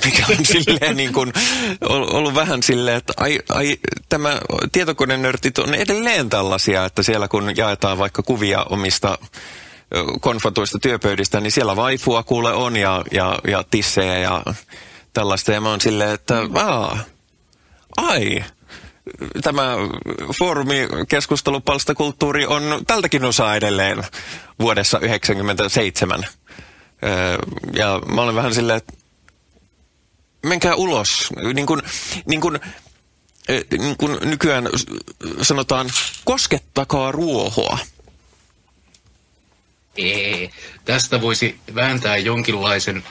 mikä 0.04 0.24
on 0.38 0.44
silleen 0.64 0.96
niin 0.96 1.12
kuin, 1.12 1.32
ollut 1.88 2.34
vähän 2.34 2.62
silleen, 2.62 2.96
että 2.96 3.12
ai, 3.16 3.38
ai, 3.48 3.78
tämä 4.08 4.40
tietokonenörtit 4.72 5.58
on 5.58 5.74
edelleen 5.74 6.28
tällaisia, 6.30 6.84
että 6.84 7.02
siellä 7.02 7.28
kun 7.28 7.56
jaetaan 7.56 7.98
vaikka 7.98 8.22
kuvia 8.22 8.62
omista 8.62 9.18
konfatuista 10.20 10.78
työpöydistä, 10.78 11.40
niin 11.40 11.52
siellä 11.52 11.76
vaifua 11.76 12.22
kuule 12.22 12.52
on 12.52 12.76
ja, 12.76 13.04
ja, 13.12 13.38
ja 13.48 13.64
tissejä 13.70 14.18
ja 14.18 14.42
tällaista. 15.12 15.52
Ja 15.52 15.60
mä 15.60 15.70
oon 15.70 15.80
silleen, 15.80 16.10
että 16.10 16.42
aa, 16.54 16.98
ai, 17.96 18.44
tämä 19.42 19.76
foorumikeskustelupalstakulttuuri 20.38 22.46
on 22.46 22.62
tältäkin 22.86 23.24
osaa 23.24 23.56
edelleen 23.56 24.04
vuodessa 24.60 24.98
1997. 24.98 26.24
Ja 27.72 28.00
mä 28.14 28.22
olen 28.22 28.34
vähän 28.34 28.54
silleen, 28.54 28.76
että 28.76 28.92
menkää 30.46 30.74
ulos. 30.74 31.28
Niin 31.54 31.66
kuin, 31.66 31.82
niin 32.26 32.40
kuin, 32.40 32.60
niin 33.78 33.96
kuin 33.98 34.18
nykyään 34.24 34.68
sanotaan, 35.42 35.90
koskettakaa 36.24 37.12
ruohoa. 37.12 37.78
Ei, 39.98 40.50
tästä 40.84 41.20
voisi 41.20 41.60
vääntää 41.74 42.16
jonkinlaisen 42.16 42.96
äh, 42.96 43.02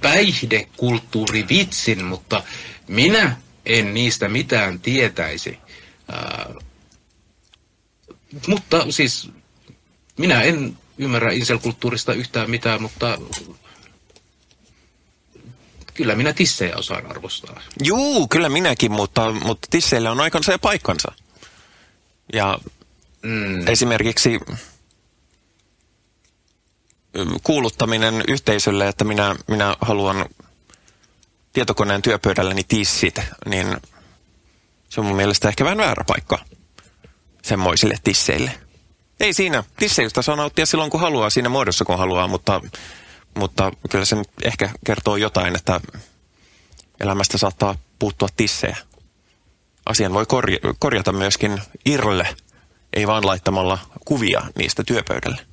päihdekulttuurivitsin, 0.00 2.04
mutta 2.04 2.42
minä 2.88 3.36
en 3.66 3.94
niistä 3.94 4.28
mitään 4.28 4.80
tietäisi. 4.80 5.58
Äh, 6.14 6.46
mutta 8.46 8.86
siis 8.90 9.30
minä 10.18 10.42
en 10.42 10.78
ymmärrä 10.98 11.32
inselkulttuurista 11.32 12.12
yhtään 12.12 12.50
mitään, 12.50 12.82
mutta 12.82 13.18
kyllä 15.94 16.14
minä 16.14 16.32
tissejä 16.32 16.76
osaan 16.76 17.06
arvostaa. 17.06 17.60
Juu, 17.84 18.28
kyllä 18.28 18.48
minäkin, 18.48 18.92
mutta, 18.92 19.32
mutta 19.32 19.68
tisseillä 19.70 20.10
on 20.10 20.20
aikansa 20.20 20.52
ja 20.52 20.58
paikkansa. 20.58 21.12
Ja 22.32 22.58
mm. 23.22 23.68
esimerkiksi 23.68 24.40
kuuluttaminen 27.42 28.24
yhteisölle, 28.28 28.88
että 28.88 29.04
minä, 29.04 29.36
minä 29.48 29.76
haluan 29.80 30.26
tietokoneen 31.52 32.02
työpöydälläni 32.02 32.64
tissit, 32.68 33.20
niin 33.46 33.76
se 34.88 35.00
on 35.00 35.06
mun 35.06 35.16
mielestä 35.16 35.48
ehkä 35.48 35.64
vähän 35.64 35.78
väärä 35.78 36.04
paikka 36.04 36.38
semmoisille 37.42 37.98
tisseille. 38.04 38.50
Ei 39.20 39.32
siinä. 39.32 39.64
Tisseistä 39.76 40.22
saa 40.22 40.36
nauttia 40.36 40.66
silloin, 40.66 40.90
kun 40.90 41.00
haluaa, 41.00 41.30
siinä 41.30 41.48
muodossa, 41.48 41.84
kun 41.84 41.98
haluaa, 41.98 42.28
mutta, 42.28 42.60
mutta 43.34 43.72
kyllä 43.90 44.04
se 44.04 44.16
ehkä 44.42 44.70
kertoo 44.84 45.16
jotain, 45.16 45.56
että 45.56 45.80
elämästä 47.00 47.38
saattaa 47.38 47.74
puuttua 47.98 48.28
tissejä. 48.36 48.76
Asian 49.86 50.14
voi 50.14 50.24
korja- 50.26 50.74
korjata 50.78 51.12
myöskin 51.12 51.62
irle, 51.86 52.36
ei 52.92 53.06
vaan 53.06 53.26
laittamalla 53.26 53.78
kuvia 54.04 54.42
niistä 54.58 54.82
työpöydälle. 54.86 55.51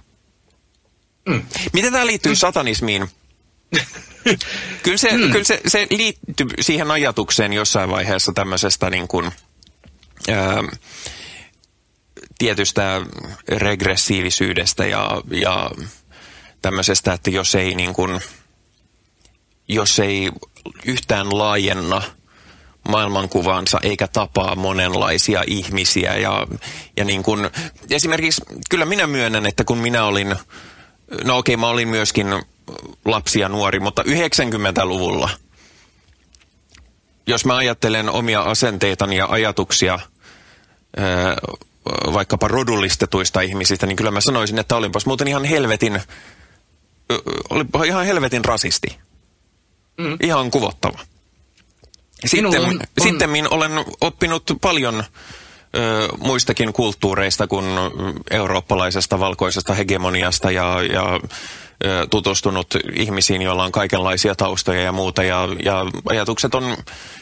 Mm. 1.30 1.42
Miten 1.74 1.92
tämä 1.92 2.06
liittyy 2.06 2.32
mm. 2.32 2.36
satanismiin? 2.36 3.10
kyllä 4.84 4.98
se, 4.98 5.18
mm. 5.18 5.32
kyllä 5.32 5.44
se, 5.44 5.62
se 5.68 5.88
liittyy 5.90 6.48
siihen 6.60 6.92
ajatukseen 6.92 7.54
jossain 7.54 7.90
vaiheessa 7.90 8.32
tämmöisestä 8.32 8.90
niin 8.90 9.08
kuin, 9.08 9.32
ää, 10.30 10.64
tietystä 12.38 13.02
regressiivisyydestä 13.48 14.86
ja, 14.86 15.22
ja 15.32 15.72
tämmöisestä, 16.62 17.14
että 17.14 17.30
jos 17.30 17.56
ei, 17.56 17.76
niin 17.76 17.94
kuin, 17.94 18.22
jos 19.68 20.00
ei 20.00 20.30
yhtään 20.86 21.38
laajenna 21.38 22.02
maailmankuvansa 22.90 23.80
eikä 23.84 24.08
tapaa 24.08 24.56
monenlaisia 24.56 25.44
ihmisiä. 25.48 26.16
Ja, 26.16 26.48
ja 26.98 27.06
niin 27.06 27.24
kun, 27.24 27.50
esimerkiksi 27.90 28.42
kyllä 28.70 28.86
minä 28.86 29.08
myönnän, 29.08 29.46
että 29.46 29.64
kun 29.64 29.78
minä 29.78 30.06
olin, 30.06 30.36
no 31.24 31.38
okei 31.38 31.57
mä 31.57 31.68
olin 31.68 31.88
myöskin 31.88 32.28
lapsi 33.05 33.39
ja 33.39 33.49
nuori, 33.49 33.80
mutta 33.80 34.03
90-luvulla, 34.03 35.30
jos 37.28 37.45
mä 37.45 37.55
ajattelen 37.55 38.10
omia 38.10 38.41
asenteitani 38.41 39.18
ja 39.18 39.28
ajatuksia 39.30 39.99
vaikkapa 42.14 42.47
rodullistetuista 42.47 43.41
ihmisistä, 43.41 43.86
niin 43.86 43.95
kyllä 43.95 44.12
mä 44.12 44.22
sanoisin, 44.22 44.60
että 44.60 44.76
olinpas 44.76 45.05
muuten 45.05 45.28
ihan 45.28 45.45
helvetin, 45.45 46.01
oli 47.49 47.88
ihan 47.88 48.05
helvetin 48.05 48.45
rasisti. 48.45 48.97
Mm. 49.97 50.18
Ihan 50.22 50.51
kuvottava. 50.51 50.99
Sitten, 52.26 52.45
on, 52.62 52.70
on... 52.70 52.80
sitten 53.03 53.30
olen 53.49 53.72
oppinut 54.01 54.43
paljon 54.62 55.03
ö, 55.76 56.08
muistakin 56.18 56.74
kulttuureista 56.74 57.48
kuin 57.48 57.66
eurooppalaisesta 58.32 59.20
valkoisesta 59.20 59.74
hegemoniasta 59.74 60.52
ja, 60.52 60.84
ja 60.94 61.20
ö, 61.86 62.08
tutustunut 62.10 62.68
ihmisiin, 62.96 63.42
joilla 63.42 63.64
on 63.64 63.72
kaikenlaisia 63.72 64.36
taustoja 64.36 64.82
ja 64.82 64.92
muuta. 64.92 65.24
Ja, 65.24 65.48
ja 65.66 65.86
ajatukset 66.10 66.56
on 66.56 66.78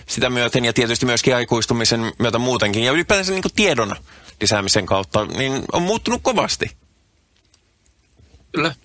sitä 0.07 0.29
myöten 0.29 0.65
ja 0.65 0.73
tietysti 0.73 1.05
myöskin 1.05 1.35
aikuistumisen 1.35 2.11
myötä 2.19 2.37
muutenkin. 2.37 2.83
Ja 2.83 2.91
ylipäätään 2.91 3.33
niin 3.33 3.43
tiedon 3.55 3.95
lisäämisen 4.41 4.85
kautta, 4.85 5.25
niin 5.25 5.63
on 5.73 5.81
muuttunut 5.81 6.21
kovasti. 6.23 6.71
Kyllä. 8.51 8.75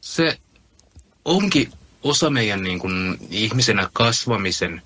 Se 0.00 0.38
onkin 1.24 1.72
osa 2.02 2.30
meidän 2.30 2.62
niin 2.62 2.78
kuin, 2.78 3.18
ihmisenä 3.30 3.88
kasvamisen 3.92 4.82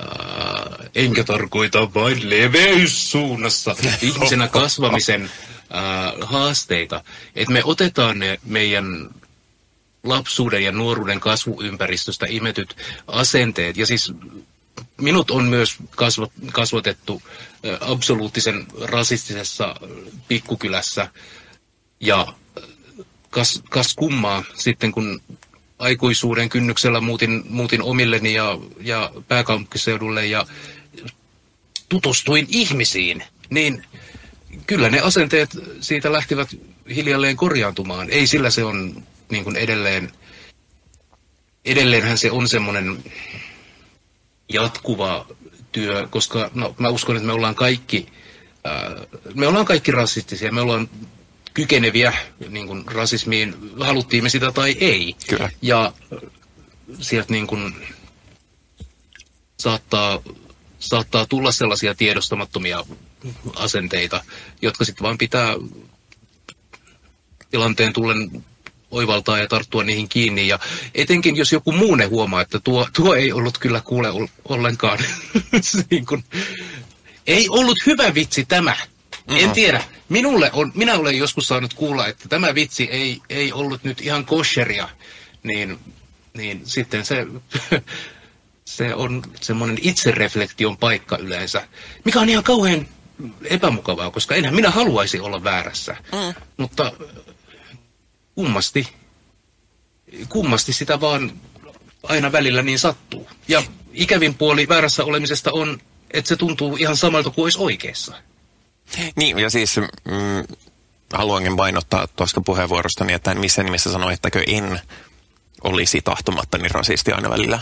äh, 0.00 0.88
enkä 0.94 1.24
tarkoita 1.24 1.94
vain 1.94 2.30
leveyssuunnassa, 2.30 3.76
ihmisenä 4.02 4.48
kasvamisen 4.48 5.22
äh, 5.22 5.30
haasteita. 6.20 7.04
Että 7.34 7.52
me 7.52 7.64
otetaan 7.64 8.18
ne 8.18 8.38
meidän 8.44 9.10
lapsuuden 10.04 10.64
ja 10.64 10.72
nuoruuden 10.72 11.20
kasvuympäristöstä 11.20 12.26
imetyt 12.28 12.76
asenteet. 13.06 13.76
Ja 13.76 13.86
siis 13.86 14.12
minut 15.00 15.30
on 15.30 15.44
myös 15.44 15.76
kasvat, 15.96 16.32
kasvatettu 16.52 17.22
äh, 17.24 17.90
absoluuttisen 17.90 18.66
rasistisessa 18.80 19.74
pikkukylässä. 20.28 21.08
Ja 22.00 22.26
kas, 23.30 23.62
kas 23.70 23.94
kummaa 23.94 24.44
sitten, 24.54 24.92
kun 24.92 25.20
aikuisuuden 25.78 26.48
kynnyksellä 26.48 27.00
muutin, 27.00 27.42
muutin 27.48 27.82
omilleni 27.82 28.34
ja, 28.34 28.58
ja 28.80 29.10
pääkaupunkiseudulle 29.28 30.26
ja 30.26 30.46
tutustuin 31.88 32.46
ihmisiin, 32.48 33.22
niin 33.50 33.84
kyllä 34.66 34.90
ne 34.90 35.00
asenteet 35.00 35.50
siitä 35.80 36.12
lähtivät 36.12 36.48
hiljalleen 36.94 37.36
korjaantumaan. 37.36 38.10
Ei 38.10 38.26
sillä 38.26 38.50
se 38.50 38.64
on 38.64 39.02
niin 39.30 39.44
kuin 39.44 39.56
edelleen, 39.56 40.12
edelleenhän 41.64 42.18
se 42.18 42.30
on 42.30 42.48
semmoinen 42.48 43.04
jatkuva 44.48 45.26
työ, 45.72 46.06
koska 46.10 46.50
no, 46.54 46.74
mä 46.78 46.88
uskon, 46.88 47.16
että 47.16 47.26
me 47.26 47.32
ollaan 47.32 47.54
kaikki, 47.54 48.06
me 49.34 49.46
ollaan 49.46 49.66
kaikki 49.66 49.92
rasistisia, 49.92 50.52
me 50.52 50.60
ollaan 50.60 50.88
kykeneviä 51.56 52.12
niin 52.48 52.66
kuin 52.66 52.84
rasismiin, 52.86 53.54
haluttiin 53.80 54.22
me 54.22 54.28
sitä 54.28 54.52
tai 54.52 54.76
ei. 54.80 55.16
Kyllä. 55.28 55.50
Ja 55.62 55.92
sieltä 57.00 57.32
niin 57.32 57.46
kuin 57.46 57.74
saattaa, 59.60 60.22
saattaa 60.78 61.26
tulla 61.26 61.52
sellaisia 61.52 61.94
tiedostamattomia 61.94 62.84
asenteita, 63.54 64.24
jotka 64.62 64.84
sitten 64.84 65.02
vaan 65.02 65.18
pitää 65.18 65.54
tilanteen 67.50 67.92
tullen 67.92 68.44
oivaltaa 68.90 69.38
ja 69.38 69.46
tarttua 69.46 69.84
niihin 69.84 70.08
kiinni. 70.08 70.48
Ja 70.48 70.58
etenkin 70.94 71.36
jos 71.36 71.52
joku 71.52 71.72
muu 71.72 71.94
ne 71.94 72.04
huomaa, 72.04 72.40
että 72.40 72.60
tuo, 72.60 72.88
tuo 72.96 73.14
ei 73.14 73.32
ollut 73.32 73.58
kyllä 73.58 73.80
kuule 73.80 74.08
ollenkaan. 74.48 74.98
niin 75.90 76.06
kun, 76.06 76.24
ei 77.26 77.48
ollut 77.48 77.78
hyvä 77.86 78.14
vitsi 78.14 78.44
tämä. 78.44 78.72
Mm-hmm. 78.72 79.44
En 79.44 79.50
tiedä. 79.50 79.84
Minulle 80.08 80.50
on, 80.52 80.72
minä 80.74 80.94
olen 80.94 81.18
joskus 81.18 81.48
saanut 81.48 81.74
kuulla, 81.74 82.06
että 82.06 82.28
tämä 82.28 82.54
vitsi 82.54 82.84
ei, 82.84 83.20
ei 83.28 83.52
ollut 83.52 83.84
nyt 83.84 84.00
ihan 84.00 84.24
kosheria, 84.24 84.88
niin, 85.42 85.78
niin 86.34 86.60
sitten 86.64 87.04
se, 87.04 87.26
se 88.64 88.94
on 88.94 89.22
semmoinen 89.40 89.78
itsereflektion 89.82 90.76
paikka 90.76 91.18
yleensä, 91.18 91.68
mikä 92.04 92.20
on 92.20 92.28
ihan 92.28 92.44
kauhean 92.44 92.88
epämukavaa, 93.44 94.10
koska 94.10 94.34
enhän 94.34 94.54
minä 94.54 94.70
haluaisi 94.70 95.20
olla 95.20 95.44
väärässä. 95.44 95.96
Mm. 96.12 96.42
Mutta 96.56 96.92
kummasti, 98.34 98.88
kummasti 100.28 100.72
sitä 100.72 101.00
vaan 101.00 101.32
aina 102.02 102.32
välillä 102.32 102.62
niin 102.62 102.78
sattuu. 102.78 103.28
Ja 103.48 103.62
ikävin 103.92 104.34
puoli 104.34 104.68
väärässä 104.68 105.04
olemisesta 105.04 105.52
on, 105.52 105.80
että 106.10 106.28
se 106.28 106.36
tuntuu 106.36 106.76
ihan 106.76 106.96
samalta 106.96 107.30
kuin 107.30 107.42
olisi 107.42 107.58
oikeassa. 107.60 108.16
Niin, 109.16 109.38
ja 109.38 109.50
siis 109.50 109.76
mm, 109.76 110.56
haluankin 111.12 111.56
painottaa 111.56 112.06
tuosta 112.06 112.40
puheenvuorostani, 112.40 113.12
että 113.12 113.30
en 113.30 113.40
missään 113.40 113.66
nimessä 113.66 113.92
sano, 113.92 114.10
ettäkö 114.10 114.42
en 114.46 114.80
olisi 115.64 116.02
tahtomattani 116.02 116.68
rasisti 116.68 117.12
aina 117.12 117.30
välillä. 117.30 117.60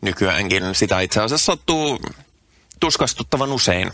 Nykyäänkin 0.00 0.74
sitä 0.74 1.00
itse 1.00 1.20
asiassa 1.20 1.44
sattuu 1.44 1.98
tuskastuttavan 2.80 3.52
usein. 3.52 3.92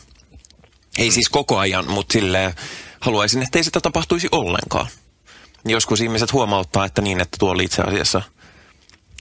Ei 0.98 1.10
siis 1.10 1.28
koko 1.28 1.58
ajan, 1.58 1.90
mutta 1.90 2.12
sille 2.12 2.54
haluaisin, 3.00 3.42
että 3.42 3.58
ei 3.58 3.64
sitä 3.64 3.80
tapahtuisi 3.80 4.28
ollenkaan. 4.32 4.86
Joskus 5.64 6.00
ihmiset 6.00 6.32
huomauttaa, 6.32 6.84
että 6.84 7.02
niin, 7.02 7.20
että 7.20 7.36
tuo 7.40 7.50
oli 7.50 7.64
itse 7.64 7.82
asiassa– 7.82 8.22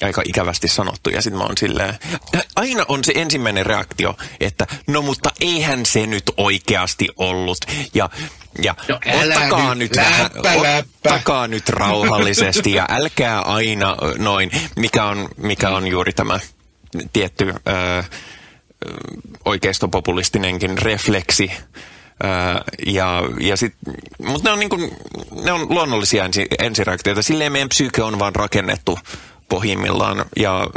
aika 0.02 0.22
ikävästi 0.26 0.68
sanottu. 0.68 1.10
Ja 1.10 1.22
sitten 1.22 1.38
mä 1.38 1.44
oon 1.44 1.58
silleen, 1.58 1.96
aina 2.56 2.86
on 2.88 3.04
se 3.04 3.12
ensimmäinen 3.16 3.66
reaktio, 3.66 4.18
että 4.40 4.68
no 4.88 5.02
mutta 5.02 5.32
eihän 5.42 5.86
se 5.86 6.06
nyt 6.06 6.24
oikeasti 6.38 7.08
ollut. 7.18 7.58
Ja, 7.94 8.10
ja 8.62 8.76
no, 8.90 9.00
ottakaa 9.24 9.76
nyt, 9.76 9.92
nyt 9.92 9.96
läppä, 9.96 10.44
vähän, 10.44 10.62
läppä. 10.62 10.90
ottakaa 11.10 11.48
nyt 11.48 11.70
rauhallisesti 11.70 12.72
ja 12.74 12.86
älkää 12.90 13.42
aina 13.42 13.98
noin, 14.18 14.52
mikä 14.76 15.06
on, 15.06 15.30
mikä 15.38 15.70
on 15.70 15.88
juuri 15.88 16.14
tämä 16.14 16.40
tietty 17.14 17.54
ö, 17.68 18.04
oikeistopopulistinenkin 19.46 20.78
refleksi. 20.78 21.52
Uh, 22.24 22.94
ja, 22.94 23.22
ja 23.40 23.58
sit, 23.58 23.74
mutta 24.26 24.50
ne 24.50 24.54
on, 24.54 24.60
niin 24.60 24.98
ne 25.44 25.52
on 25.52 25.70
luonnollisia 25.70 26.26
ensi, 26.26 26.46
ensireaktioita. 26.60 27.22
Silleen 27.22 27.52
meidän 27.52 27.70
psyyke 27.70 28.04
on 28.04 28.20
vaan 28.20 28.36
rakennettu 28.36 29.00
pohjimmillaan. 29.50 30.26
Ja, 30.36 30.68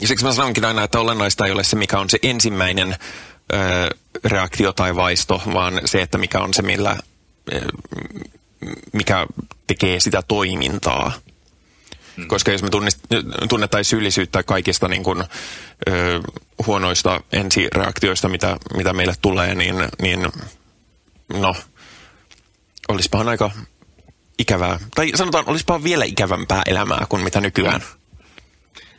ja 0.00 0.08
siksi 0.08 0.24
mä 0.24 0.32
sanonkin 0.32 0.64
aina, 0.64 0.84
että 0.84 1.00
olennaista 1.00 1.46
ei 1.46 1.52
ole 1.52 1.64
se, 1.64 1.76
mikä 1.76 1.98
on 1.98 2.10
se 2.10 2.18
ensimmäinen 2.22 2.96
ö, 3.52 3.56
reaktio 4.24 4.72
tai 4.72 4.96
vaisto, 4.96 5.42
vaan 5.52 5.80
se, 5.84 6.02
että 6.02 6.18
mikä 6.18 6.40
on 6.40 6.54
se, 6.54 6.62
millä, 6.62 6.96
ö, 7.52 7.60
mikä 8.92 9.26
tekee 9.66 10.00
sitä 10.00 10.22
toimintaa. 10.28 11.12
Hmm. 12.16 12.28
Koska 12.28 12.52
jos 12.52 12.62
me 12.62 12.70
tunnettaisiin 13.48 13.90
syyllisyyttä 13.90 14.42
kaikista 14.42 14.88
niin 14.88 15.02
kuin, 15.02 15.24
ö, 15.88 16.20
huonoista 16.66 17.20
ensireaktioista, 17.32 18.28
mitä, 18.28 18.56
mitä 18.76 18.92
meille 18.92 19.14
tulee, 19.22 19.54
niin, 19.54 19.74
niin 20.02 20.28
no, 21.32 21.54
olisipahan 22.88 23.28
aika 23.28 23.50
ikävää, 24.38 24.78
tai 24.94 25.10
sanotaan, 25.14 25.48
olisipa 25.48 25.84
vielä 25.84 26.04
ikävämpää 26.04 26.62
elämää 26.66 27.06
kuin 27.08 27.24
mitä 27.24 27.40
nykyään. 27.40 27.82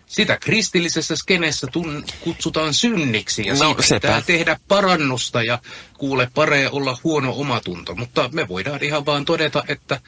Sitä 0.06 0.38
kristillisessä 0.38 1.16
skeneessä 1.16 1.68
tun, 1.68 2.06
kutsutaan 2.22 2.74
synniksi 2.74 3.48
ja 3.48 3.54
no, 3.54 3.76
siitä 3.80 4.08
pitää 4.08 4.22
tehdä 4.22 4.60
parannusta 4.68 5.44
ja 5.44 5.60
kuule 5.98 6.32
paree 6.34 6.70
olla 6.70 6.98
huono 7.04 7.34
omatunto. 7.38 7.96
Mutta 7.96 8.30
me 8.34 8.48
voidaan 8.48 8.84
ihan 8.84 9.06
vaan 9.06 9.26
todeta, 9.26 9.64
että 9.68 9.96
äh, 9.96 10.02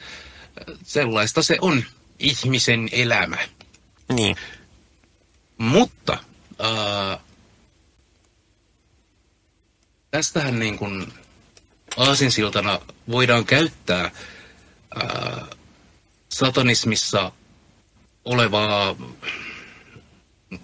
sellaista 0.82 1.42
se 1.42 1.58
on 1.60 1.84
ihmisen 2.18 2.88
elämä. 2.92 3.38
Niin. 4.12 4.36
Mutta 5.58 6.18
äh, 6.60 7.18
tästähän 10.10 10.58
niin 10.58 10.78
kuin 10.78 11.12
aasinsiltana 11.96 12.80
voidaan 13.10 13.44
käyttää 13.44 14.10
äh, 14.96 15.48
satanismissa 16.28 17.32
olevaa 18.24 18.96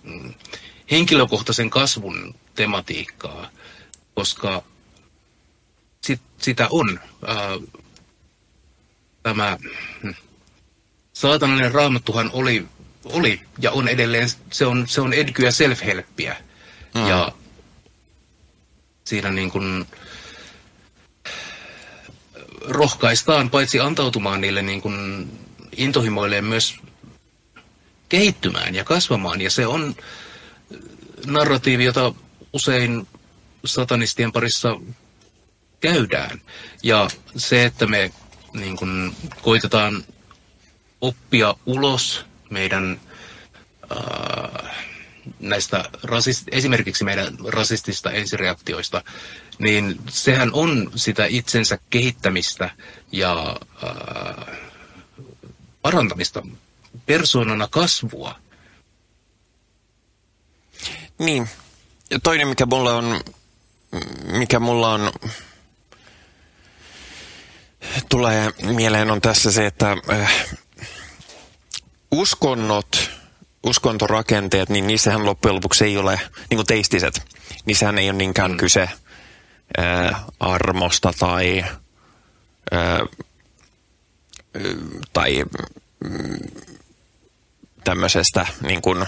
mm, 0.03 0.35
henkilökohtaisen 0.91 1.71
kasvun 1.71 2.35
tematiikkaa, 2.55 3.51
koska 4.15 4.63
sit, 6.01 6.21
sitä 6.39 6.67
on 6.71 7.01
äh, 7.29 7.81
tämä 9.23 9.59
mm, 10.03 10.15
saatanallinen 11.13 11.73
raamattuhan 11.73 12.31
oli, 12.33 12.67
oli 13.05 13.41
ja 13.59 13.71
on 13.71 13.89
edelleen, 13.89 14.29
se 14.53 14.67
on, 14.67 14.89
se 14.89 15.01
on 15.01 15.13
edkyä 15.13 15.51
self-helppiä. 15.51 16.35
Mm. 16.95 17.09
Ja 17.09 17.33
siinä 19.05 19.31
niin 19.31 19.51
kuin 19.51 19.87
rohkaistaan 22.69 23.51
paitsi 23.51 23.81
antautumaan 23.81 24.41
niille 24.41 24.63
niin 24.63 24.83
kuin 24.83 25.29
intohimoille 25.77 26.41
myös 26.41 26.77
kehittymään 28.09 28.75
ja 28.75 28.85
kasvamaan. 28.85 29.41
Ja 29.41 29.51
se 29.51 29.67
on 29.67 29.97
narratiivi, 31.27 31.85
jota 31.85 32.13
usein 32.53 33.07
satanistien 33.65 34.33
parissa 34.33 34.81
käydään. 35.81 36.41
Ja 36.83 37.09
se, 37.37 37.65
että 37.65 37.87
me 37.87 38.13
niin 38.53 38.77
kuin, 38.77 39.17
koitetaan 39.43 40.05
oppia 41.01 41.55
ulos 41.67 42.27
meidän 42.51 43.01
äh, 43.93 44.71
näistä 45.41 45.85
rasist, 46.03 46.49
esimerkiksi 46.53 47.05
meidän 47.05 47.37
rasistista 47.49 48.11
ensireaktioista, 48.11 49.03
niin 49.59 50.01
sehän 50.09 50.51
on 50.53 50.91
sitä 50.95 51.27
itsensä 51.27 51.79
kehittämistä 51.91 52.71
ja 53.13 53.57
äh, 53.85 54.57
parantamista, 55.83 56.43
persoonana 57.07 57.69
kasvua. 57.71 58.39
Niin. 61.19 61.49
Ja 62.11 62.21
toinen, 62.21 62.49
mikä 62.49 62.67
mulla 62.67 62.97
on, 62.97 63.21
mikä 64.33 64.59
mulla 64.59 64.93
on, 64.93 65.13
tulee 68.09 68.53
mieleen 68.63 69.11
on 69.11 69.21
tässä 69.21 69.53
se, 69.53 69.67
että 69.67 69.97
äh, 70.11 70.47
uskonnot, 72.11 73.11
uskontorakenteet, 73.63 74.69
niin 74.69 74.87
niissähän 74.87 75.27
loppujen 75.27 75.55
lopuksi 75.55 75.85
ei 75.85 75.97
ole, 75.97 76.21
niin 76.51 76.59
kuin 76.59 76.67
teistiset, 76.67 77.23
niissähän 77.65 77.99
ei 77.99 78.11
ole 78.11 78.19
niinkään 78.19 78.51
mm. 78.51 78.57
kyse 78.57 78.89
äh, 79.79 80.25
armosta 80.41 81.13
tai, 81.19 81.65
äh, 82.75 83.01
tai 85.13 85.45
mm, 86.05 86.39
tämmöisestä 87.85 88.47
niin 88.61 88.83
kuin 88.83 89.07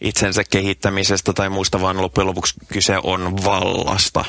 itsensä 0.00 0.44
kehittämisestä 0.50 1.32
tai 1.32 1.48
muusta, 1.48 1.80
vaan 1.80 2.02
loppujen 2.02 2.26
lopuksi 2.26 2.54
kyse 2.68 2.98
on 3.02 3.44
vallasta. 3.44 4.24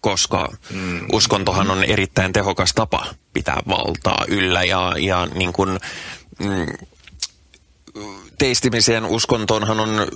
Koska 0.00 0.48
mm. 0.70 1.06
uskontohan 1.12 1.70
on 1.70 1.84
erittäin 1.84 2.32
tehokas 2.32 2.72
tapa 2.74 3.06
pitää 3.32 3.62
valtaa 3.68 4.24
yllä 4.28 4.64
ja, 4.64 4.92
ja 4.98 5.26
niin 5.26 5.52
kuin, 5.52 5.80
mm, 6.38 6.66
teistimisen 8.38 9.04
uskontoonhan 9.04 9.80
on 9.80 10.08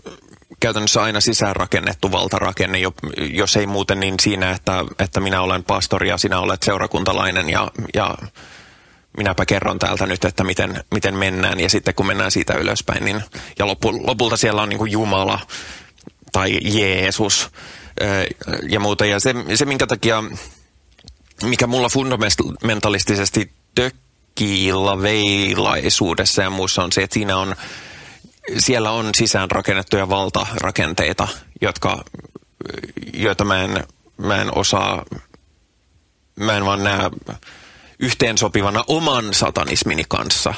käytännössä 0.60 1.02
aina 1.02 1.20
sisäänrakennettu 1.20 2.12
valtarakenne, 2.12 2.78
jos 3.16 3.56
ei 3.56 3.66
muuten 3.66 4.00
niin 4.00 4.14
siinä, 4.22 4.50
että, 4.50 4.84
että 4.98 5.20
minä 5.20 5.42
olen 5.42 5.64
pastori 5.64 6.08
ja 6.08 6.18
sinä 6.18 6.40
olet 6.40 6.62
seurakuntalainen 6.62 7.50
ja, 7.50 7.70
ja 7.94 8.14
minäpä 9.16 9.46
kerron 9.46 9.78
täältä 9.78 10.06
nyt, 10.06 10.24
että 10.24 10.44
miten, 10.44 10.84
miten 10.90 11.14
mennään. 11.14 11.60
Ja 11.60 11.68
sitten 11.68 11.94
kun 11.94 12.06
mennään 12.06 12.30
siitä 12.30 12.54
ylöspäin, 12.54 13.04
niin, 13.04 13.22
ja 13.58 13.66
lopu, 13.66 14.06
lopulta 14.06 14.36
siellä 14.36 14.62
on 14.62 14.68
niin 14.68 14.78
kuin 14.78 14.92
Jumala 14.92 15.40
tai 16.32 16.58
Jeesus 16.62 17.50
ja 18.68 18.80
muuta. 18.80 19.06
Ja 19.06 19.20
se, 19.20 19.34
se 19.54 19.64
minkä 19.64 19.86
takia, 19.86 20.24
mikä 21.42 21.66
mulla 21.66 21.88
fundamentalistisesti 21.88 23.50
tökkii 23.74 24.72
veilaisuudessa 25.02 26.42
ja 26.42 26.50
muussa 26.50 26.84
on 26.84 26.92
se, 26.92 27.02
että 27.02 27.14
siinä 27.14 27.36
on, 27.36 27.56
siellä 28.58 28.90
on 28.90 29.10
sisäänrakennettuja 29.16 30.08
valtarakenteita, 30.08 31.28
jotka, 31.60 32.04
joita 33.14 33.44
mä 33.44 33.62
en, 33.62 33.84
mä 34.16 34.42
en 34.42 34.54
osaa, 34.54 35.04
mä 36.36 36.56
en 36.56 36.64
vaan 36.64 36.84
näe 36.84 37.10
yhteensopivana 37.98 38.84
oman 38.86 39.34
satanismini 39.34 40.04
kanssa? 40.08 40.54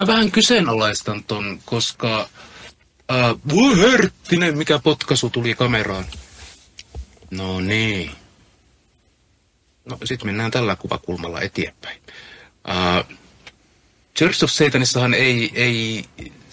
Mä 0.00 0.06
vähän 0.06 0.30
kyseenalaistan 0.30 1.24
ton, 1.24 1.60
koska... 1.64 2.28
Äh, 3.12 3.36
voi 3.48 3.80
herttinen, 3.80 4.58
mikä 4.58 4.78
potkasu 4.78 5.30
tuli 5.30 5.54
kameraan. 5.54 6.04
No 7.30 7.60
niin. 7.60 8.10
No 9.84 9.98
sitten 10.04 10.28
mennään 10.28 10.50
tällä 10.50 10.76
kuvakulmalla 10.76 11.40
eteenpäin. 11.40 12.00
Uh, 12.68 13.16
Church 14.18 14.44
of 14.44 14.50
Satanissahan 14.50 15.14
ei, 15.14 15.50
ei, 15.54 16.04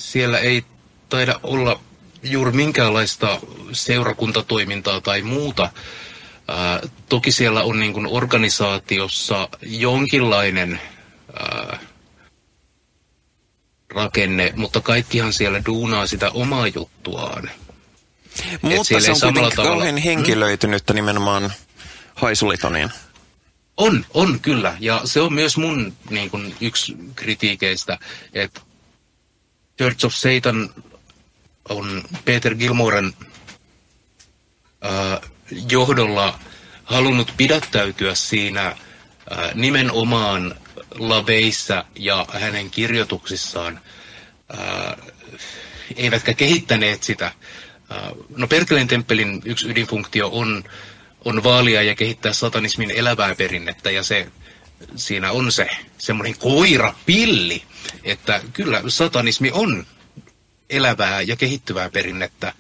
siellä 0.01 0.39
ei 0.39 0.63
taida 1.09 1.39
olla 1.43 1.79
juuri 2.23 2.51
minkäänlaista 2.51 3.39
seurakuntatoimintaa 3.71 5.01
tai 5.01 5.21
muuta 5.21 5.69
Ää, 6.47 6.79
toki 7.09 7.31
siellä 7.31 7.63
on 7.63 7.79
niin 7.79 7.93
kuin 7.93 8.07
organisaatiossa 8.07 9.49
jonkinlainen 9.61 10.81
ää, 11.39 11.79
rakenne, 13.89 14.53
mutta 14.55 14.81
kaikkihan 14.81 15.33
siellä 15.33 15.61
duunaa 15.65 16.07
sitä 16.07 16.31
omaa 16.31 16.67
juttuaan. 16.67 17.49
Mutta 18.61 18.99
se 18.99 19.11
on 19.11 19.17
kuitenkin 19.21 19.55
tavalla... 19.55 19.71
kauhean 19.71 19.97
henkilöitynyttä 19.97 20.93
hmm? 20.93 20.95
nimenomaan 20.95 21.53
Haisulitoniin. 22.15 22.89
On, 23.77 24.05
on 24.13 24.39
kyllä. 24.39 24.77
Ja 24.79 25.01
se 25.05 25.21
on 25.21 25.33
myös 25.33 25.57
mun 25.57 25.93
niin 26.09 26.29
kuin, 26.29 26.55
yksi 26.61 26.97
kritiikeistä, 27.15 27.97
että 28.33 28.61
Church 29.81 30.05
of 30.05 30.13
Satan 30.13 30.69
on 31.69 32.03
Peter 32.25 32.55
Gilmoren 32.55 33.13
ää, 34.81 35.21
johdolla 35.69 36.39
halunnut 36.83 37.33
pidättäytyä 37.37 38.15
siinä 38.15 38.67
äh, 38.67 38.75
nimenomaan 39.53 40.55
laveissa 40.95 41.85
ja 41.95 42.25
hänen 42.33 42.69
kirjoituksissaan, 42.71 43.79
äh, 44.59 44.95
eivätkä 45.95 46.33
kehittäneet 46.33 47.03
sitä. 47.03 47.25
Äh, 47.25 47.35
no 48.37 48.47
Perkeleen 48.47 48.87
temppelin 48.87 49.41
yksi 49.45 49.69
ydinfunktio 49.69 50.29
on, 50.33 50.63
on 51.25 51.43
vaalia 51.43 51.81
ja 51.81 51.95
kehittää 51.95 52.33
satanismin 52.33 52.91
elävää 52.91 53.35
perinnettä 53.35 53.91
ja 53.91 54.03
se, 54.03 54.27
siinä 54.95 55.31
on 55.31 55.51
se 55.51 55.69
semmoinen 55.97 56.37
koirapilli, 56.37 57.63
että 58.03 58.41
kyllä 58.53 58.83
satanismi 58.87 59.51
on 59.53 59.85
elävää 60.69 61.21
ja 61.21 61.35
kehittyvää 61.35 61.89
perinnettä 61.89 62.53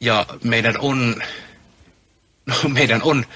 ja 0.00 0.26
meidän 0.44 0.74
on, 0.78 1.22
no 2.46 2.54
meidän 2.68 3.02
on 3.02 3.26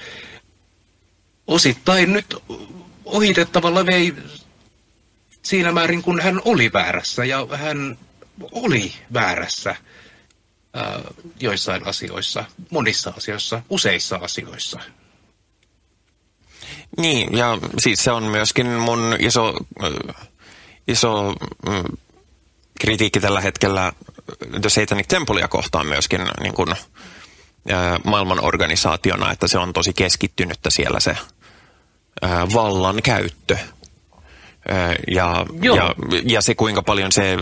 osittain 1.47 2.13
nyt 2.13 2.35
ohitettava 3.05 3.85
vei 3.85 4.13
siinä 5.41 5.71
määrin, 5.71 6.01
kun 6.01 6.21
hän 6.21 6.41
oli 6.45 6.73
väärässä 6.73 7.25
ja 7.25 7.47
hän 7.51 7.97
oli 8.51 8.93
väärässä 9.13 9.75
ää, 10.73 11.01
joissain 11.39 11.87
asioissa, 11.87 12.45
monissa 12.69 13.13
asioissa, 13.17 13.61
useissa 13.69 14.15
asioissa. 14.21 14.79
Niin, 16.97 17.37
ja 17.37 17.57
siis 17.77 18.03
se 18.03 18.11
on 18.11 18.23
myöskin 18.23 18.67
mun 18.67 19.15
iso, 19.19 19.53
iso 20.87 21.35
mm, 21.69 21.83
kritiikki 22.79 23.19
tällä 23.19 23.41
hetkellä 23.41 23.93
The 24.61 24.69
Satanic 24.69 25.07
Templeia 25.07 25.47
kohtaan 25.47 25.87
myöskin 25.87 26.21
niin 26.41 26.53
kuin, 26.53 26.69
ää, 27.71 27.99
maailman 28.03 28.45
organisaationa, 28.45 29.31
että 29.31 29.47
se 29.47 29.57
on 29.57 29.73
tosi 29.73 29.93
keskittynyttä 29.93 30.69
siellä 30.69 30.99
se 30.99 31.17
ää, 32.21 32.47
vallan 32.53 33.01
käyttö. 33.03 33.57
Ja, 35.07 35.45
ja, 35.61 35.95
ja 36.23 36.41
se 36.41 36.55
kuinka 36.55 36.81
paljon 36.81 37.11
se 37.11 37.37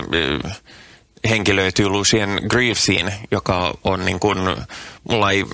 henkilöityy 1.28 1.88
Lucien 1.88 2.40
Greavesiin, 2.50 3.12
joka 3.30 3.74
on 3.84 4.04
niin 4.04 4.20
kuin, 4.20 4.38
mulla 5.10 5.30
ei 5.30 5.44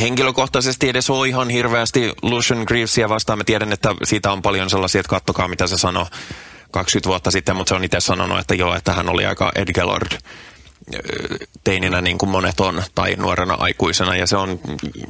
henkilökohtaisesti 0.00 0.88
edes 0.88 1.10
ole 1.10 1.28
ihan 1.28 1.50
hirveästi 1.50 2.12
Lucian 2.22 2.64
Greavesia 2.66 3.08
vastaan. 3.08 3.38
Mä 3.38 3.44
tiedän, 3.44 3.72
että 3.72 3.94
siitä 4.04 4.32
on 4.32 4.42
paljon 4.42 4.70
sellaisia, 4.70 5.00
että 5.00 5.10
kattokaa 5.10 5.48
mitä 5.48 5.66
se 5.66 5.78
sanoi 5.78 6.06
20 6.70 7.08
vuotta 7.08 7.30
sitten, 7.30 7.56
mutta 7.56 7.68
se 7.68 7.74
on 7.74 7.84
itse 7.84 8.00
sanonut, 8.00 8.38
että 8.38 8.54
joo, 8.54 8.74
että 8.74 8.92
hän 8.92 9.08
oli 9.08 9.26
aika 9.26 9.52
Ed 9.54 9.72
Gellard 9.72 10.18
teininä 11.64 12.00
niin 12.00 12.18
kuin 12.18 12.30
monet 12.30 12.60
on, 12.60 12.82
tai 12.94 13.14
nuorena 13.16 13.54
aikuisena, 13.54 14.16
ja 14.16 14.26
se 14.26 14.36
on 14.36 14.60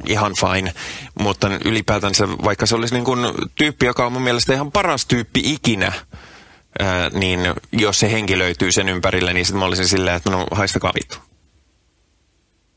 ihan 0.05 0.33
fine. 0.35 0.73
Mutta 1.19 1.47
ylipäätänsä, 1.65 2.27
vaikka 2.29 2.65
se 2.65 2.75
olisi 2.75 2.93
niin 2.93 3.05
kuin 3.05 3.19
tyyppi, 3.55 3.85
joka 3.85 4.05
on 4.05 4.13
mun 4.13 4.21
mielestä 4.21 4.53
ihan 4.53 4.71
paras 4.71 5.05
tyyppi 5.05 5.41
ikinä, 5.43 5.91
ää, 6.79 7.09
niin 7.09 7.39
jos 7.71 7.99
se 7.99 8.11
henki 8.11 8.37
löytyy 8.37 8.71
sen 8.71 8.89
ympärille, 8.89 9.33
niin 9.33 9.45
sitten 9.45 9.59
mä 9.59 9.65
olisin 9.65 9.87
silleen, 9.87 10.15
että 10.15 10.29
no 10.29 10.45
haistakaa 10.51 10.91
vittu. 10.95 11.17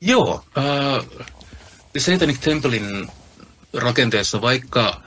Joo, 0.01 0.45
äh, 0.59 1.27
Satanic 2.01 2.41
Templein 2.41 3.09
rakenteessa, 3.73 4.41
vaikka 4.41 5.01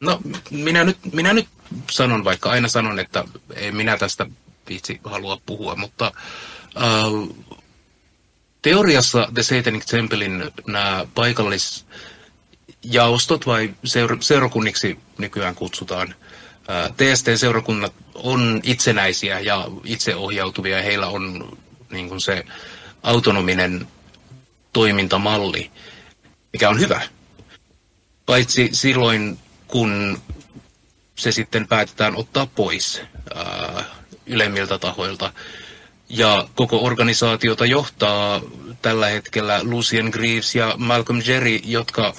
No, 0.00 0.20
minä 0.50 0.84
nyt, 0.84 0.98
minä 1.12 1.32
nyt 1.32 1.48
sanon, 1.90 2.24
vaikka 2.24 2.50
aina 2.50 2.68
sanon, 2.68 2.98
että 2.98 3.24
en 3.54 3.76
minä 3.76 3.96
tästä 3.96 4.26
viitsi 4.68 5.00
halua 5.04 5.40
puhua, 5.46 5.76
mutta 5.76 6.12
äh, 6.76 6.82
teoriassa 8.62 9.28
The 9.34 9.42
Satanic 9.42 9.86
Templein 9.86 10.52
nämä 10.66 11.06
paikallisjaostot 11.14 13.46
vai 13.46 13.74
seura- 13.84 14.16
seurakunniksi 14.20 14.98
nykyään 15.18 15.54
kutsutaan, 15.54 16.14
äh, 16.70 16.92
TST-seurakunnat 16.96 17.92
on 18.14 18.60
itsenäisiä 18.62 19.40
ja 19.40 19.68
itseohjautuvia 19.84 20.76
ja 20.76 20.82
heillä 20.82 21.06
on 21.06 21.58
niin 21.90 22.08
kuin 22.08 22.20
se 22.20 22.44
autonominen 23.02 23.88
toimintamalli, 24.72 25.70
mikä 26.52 26.68
on 26.68 26.80
hyvä. 26.80 27.00
Paitsi 28.26 28.68
silloin, 28.72 29.38
kun 29.66 30.22
se 31.18 31.32
sitten 31.32 31.68
päätetään 31.68 32.16
ottaa 32.16 32.46
pois 32.46 33.02
ää, 33.34 33.84
ylemmiltä 34.26 34.78
tahoilta. 34.78 35.32
Ja 36.08 36.48
koko 36.54 36.84
organisaatiota 36.84 37.66
johtaa 37.66 38.40
tällä 38.82 39.06
hetkellä 39.06 39.60
Lucien 39.62 40.06
Greaves 40.12 40.54
ja 40.54 40.74
Malcolm 40.76 41.22
Jerry, 41.26 41.60
jotka 41.64 42.14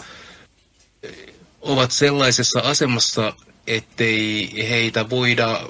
ovat 1.61 1.91
sellaisessa 1.91 2.59
asemassa, 2.59 3.33
ettei 3.67 4.51
heitä 4.69 5.09
voida 5.09 5.61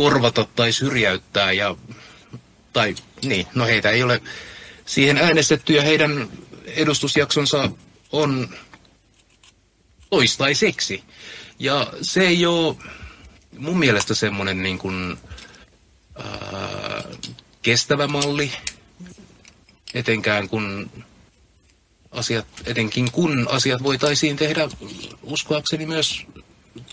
korvata 0.00 0.46
tai 0.56 0.72
syrjäyttää. 0.72 1.52
Ja, 1.52 1.76
tai 2.72 2.94
niin, 3.24 3.46
no 3.54 3.66
heitä 3.66 3.90
ei 3.90 4.02
ole 4.02 4.22
siihen 4.86 5.16
äänestetty 5.16 5.72
ja 5.72 5.82
heidän 5.82 6.28
edustusjaksonsa 6.66 7.70
on 8.12 8.48
toistaiseksi. 10.10 11.02
Ja 11.58 11.92
se 12.02 12.20
ei 12.20 12.46
ole 12.46 12.76
mun 13.58 13.78
mielestä 13.78 14.14
semmoinen 14.14 14.62
niin 14.62 14.78
kuin, 14.78 15.16
ää, 16.14 17.04
kestävä 17.62 18.06
malli, 18.06 18.52
etenkään 19.94 20.48
kun 20.48 20.90
asiat, 22.10 22.46
etenkin 22.66 23.10
kun 23.12 23.46
asiat 23.50 23.82
voitaisiin 23.82 24.36
tehdä 24.36 24.68
uskoakseni 25.22 25.86
myös 25.86 26.26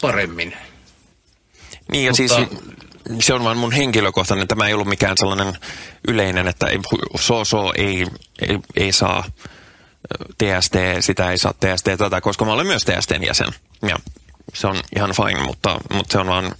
paremmin. 0.01 0.57
Niin 1.91 2.05
ja 2.05 2.11
Mutta, 2.11 2.35
siis 2.35 2.77
se 3.19 3.33
on 3.33 3.43
vaan 3.43 3.57
mun 3.57 3.71
henkilökohtainen, 3.71 4.47
tämä 4.47 4.67
ei 4.67 4.73
ollut 4.73 4.87
mikään 4.87 5.17
sellainen 5.17 5.57
yleinen, 6.07 6.47
että 6.47 6.67
ei, 6.67 6.79
so, 7.19 7.45
so 7.45 7.73
ei, 7.75 8.07
ei, 8.41 8.59
ei 8.75 8.91
saa 8.91 9.23
TST, 10.37 10.75
sitä 10.99 11.31
ei 11.31 11.37
saa 11.37 11.53
TST 11.53 11.87
tätä, 11.97 12.21
koska 12.21 12.45
mä 12.45 12.53
olen 12.53 12.67
myös 12.67 12.85
TSTn 12.85 13.23
jäsen. 13.23 13.47
Ja 13.87 13.95
se 14.53 14.67
on 14.67 14.75
ihan 14.95 15.11
fine, 15.15 15.43
mutta, 15.43 15.79
mutta 15.93 16.11
se 16.11 16.19
on 16.19 16.27
vaan, 16.27 16.51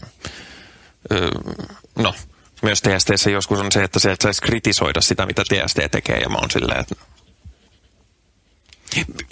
no, 1.95 2.13
myös 2.61 2.81
TSTssä 2.81 3.29
joskus 3.29 3.59
on 3.59 3.71
se, 3.71 3.83
että 3.83 3.99
se 3.99 4.11
et 4.11 4.21
saisi 4.21 4.41
kritisoida 4.41 5.01
sitä, 5.01 5.25
mitä 5.25 5.43
TST 5.43 5.79
tekee, 5.91 6.17
ja 6.17 6.29
mä 6.29 6.37
oon 6.37 6.51
silleen, 6.51 6.79
että 6.79 6.95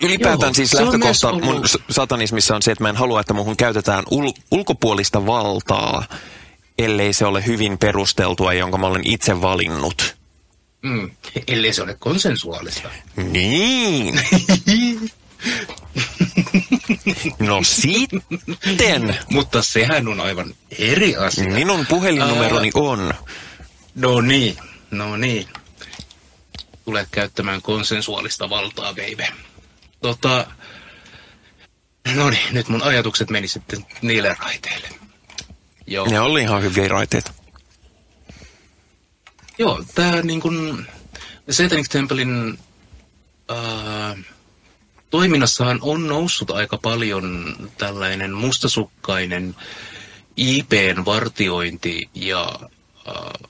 Ylipäätään 0.02 0.48
Joo, 0.48 0.54
siis 0.54 0.74
lähtökohta 0.74 1.32
mun 1.34 1.64
satanismissa 1.90 2.56
on 2.56 2.62
se, 2.62 2.72
että 2.72 2.84
mä 2.84 2.90
en 2.90 2.96
halua, 2.96 3.20
että 3.20 3.34
muuhun 3.34 3.58
käytetään 3.58 4.04
ul- 4.12 4.42
ulkopuolista 4.52 5.26
valtaa, 5.26 6.04
ellei 6.78 7.14
se 7.14 7.26
ole 7.26 7.46
hyvin 7.46 7.78
perusteltua, 7.78 8.54
jonka 8.54 8.78
mä 8.78 8.88
olen 8.88 9.08
itse 9.08 9.42
valinnut. 9.42 10.16
Mm, 10.82 11.12
ellei 11.48 11.74
se 11.74 11.82
ole 11.82 11.96
konsensuaalista. 12.00 12.90
Niin. 13.16 14.20
no 17.40 17.64
sitten. 17.64 18.22
Mutta 19.32 19.62
sehän 19.62 20.08
on 20.08 20.20
aivan 20.20 20.56
eri 20.80 21.16
asia. 21.16 21.50
Minun 21.50 21.86
puhelinnumeroni 21.86 22.72
uh, 22.76 22.90
on. 22.90 23.14
No 23.96 24.22
niin, 24.22 24.58
no 24.92 25.18
niin. 25.18 25.48
Tule 26.86 27.08
käyttämään 27.12 27.62
konsensuaalista 27.62 28.50
valtaa, 28.50 28.94
baby. 28.94 29.24
Tota, 30.02 30.48
no 32.16 32.30
niin, 32.30 32.54
nyt 32.54 32.68
mun 32.68 32.84
ajatukset 32.84 33.30
meni 33.30 33.48
sitten 33.48 33.86
niille 34.02 34.36
raiteille. 34.40 34.90
Joo. 35.88 36.10
Ne 36.10 36.20
oli 36.20 36.42
ihan 36.42 36.64
hyviä 36.64 36.88
raiteita. 36.88 37.34
Joo, 39.58 39.84
tämä 39.96 40.22
niin 40.22 40.42
kuin 40.42 40.86
Satanic 41.50 41.90
Templein 41.90 42.60
äh, 43.52 44.26
toiminnassahan 45.10 45.80
on 45.82 46.08
noussut 46.08 46.52
aika 46.52 46.78
paljon 46.78 47.56
tällainen 47.78 48.34
mustasukkainen 48.34 49.56
IPn 50.38 51.06
vartiointi 51.06 52.10
ja 52.14 52.60
äh, 53.08 53.50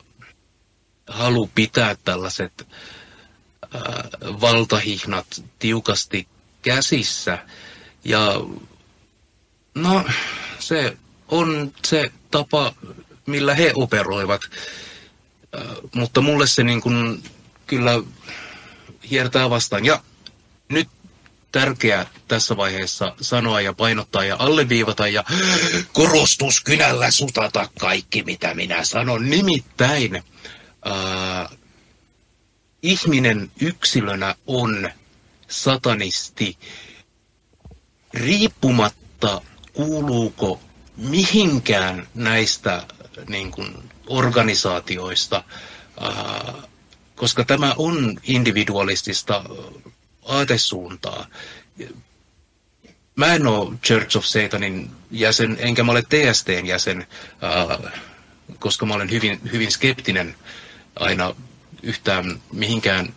halu 1.07 1.49
pitää 1.55 1.95
tällaiset 2.03 2.67
äh, 3.75 3.81
valtahihnat 4.41 5.43
tiukasti 5.59 6.27
käsissä. 6.61 7.45
Ja 8.03 8.33
no, 9.75 10.05
se 10.59 10.97
on 11.27 11.73
se 11.85 12.11
tapa, 12.31 12.73
millä 13.25 13.55
he 13.55 13.71
operoivat. 13.75 14.41
Mutta 15.95 16.21
mulle 16.21 16.47
se 16.47 16.63
niin 16.63 16.81
kuin 16.81 17.23
kyllä 17.67 17.91
hiertää 19.09 19.49
vastaan. 19.49 19.85
Ja 19.85 20.03
nyt 20.69 20.89
tärkeää 21.51 22.05
tässä 22.27 22.57
vaiheessa 22.57 23.15
sanoa 23.21 23.61
ja 23.61 23.73
painottaa 23.73 24.25
ja 24.25 24.35
alleviivata 24.39 25.07
ja 25.07 25.23
korostuskynällä 25.93 27.11
sutata 27.11 27.69
kaikki, 27.79 28.23
mitä 28.23 28.53
minä 28.53 28.83
sanon. 28.83 29.29
Nimittäin 29.29 30.15
äh, 30.15 31.57
ihminen 32.81 33.51
yksilönä 33.61 34.35
on 34.47 34.89
satanisti 35.47 36.57
riippumatta 38.13 39.41
kuuluuko 39.73 40.59
mihinkään 40.97 42.07
näistä 42.13 42.83
niin 43.29 43.51
kuin, 43.51 43.89
organisaatioista, 44.07 45.43
koska 47.15 47.43
tämä 47.45 47.73
on 47.77 48.19
individualistista 48.23 49.43
aatesuuntaa. 50.25 51.27
Mä 53.15 53.33
en 53.33 53.47
ole 53.47 53.75
Church 53.85 54.17
of 54.17 54.25
Satanin 54.25 54.91
jäsen, 55.11 55.57
enkä 55.59 55.83
mä 55.83 55.91
ole 55.91 56.03
TSTn 56.03 56.65
jäsen, 56.65 57.07
koska 58.59 58.85
mä 58.85 58.93
olen 58.93 59.11
hyvin, 59.11 59.39
hyvin 59.51 59.71
skeptinen 59.71 60.35
aina 60.95 61.35
yhtään 61.83 62.41
mihinkään 62.51 63.13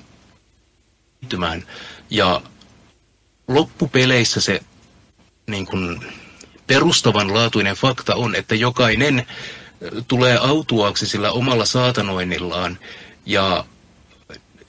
liittymään. 1.21 1.67
Ja 2.11 2.43
loppupeleissä 3.49 4.41
se 4.41 4.61
niin 5.47 5.67
kuin, 5.67 6.13
perustavanlaatuinen 6.69 7.77
fakta 7.77 8.15
on, 8.15 8.35
että 8.35 8.55
jokainen 8.55 9.27
tulee 10.09 10.37
autuaksi 10.37 11.07
sillä 11.07 11.31
omalla 11.31 11.65
saatanoinnillaan 11.65 12.79
ja 13.27 13.65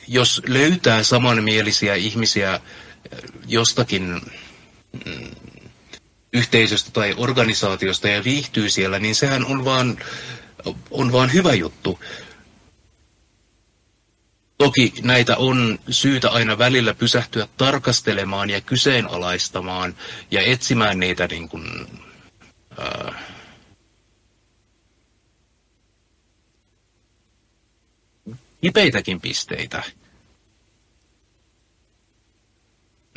jos 0.08 0.41
löytää 0.47 1.04
samanmielisiä 1.04 1.95
ihmisiä 1.95 2.60
jostakin 3.47 4.22
mm, 5.06 5.32
yhteisöstä 6.34 6.91
tai 6.91 7.14
organisaatiosta 7.18 8.08
ja 8.08 8.24
viihtyy 8.24 8.70
siellä, 8.70 9.00
niin 9.00 9.16
sehän 9.16 9.45
on 9.45 9.66
vaan, 9.66 9.97
on 10.91 11.12
vaan 11.12 11.34
hyvä 11.34 11.54
juttu. 11.54 12.00
Toki 14.64 14.93
näitä 15.03 15.38
on 15.38 15.80
syytä 15.89 16.30
aina 16.30 16.57
välillä 16.57 16.93
pysähtyä 16.93 17.47
tarkastelemaan 17.57 18.49
ja 18.49 18.62
kyseenalaistamaan 18.62 19.95
ja 20.32 20.41
etsimään 20.41 20.99
niitä 20.99 21.28
niin 21.28 21.49
kuin, 21.49 21.88
ää, 22.78 23.24
kipeitäkin 28.62 29.22
pisteitä. 29.22 29.84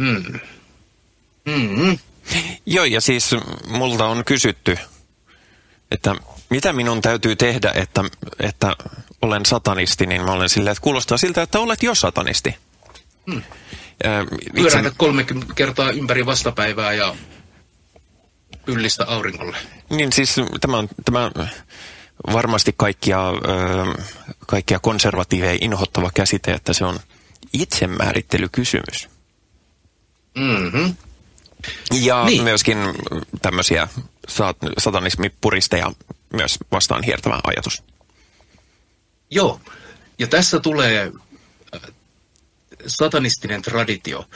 Hmm. 0.02 0.40
Hmm. 1.50 1.98
Joo, 2.66 2.84
ja 2.84 3.00
siis 3.00 3.30
multa 3.66 4.06
on 4.06 4.24
kysytty, 4.24 4.78
että 5.90 6.14
mitä 6.50 6.72
minun 6.72 7.02
täytyy 7.02 7.36
tehdä, 7.36 7.72
että, 7.74 8.04
että 8.40 8.76
olen 9.22 9.46
satanisti, 9.46 10.06
niin 10.06 10.24
mä 10.24 10.32
olen 10.32 10.48
silleen, 10.48 10.72
että 10.72 10.82
kuulostaa 10.82 11.18
siltä, 11.18 11.42
että 11.42 11.60
olet 11.60 11.82
jo 11.82 11.94
satanisti. 11.94 12.56
Hmm. 13.30 13.42
Pyörähdä 14.54 14.88
itse... 14.88 14.98
30 14.98 15.54
kertaa 15.54 15.90
ympäri 15.90 16.26
vastapäivää 16.26 16.92
ja 16.92 17.14
pyllistä 18.64 19.04
auringolle. 19.08 19.56
Niin 19.90 20.12
siis 20.12 20.36
tämä 20.60 20.76
on 20.76 20.88
tämä 21.04 21.30
varmasti 22.32 22.74
kaikkia, 22.76 23.20
kaikkia 24.46 24.78
konservatiiveja 24.78 25.58
inhottava 25.60 26.10
käsite, 26.14 26.52
että 26.52 26.72
se 26.72 26.84
on 26.84 27.00
itsemäärittelykysymys. 27.52 29.08
Mm-hmm. 30.34 30.94
Ja 31.92 32.24
niin. 32.24 32.42
myöskin 32.42 32.78
tämmöisiä 33.42 33.88
satanismipuristeja 34.78 35.92
myös 36.32 36.58
vastaan 36.72 37.02
hiertävä 37.02 37.40
ajatus. 37.44 37.82
Joo, 39.34 39.60
ja 40.18 40.26
tässä 40.26 40.60
tulee 40.60 41.12
äh, 41.74 41.80
satanistinen 42.86 43.62
traditio, 43.62 44.28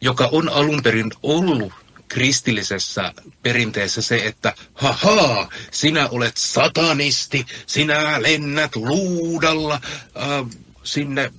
joka 0.00 0.28
on 0.32 0.48
alun 0.48 0.82
perin 0.82 1.12
ollut 1.22 1.72
kristillisessä 2.08 3.12
perinteessä 3.42 4.02
se, 4.02 4.16
että 4.16 4.54
haha, 4.74 5.48
sinä 5.70 6.08
olet 6.08 6.36
satanisti, 6.36 7.46
sinä 7.66 8.22
lennät 8.22 8.76
luudalla 8.76 9.74
äh, 9.74 10.60
sinne 10.84 11.32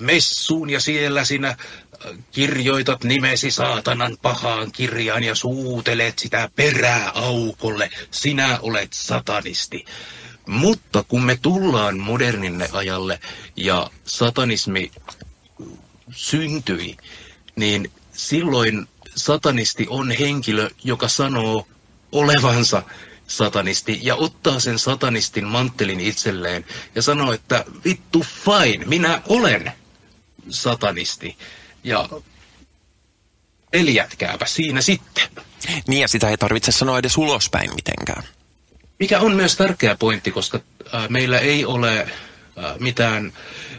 messuun 0.00 0.70
ja 0.70 0.80
siellä 0.80 1.24
sinä 1.24 1.48
äh, 1.48 1.56
kirjoitat 2.32 3.04
nimesi 3.04 3.50
saatanan 3.50 4.16
pahaan 4.22 4.72
kirjaan 4.72 5.24
ja 5.24 5.34
suutelet 5.34 6.18
sitä 6.18 6.50
perää 6.56 7.10
aukolle. 7.10 7.90
Sinä 8.10 8.58
olet 8.62 8.92
satanisti. 8.92 9.84
Mutta 10.46 11.04
kun 11.08 11.22
me 11.22 11.38
tullaan 11.42 11.98
modernille 11.98 12.68
ajalle 12.72 13.20
ja 13.56 13.90
satanismi 14.04 14.90
syntyi, 16.12 16.96
niin 17.56 17.92
silloin 18.12 18.88
satanisti 19.16 19.86
on 19.88 20.10
henkilö, 20.10 20.70
joka 20.84 21.08
sanoo 21.08 21.66
olevansa 22.12 22.82
satanisti 23.26 24.00
ja 24.02 24.14
ottaa 24.14 24.60
sen 24.60 24.78
satanistin 24.78 25.44
manttelin 25.44 26.00
itselleen 26.00 26.64
ja 26.94 27.02
sanoo, 27.02 27.32
että 27.32 27.64
vittu 27.84 28.24
fine, 28.44 28.84
minä 28.84 29.22
olen 29.28 29.72
satanisti. 30.50 31.36
Ja 31.84 32.08
peljätkääpä 33.70 34.46
siinä 34.46 34.80
sitten. 34.80 35.28
Niin 35.88 36.00
ja 36.00 36.08
sitä 36.08 36.28
ei 36.28 36.36
tarvitse 36.36 36.72
sanoa 36.72 36.98
edes 36.98 37.18
ulospäin 37.18 37.74
mitenkään. 37.74 38.22
Mikä 39.04 39.20
on 39.20 39.36
myös 39.36 39.56
tärkeä 39.56 39.96
pointti, 39.96 40.30
koska 40.30 40.60
meillä 41.08 41.38
ei 41.38 41.64
ole 41.64 42.08
mitään 42.78 43.32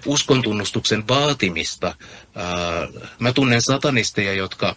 uskontunnustuksen 0.05 1.07
vaatimista. 1.07 1.95
Mä 3.19 3.34
tunnen 3.34 3.61
satanisteja, 3.61 4.34
jotka 4.34 4.76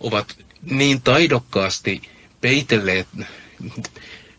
ovat 0.00 0.38
niin 0.62 1.02
taidokkaasti 1.02 2.02
peitelleet, 2.40 3.08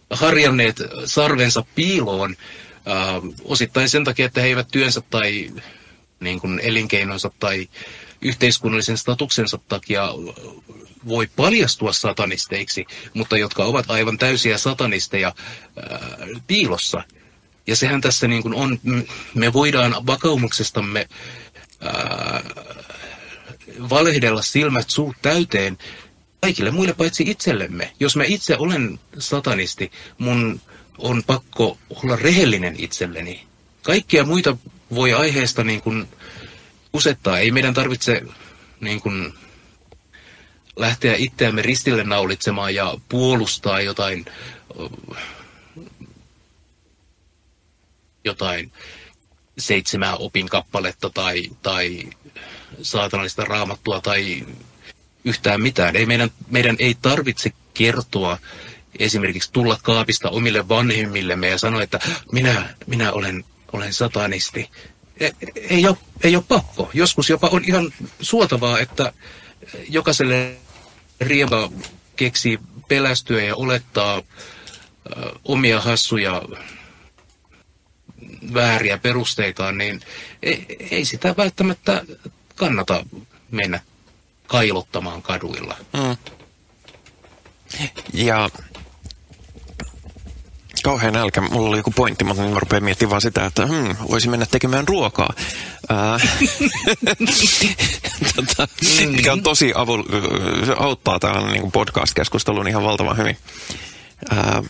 harjanneet 0.10 0.76
sarvensa 1.06 1.66
piiloon, 1.76 2.36
osittain 3.44 3.90
sen 3.90 4.04
takia, 4.04 4.26
että 4.26 4.42
he 4.42 4.48
eivät 4.48 4.68
työnsä 4.72 5.02
tai 5.10 5.52
niin 6.20 6.40
kuin 6.40 6.60
elinkeinonsa 6.64 7.32
tai 7.40 7.70
yhteiskunnallisen 8.22 8.98
statuksensa 8.98 9.60
takia 9.68 10.10
voi 11.08 11.30
paljastua 11.36 11.94
satanisteiksi, 11.94 12.86
mutta 13.14 13.38
jotka 13.38 13.64
ovat 13.66 13.92
aivan 13.92 14.18
täysiä 14.18 14.58
satanisteja 14.58 15.34
ää, 15.78 16.00
piilossa. 16.48 17.04
Ja 17.68 17.76
sehän 17.76 18.02
tässä 18.02 18.28
niin 18.28 18.42
kuin 18.42 18.54
on, 18.54 18.80
me 19.36 19.54
voidaan 19.54 19.96
vakaumuksestamme 20.08 21.08
ää, 21.82 22.44
valehdella 23.90 24.42
silmät 24.42 24.90
suut 24.90 25.16
täyteen 25.22 25.78
kaikille 26.42 26.72
muille 26.72 26.94
paitsi 26.94 27.24
itsellemme. 27.28 27.92
Jos 28.00 28.16
mä 28.16 28.24
itse 28.24 28.58
olen 28.58 29.00
satanisti, 29.20 29.92
mun 30.18 30.62
on 30.98 31.24
pakko 31.24 31.78
olla 31.90 32.16
rehellinen 32.16 32.76
itselleni. 32.78 33.46
Kaikkia 33.82 34.24
muita 34.26 34.58
voi 34.96 35.14
aiheesta 35.14 35.64
niin 35.64 35.82
kuin 35.82 36.08
usettaa. 36.94 37.40
Ei 37.40 37.52
meidän 37.52 37.74
tarvitse 37.74 38.22
niin 38.82 39.02
kuin 39.02 39.34
lähteä 40.76 41.16
itseämme 41.18 41.62
ristille 41.62 42.04
naulitsemaan 42.04 42.76
ja 42.76 42.98
puolustaa 43.10 43.82
jotain, 43.82 44.26
jotain 48.24 48.72
seitsemää 49.58 50.16
opin 50.16 50.50
kappaletta 50.50 51.10
tai, 51.10 51.50
tai 51.62 52.10
saatanallista 52.82 53.46
raamattua 53.46 54.02
tai 54.02 54.46
yhtään 55.26 55.62
mitään. 55.62 55.96
Ei 55.96 56.06
meidän, 56.06 56.32
meidän 56.50 56.76
ei 56.80 56.96
tarvitse 57.02 57.52
kertoa 57.74 58.38
esimerkiksi 59.00 59.52
tulla 59.52 59.80
kaapista 59.84 60.30
omille 60.30 60.70
vanhemmillemme 60.70 61.48
ja 61.48 61.58
sanoa, 61.58 61.84
että 61.84 62.00
minä, 62.32 62.76
minä 62.88 63.12
olen, 63.12 63.44
olen 63.74 63.94
satanisti. 63.94 64.70
Ei, 65.22 65.34
ei, 65.56 65.88
ole, 65.88 65.98
ei 66.24 66.36
ole 66.36 66.44
pakko. 66.48 66.90
Joskus 66.94 67.30
jopa 67.30 67.48
on 67.48 67.64
ihan 67.66 67.94
suotavaa, 68.22 68.80
että 68.80 69.14
jokaiselle 69.90 70.56
riema 71.22 71.72
keksii 72.16 72.60
pelästyä 72.88 73.44
ja 73.44 73.56
olettaa 73.56 74.18
äh, 74.18 74.24
omia 75.44 75.82
hassuja 75.82 76.42
vääriä 78.54 78.98
perusteitaan, 78.98 79.78
niin 79.78 80.02
ei, 80.44 80.66
ei 80.92 81.06
sitä 81.06 81.36
välttämättä 81.38 82.04
kannata 82.56 83.06
mennä 83.52 83.80
kailottamaan 84.48 85.22
kaduilla. 85.22 85.78
Mm. 85.94 86.18
Ja 88.14 88.50
kauhean 90.84 91.14
nälkä. 91.14 91.42
Mulla 91.42 91.70
oli 91.70 91.78
joku 91.78 91.92
pointti, 91.92 92.24
mutta 92.24 92.44
mä 92.44 92.60
rupean 92.60 92.84
miettimään 92.84 93.10
vaan 93.10 93.22
sitä, 93.22 93.46
että 93.46 93.68
hmm, 93.68 93.96
voisi 94.10 94.30
mennä 94.30 94.46
tekemään 94.46 94.88
ruokaa. 94.88 95.34
tota, 98.36 98.68
mikä 99.12 99.34
on 99.34 99.44
tosi 99.44 99.72
avul, 99.76 100.04
se 100.66 100.76
auttaa 100.78 101.20
tähän 101.20 101.52
niin 101.52 101.72
podcast-keskusteluun 101.72 102.68
ihan 102.68 102.84
valtavan 102.84 103.18
hyvin. 103.18 103.38
Ää, 104.30 104.64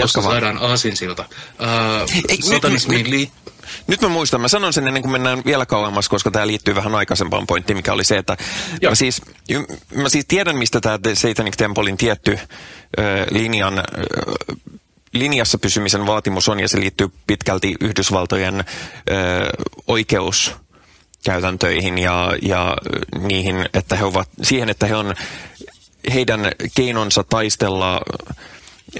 Koska 0.00 0.22
saadaan 0.22 0.58
aasinsilta. 0.58 1.24
Uh, 1.60 2.24
Ei, 2.28 2.42
satanismiin 2.42 3.10
liittyy 3.10 3.42
nyt 3.86 4.00
mä 4.00 4.08
muistan, 4.08 4.40
mä 4.40 4.48
sanon 4.48 4.72
sen 4.72 4.86
ennen 4.86 5.02
kuin 5.02 5.12
mennään 5.12 5.42
vielä 5.46 5.66
kauemmas, 5.66 6.08
koska 6.08 6.30
tämä 6.30 6.46
liittyy 6.46 6.74
vähän 6.74 6.94
aikaisempaan 6.94 7.46
pointtiin, 7.46 7.76
mikä 7.76 7.92
oli 7.92 8.04
se, 8.04 8.18
että 8.18 8.36
mä 8.88 8.94
siis, 8.94 9.22
mä 9.94 10.08
siis 10.08 10.24
tiedän, 10.28 10.56
mistä 10.56 10.80
tämä 10.80 10.98
Satanic 11.14 11.56
Templein 11.56 11.96
tietty 11.96 12.38
ö, 12.98 13.26
linjan 13.30 13.78
ö, 13.78 13.82
linjassa 15.12 15.58
pysymisen 15.58 16.06
vaatimus 16.06 16.48
on, 16.48 16.60
ja 16.60 16.68
se 16.68 16.80
liittyy 16.80 17.08
pitkälti 17.26 17.74
Yhdysvaltojen 17.80 18.60
ö, 18.60 18.64
oikeuskäytäntöihin 19.86 21.98
ja, 21.98 22.32
ja 22.42 22.76
niihin, 23.18 23.68
että 23.74 23.96
he 23.96 24.04
ovat, 24.04 24.28
siihen, 24.42 24.68
että 24.68 24.86
he 24.86 24.96
on 24.96 25.14
heidän 26.14 26.52
keinonsa 26.74 27.24
taistella 27.24 28.00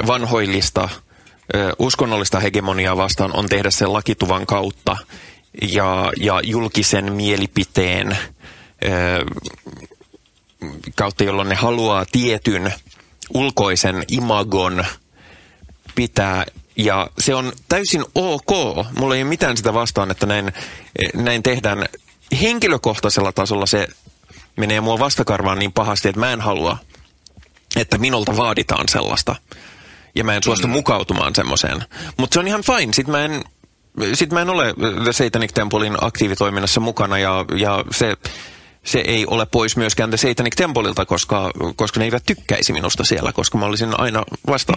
vanhoillista 0.07 0.89
uskonnollista 1.79 2.41
hegemoniaa 2.41 2.97
vastaan 2.97 3.37
on 3.37 3.49
tehdä 3.49 3.71
sen 3.71 3.93
lakituvan 3.93 4.47
kautta 4.47 4.97
ja, 5.63 6.13
ja 6.21 6.41
julkisen 6.45 7.13
mielipiteen 7.13 8.19
kautta, 10.95 11.25
jolloin 11.25 11.49
ne 11.49 11.55
haluaa 11.55 12.05
tietyn 12.13 12.73
ulkoisen 13.35 14.05
imagon 14.09 14.85
pitää 15.95 16.47
ja 16.77 17.11
se 17.19 17.35
on 17.35 17.53
täysin 17.69 18.05
ok. 18.15 18.51
Mulla 18.99 19.15
ei 19.15 19.23
ole 19.23 19.29
mitään 19.29 19.57
sitä 19.57 19.75
vastaan, 19.75 20.11
että 20.11 20.27
näin, 20.27 20.53
näin 21.15 21.43
tehdään. 21.43 21.87
Henkilökohtaisella 22.43 23.33
tasolla 23.33 23.67
se 23.67 23.89
menee 24.57 24.81
mua 24.81 24.99
vastakarvaan 24.99 25.59
niin 25.59 25.73
pahasti, 25.73 26.09
että 26.09 26.21
mä 26.21 26.33
en 26.33 26.41
halua, 26.41 26.77
että 27.77 27.99
minulta 27.99 28.37
vaaditaan 28.37 28.89
sellaista 28.89 29.37
ja 30.15 30.25
mä 30.25 30.37
en 30.37 30.43
suostu 30.43 30.67
mm. 30.67 30.73
mukautumaan 30.73 31.35
semmoiseen. 31.35 31.85
Mutta 32.17 32.35
se 32.35 32.41
on 32.41 32.49
ihan 32.49 32.63
fine. 32.63 32.93
Sitten 32.93 33.13
mä 33.13 33.25
en, 33.25 33.45
sit 34.15 34.33
mä 34.33 34.43
en 34.43 34.51
ole 34.51 34.75
The 35.05 35.13
Satanic 35.13 35.53
Templein 35.55 35.97
aktiivitoiminnassa 36.01 36.81
mukana 36.81 37.19
ja, 37.19 37.45
ja 37.57 37.85
se, 37.91 38.17
se 38.85 38.99
ei 38.99 39.27
ole 39.27 39.47
pois 39.47 39.77
myöskään 39.77 40.11
The 40.11 40.17
Satanic 40.17 40.57
Templeilta, 40.57 41.07
koska, 41.07 41.51
koska 41.77 42.01
ne 42.01 42.05
eivät 42.05 42.27
tykkäisi 42.27 42.73
minusta 42.73 43.05
siellä, 43.05 43.33
koska 43.33 43.59
mä 43.59 43.67
olisin 43.67 44.01
aina 44.01 44.25
vasta, 44.47 44.73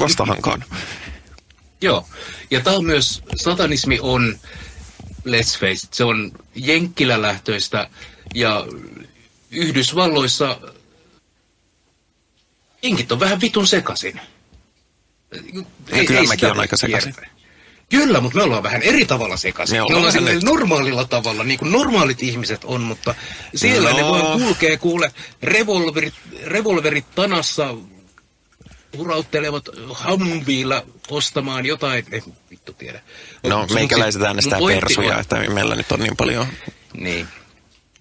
vastahankaan. 0.00 0.64
Joo, 1.80 2.06
ja 2.50 2.60
tämä 2.60 2.76
on 2.76 2.84
myös, 2.84 3.22
satanismi 3.34 3.98
on, 4.02 4.38
let's 5.26 5.58
face 5.60 5.86
it, 5.86 5.94
se 5.94 6.04
on 6.04 6.32
jenkkilälähtöistä 6.54 7.90
ja 8.34 8.66
Yhdysvalloissa 9.50 10.60
jenkit 12.82 13.12
on 13.12 13.20
vähän 13.20 13.40
vitun 13.40 13.66
sekaisin. 13.66 14.20
Ei, 15.92 16.06
kyllä 16.06 16.20
ei 16.20 16.26
mäkin 16.26 16.48
olen 16.48 16.60
aika 16.60 16.76
sekaisin. 16.76 17.14
Kyllä, 17.88 18.20
mutta 18.20 18.38
me 18.38 18.44
ollaan 18.44 18.62
vähän 18.62 18.82
eri 18.82 19.04
tavalla 19.04 19.36
sekaisin. 19.36 19.76
Me, 19.76 19.88
me 19.88 19.96
ollaan 19.96 20.14
normaalilla 20.44 21.04
tavalla, 21.04 21.44
niin 21.44 21.58
kuin 21.58 21.72
normaalit 21.72 22.22
ihmiset 22.22 22.64
on, 22.64 22.80
mutta 22.80 23.14
siellä 23.54 23.90
no. 23.90 23.96
ne 23.96 24.04
voi 24.04 24.22
kulkea, 24.22 24.78
kuule, 24.78 25.12
revolverit, 25.42 26.14
revolverit 26.44 27.14
tanassa, 27.14 27.74
urauttelevat 28.98 29.68
Humveella 30.08 30.82
ostamaan 31.10 31.66
jotain, 31.66 32.04
ei 32.12 32.22
vittu 32.50 32.72
tiedä. 32.72 33.00
No, 33.46 33.66
meikäläiset 33.74 34.22
äänestää 34.22 34.58
persuja, 34.66 35.14
on, 35.14 35.20
että 35.20 35.36
meillä 35.36 35.74
nyt 35.74 35.92
on 35.92 36.00
niin 36.00 36.16
paljon. 36.16 36.46
Niin. 36.94 37.28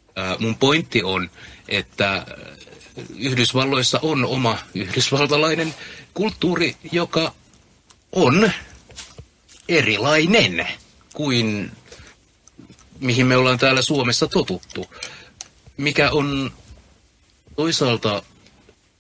Uh, 0.07 0.39
mun 0.39 0.55
pointti 0.55 1.03
on, 1.03 1.29
että 1.69 2.25
Yhdysvalloissa 3.17 3.99
on 4.01 4.25
oma 4.25 4.57
yhdysvaltalainen 4.75 5.75
kulttuuri, 6.13 6.75
joka 6.91 7.33
on 8.11 8.51
erilainen 9.69 10.67
kuin 11.13 11.71
mihin 12.99 13.25
me 13.25 13.37
ollaan 13.37 13.57
täällä 13.57 13.81
Suomessa 13.81 14.27
totuttu. 14.27 14.93
Mikä 15.77 16.11
on 16.11 16.51
toisaalta 17.55 18.23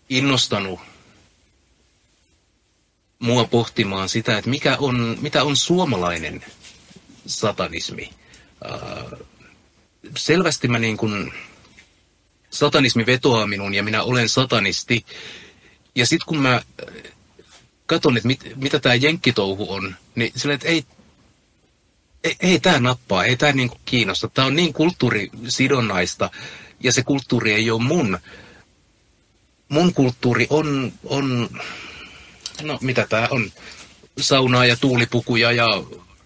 innostanut 0.09 0.79
mua 3.19 3.45
pohtimaan 3.45 4.09
sitä, 4.09 4.37
että 4.37 4.49
mikä 4.49 4.77
on, 4.79 5.17
mitä 5.21 5.43
on 5.43 5.57
suomalainen 5.57 6.45
satanismi. 7.25 8.09
Selvästi 10.17 10.67
mä 10.67 10.79
niin 10.79 10.97
kuin, 10.97 11.33
satanismi 12.53 13.05
vetoaa 13.05 13.47
minun 13.47 13.73
ja 13.73 13.83
minä 13.83 14.03
olen 14.03 14.29
satanisti. 14.29 15.05
Ja 15.95 16.05
sitten 16.05 16.25
kun 16.25 16.37
mä 16.37 16.61
katson, 17.85 18.17
että 18.17 18.27
mit, 18.27 18.41
mitä 18.55 18.79
tämä 18.79 18.95
jenkkitouhu 18.95 19.73
on, 19.73 19.95
niin 20.15 20.31
sillä, 20.35 20.53
että 20.53 20.67
ei, 20.67 20.85
ei, 22.23 22.35
ei 22.39 22.59
tämä 22.59 22.79
nappaa, 22.79 23.25
ei 23.25 23.37
tämä 23.37 23.51
niinku 23.51 23.77
kiinnosta. 23.85 24.27
Tämä 24.27 24.45
on 24.45 24.55
niin 24.55 24.73
kulttuurisidonnaista 24.73 26.29
ja 26.79 26.91
se 26.91 27.03
kulttuuri 27.03 27.53
ei 27.53 27.71
ole 27.71 27.83
mun. 27.83 28.19
Mun 29.69 29.93
kulttuuri 29.93 30.47
on, 30.49 30.93
on 31.05 31.49
no 32.61 32.77
mitä 32.81 33.07
tämä 33.09 33.27
on, 33.31 33.51
saunaa 34.19 34.65
ja 34.65 34.75
tuulipukuja 34.75 35.51
ja 35.51 35.67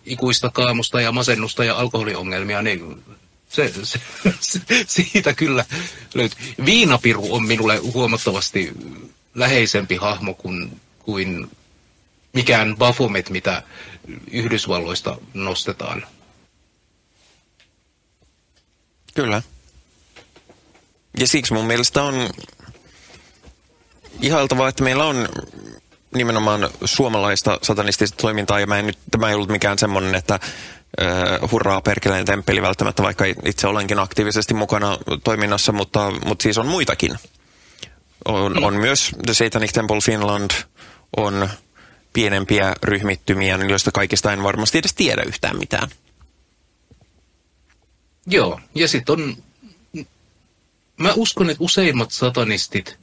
ikuista 0.05 0.49
kaamusta 0.49 1.01
ja 1.01 1.11
masennusta 1.11 1.63
ja 1.63 1.75
alkoholiongelmia, 1.75 2.61
niin 2.61 3.03
se, 3.49 3.73
se, 3.83 3.99
se, 4.39 4.61
siitä 4.87 5.33
kyllä 5.33 5.65
löytyy. 6.13 6.37
Viinapiru 6.65 7.33
on 7.33 7.45
minulle 7.45 7.77
huomattavasti 7.77 8.71
läheisempi 9.35 9.95
hahmo 9.95 10.33
kuin, 10.33 10.81
kuin 10.99 11.51
mikään 12.33 12.75
Baphomet, 12.77 13.29
mitä 13.29 13.63
Yhdysvalloista 14.31 15.17
nostetaan. 15.33 16.07
Kyllä. 19.13 19.41
Ja 21.19 21.27
siksi 21.27 21.53
mun 21.53 21.65
mielestä 21.65 22.03
on 22.03 22.29
ihailtavaa, 24.21 24.69
että 24.69 24.83
meillä 24.83 25.05
on 25.05 25.29
nimenomaan 26.15 26.69
suomalaista 26.85 27.59
satanistista 27.61 28.17
toimintaa, 28.21 28.59
ja 28.59 28.67
mä 28.67 28.79
en 28.79 28.87
nyt, 28.87 28.97
tämä 29.11 29.29
ei 29.29 29.35
ollut 29.35 29.49
mikään 29.49 29.79
semmoinen, 29.79 30.15
että 30.15 30.39
uh, 31.01 31.51
hurraa 31.51 31.81
perkeleen 31.81 32.25
temppeli 32.25 32.61
välttämättä, 32.61 33.03
vaikka 33.03 33.25
itse 33.45 33.67
olenkin 33.67 33.99
aktiivisesti 33.99 34.53
mukana 34.53 34.97
toiminnassa, 35.23 35.71
mutta, 35.71 36.11
mutta 36.25 36.43
siis 36.43 36.57
on 36.57 36.67
muitakin. 36.67 37.15
On, 38.25 38.63
on 38.63 38.73
myös 38.73 39.11
The 39.25 39.33
Satanic 39.33 39.71
Temple 39.71 40.01
Finland, 40.03 40.51
on 41.17 41.49
pienempiä 42.13 42.75
ryhmittymiä, 42.83 43.59
joista 43.69 43.91
kaikista 43.91 44.33
en 44.33 44.43
varmasti 44.43 44.77
edes 44.77 44.93
tiedä 44.93 45.23
yhtään 45.23 45.59
mitään. 45.59 45.89
Joo, 48.27 48.59
ja 48.75 48.87
sitten 48.87 49.13
on, 49.13 49.37
mä 50.97 51.13
uskon, 51.15 51.49
että 51.49 51.63
useimmat 51.63 52.11
satanistit 52.11 52.99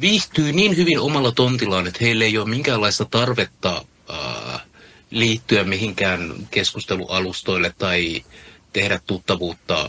viihtyy 0.00 0.52
niin 0.52 0.76
hyvin 0.76 1.00
omalla 1.00 1.32
tontillaan, 1.32 1.86
että 1.86 1.98
heille 2.02 2.24
ei 2.24 2.38
ole 2.38 2.48
minkäänlaista 2.48 3.04
tarvetta 3.04 3.84
ää, 4.08 4.60
liittyä 5.14 5.64
mihinkään 5.64 6.34
keskustelualustoille 6.50 7.74
tai 7.78 8.24
tehdä 8.72 9.00
tuttavuutta 9.06 9.88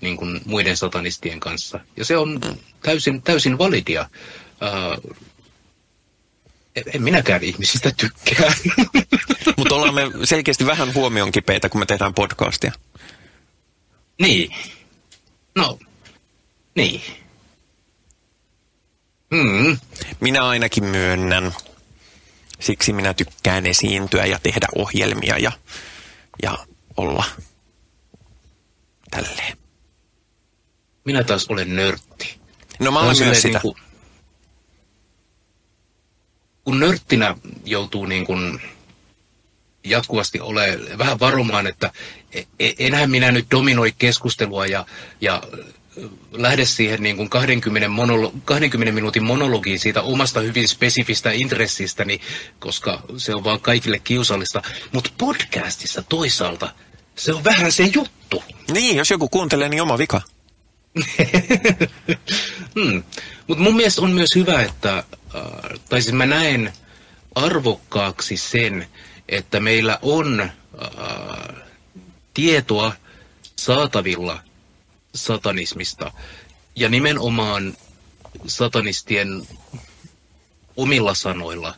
niin 0.00 0.16
kuin 0.16 0.40
muiden 0.44 0.76
satanistien 0.76 1.40
kanssa. 1.40 1.80
Ja 1.96 2.04
se 2.04 2.16
on 2.16 2.40
täysin, 2.82 3.22
täysin 3.22 3.58
validia. 3.58 4.08
Ää, 4.60 4.98
en 6.94 7.02
minäkään 7.02 7.42
ihmisistä 7.42 7.92
tykkää. 7.96 8.52
Mutta 9.56 9.74
ollaan 9.74 9.94
me 9.94 10.02
selkeästi 10.24 10.66
vähän 10.66 10.94
huomion 10.94 11.32
kipeitä, 11.32 11.68
kun 11.68 11.80
me 11.80 11.86
tehdään 11.86 12.14
podcastia. 12.14 12.72
Niin. 14.20 14.54
No, 15.54 15.78
niin. 16.74 17.02
Mm. 19.30 19.78
Minä 20.20 20.42
ainakin 20.42 20.84
myönnän. 20.84 21.54
Siksi 22.60 22.92
minä 22.92 23.14
tykkään 23.14 23.66
esiintyä 23.66 24.26
ja 24.26 24.38
tehdä 24.42 24.66
ohjelmia 24.74 25.38
ja, 25.38 25.52
ja 26.42 26.58
olla 26.96 27.24
tälleen. 29.10 29.56
Minä 31.04 31.24
taas 31.24 31.46
olen 31.48 31.76
nörtti. 31.76 32.40
No 32.78 32.90
mä 32.90 33.00
olen 33.00 33.16
myös 33.18 33.42
sitä. 33.42 33.48
Niin 33.48 33.62
kuin, 33.62 33.76
kun 36.64 36.80
nörttinä 36.80 37.36
joutuu 37.64 38.06
niin 38.06 38.26
kuin 38.26 38.60
jatkuvasti 39.84 40.40
ole 40.40 40.78
vähän 40.98 41.20
varomaan, 41.20 41.66
että 41.66 41.92
e, 42.32 42.42
e, 42.58 42.72
enhän 42.78 43.10
minä 43.10 43.32
nyt 43.32 43.46
dominoi 43.50 43.94
keskustelua 43.98 44.66
ja, 44.66 44.86
ja 45.20 45.42
lähde 46.32 46.64
siihen 46.64 47.02
niin 47.02 47.16
kuin 47.16 47.30
20, 47.30 47.88
monolo- 47.88 48.32
20 48.44 48.92
minuutin 48.92 49.24
monologiin 49.24 49.78
siitä 49.78 50.02
omasta 50.02 50.40
hyvin 50.40 50.68
spesifistä 50.68 51.30
intressistäni, 51.32 52.20
koska 52.58 53.02
se 53.16 53.34
on 53.34 53.44
vaan 53.44 53.60
kaikille 53.60 53.98
kiusallista. 53.98 54.62
Mutta 54.92 55.10
podcastissa 55.18 56.02
toisaalta 56.02 56.68
se 57.14 57.32
on 57.32 57.44
vähän 57.44 57.72
se 57.72 57.82
juttu. 57.82 58.44
Niin, 58.72 58.96
jos 58.96 59.10
joku 59.10 59.28
kuuntelee, 59.28 59.68
niin 59.68 59.82
oma 59.82 59.98
vika. 59.98 60.20
hmm. 62.74 63.02
Mutta 63.46 63.62
mun 63.62 63.76
mielestä 63.76 64.02
on 64.02 64.10
myös 64.10 64.34
hyvä, 64.34 64.62
että, 64.62 64.96
äh, 64.98 65.04
tai 65.88 66.02
siis 66.02 66.14
mä 66.14 66.26
näen 66.26 66.72
arvokkaaksi 67.34 68.36
sen, 68.36 68.86
että 69.28 69.60
meillä 69.60 69.98
on 70.02 70.40
äh, 70.40 70.50
tietoa 72.34 72.92
saatavilla 73.56 74.45
satanismista 75.16 76.12
ja 76.76 76.88
nimenomaan 76.88 77.76
satanistien 78.46 79.46
omilla 80.76 81.14
sanoilla 81.14 81.74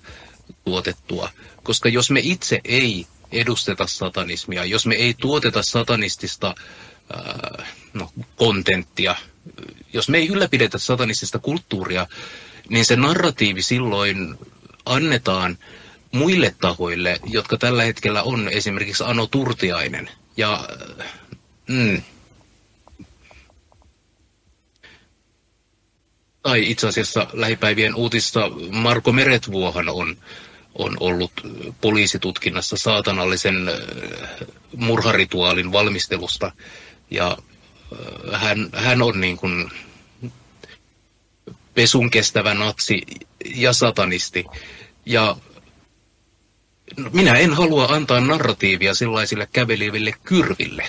tuotettua. 0.64 1.30
Koska 1.62 1.88
jos 1.88 2.10
me 2.10 2.20
itse 2.22 2.60
ei 2.64 3.06
edusteta 3.32 3.86
satanismia, 3.86 4.64
jos 4.64 4.86
me 4.86 4.94
ei 4.94 5.14
tuoteta 5.14 5.62
satanistista 5.62 6.54
ää, 7.12 7.66
no, 7.94 8.10
kontenttia, 8.36 9.14
jos 9.92 10.08
me 10.08 10.18
ei 10.18 10.28
ylläpidetä 10.28 10.78
satanistista 10.78 11.38
kulttuuria, 11.38 12.06
niin 12.68 12.84
se 12.84 12.96
narratiivi 12.96 13.62
silloin 13.62 14.38
annetaan 14.84 15.58
muille 16.12 16.54
tahoille, 16.60 17.20
jotka 17.26 17.56
tällä 17.56 17.84
hetkellä 17.84 18.22
on 18.22 18.48
esimerkiksi 18.48 19.04
Ano 19.04 19.26
Turtiainen. 19.26 20.10
Ja 20.36 20.68
mm, 21.68 22.02
tai 26.48 26.70
itse 26.70 26.88
asiassa 26.88 27.26
lähipäivien 27.32 27.94
uutissa 27.94 28.40
Marko 28.70 29.12
Meretvuohan 29.12 29.88
on, 29.88 30.16
on 30.74 30.96
ollut 31.00 31.32
poliisitutkinnassa 31.80 32.76
saatanallisen 32.76 33.70
murharituaalin 34.76 35.72
valmistelusta. 35.72 36.52
Ja 37.10 37.38
hän, 38.32 38.70
hän 38.72 39.02
on 39.02 39.20
niin 39.20 39.36
kuin 39.36 39.70
pesun 41.74 42.10
kestävä 42.10 42.54
natsi 42.54 43.02
ja 43.54 43.72
satanisti. 43.72 44.44
Ja 45.06 45.36
minä 47.12 47.32
en 47.32 47.54
halua 47.54 47.84
antaa 47.84 48.20
narratiivia 48.20 48.94
sellaisille 48.94 49.48
käveliville 49.52 50.12
kyrville. 50.24 50.88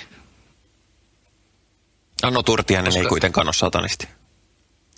Anno 2.24 2.44
Turtiainen 2.44 2.92
Koska... 2.92 3.04
ei 3.04 3.10
kuitenkaan 3.10 3.48
ole 3.48 3.54
satanisti 3.54 4.19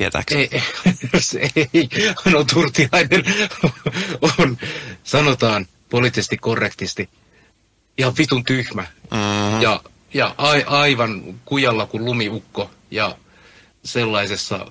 tietääkseni. 0.02 0.50
Ei, 0.52 0.62
se 1.20 1.50
ei. 1.56 1.90
No 2.26 2.44
Turtiainen 2.44 3.24
on, 4.40 4.58
sanotaan 5.04 5.68
poliittisesti 5.90 6.38
korrektisti, 6.38 7.10
ihan 7.98 8.18
vitun 8.18 8.44
tyhmä. 8.44 8.82
Mm-hmm. 8.82 9.62
Ja, 9.62 9.82
ja 10.14 10.36
a, 10.38 10.52
aivan 10.66 11.40
kujalla 11.46 11.86
kuin 11.86 12.06
lumiukko. 12.06 12.72
Ja 12.92 13.18
sellaisessa, 13.84 14.66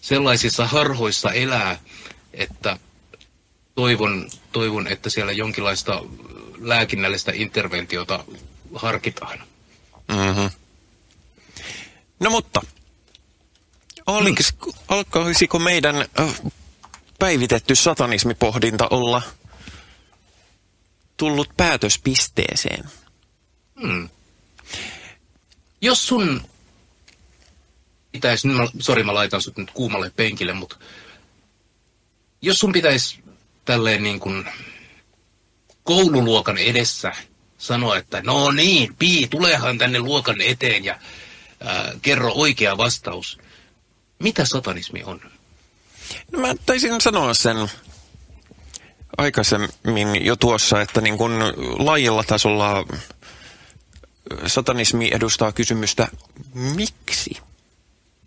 sellaisissa 0.00 0.66
harhoissa 0.66 1.32
elää, 1.32 1.78
että 2.32 2.78
toivon, 3.74 4.30
toivon, 4.52 4.86
että 4.86 5.10
siellä 5.10 5.32
jonkinlaista 5.32 6.02
lääkinnällistä 6.58 7.32
interventiota 7.34 8.24
harkitaan. 8.74 9.38
Mm-hmm. 10.08 10.50
No 12.20 12.30
mutta, 12.30 12.60
Oliko, 14.10 14.72
alkaisiko 14.88 15.58
meidän 15.58 16.04
päivitetty 17.18 17.74
satanismipohdinta 17.74 18.88
olla 18.90 19.22
tullut 21.16 21.48
päätöspisteeseen? 21.56 22.84
Hmm. 23.80 24.08
Jos 25.80 26.06
sun 26.06 26.42
pitäisi, 28.12 28.46
mä, 28.46 28.66
sori 28.78 29.02
mä 29.02 29.14
laitan 29.14 29.42
sut 29.42 29.56
nyt 29.56 29.70
kuumalle 29.70 30.12
penkille, 30.16 30.52
mutta 30.52 30.76
jos 32.42 32.58
sun 32.58 32.72
pitäisi 32.72 33.18
tälleen 33.64 34.02
niin 34.02 34.20
kuin 34.20 34.44
koululuokan 35.82 36.58
edessä 36.58 37.12
sanoa, 37.58 37.96
että 37.96 38.22
no 38.22 38.50
niin, 38.50 38.96
Pii, 38.96 39.28
tulehan 39.28 39.78
tänne 39.78 39.98
luokan 39.98 40.40
eteen 40.40 40.84
ja 40.84 40.98
ää, 41.60 41.92
kerro 42.02 42.32
oikea 42.34 42.76
vastaus. 42.76 43.38
Mitä 44.20 44.44
satanismi 44.44 45.02
on? 45.04 45.20
No 46.32 46.38
mä 46.38 46.54
taisin 46.66 47.00
sanoa 47.00 47.34
sen 47.34 47.56
aikaisemmin 49.18 50.24
jo 50.26 50.36
tuossa, 50.36 50.80
että 50.80 51.00
niin 51.00 51.18
kuin 51.18 51.32
laajalla 51.78 52.24
tasolla 52.24 52.86
satanismi 54.46 55.10
edustaa 55.12 55.52
kysymystä 55.52 56.08
miksi? 56.54 57.30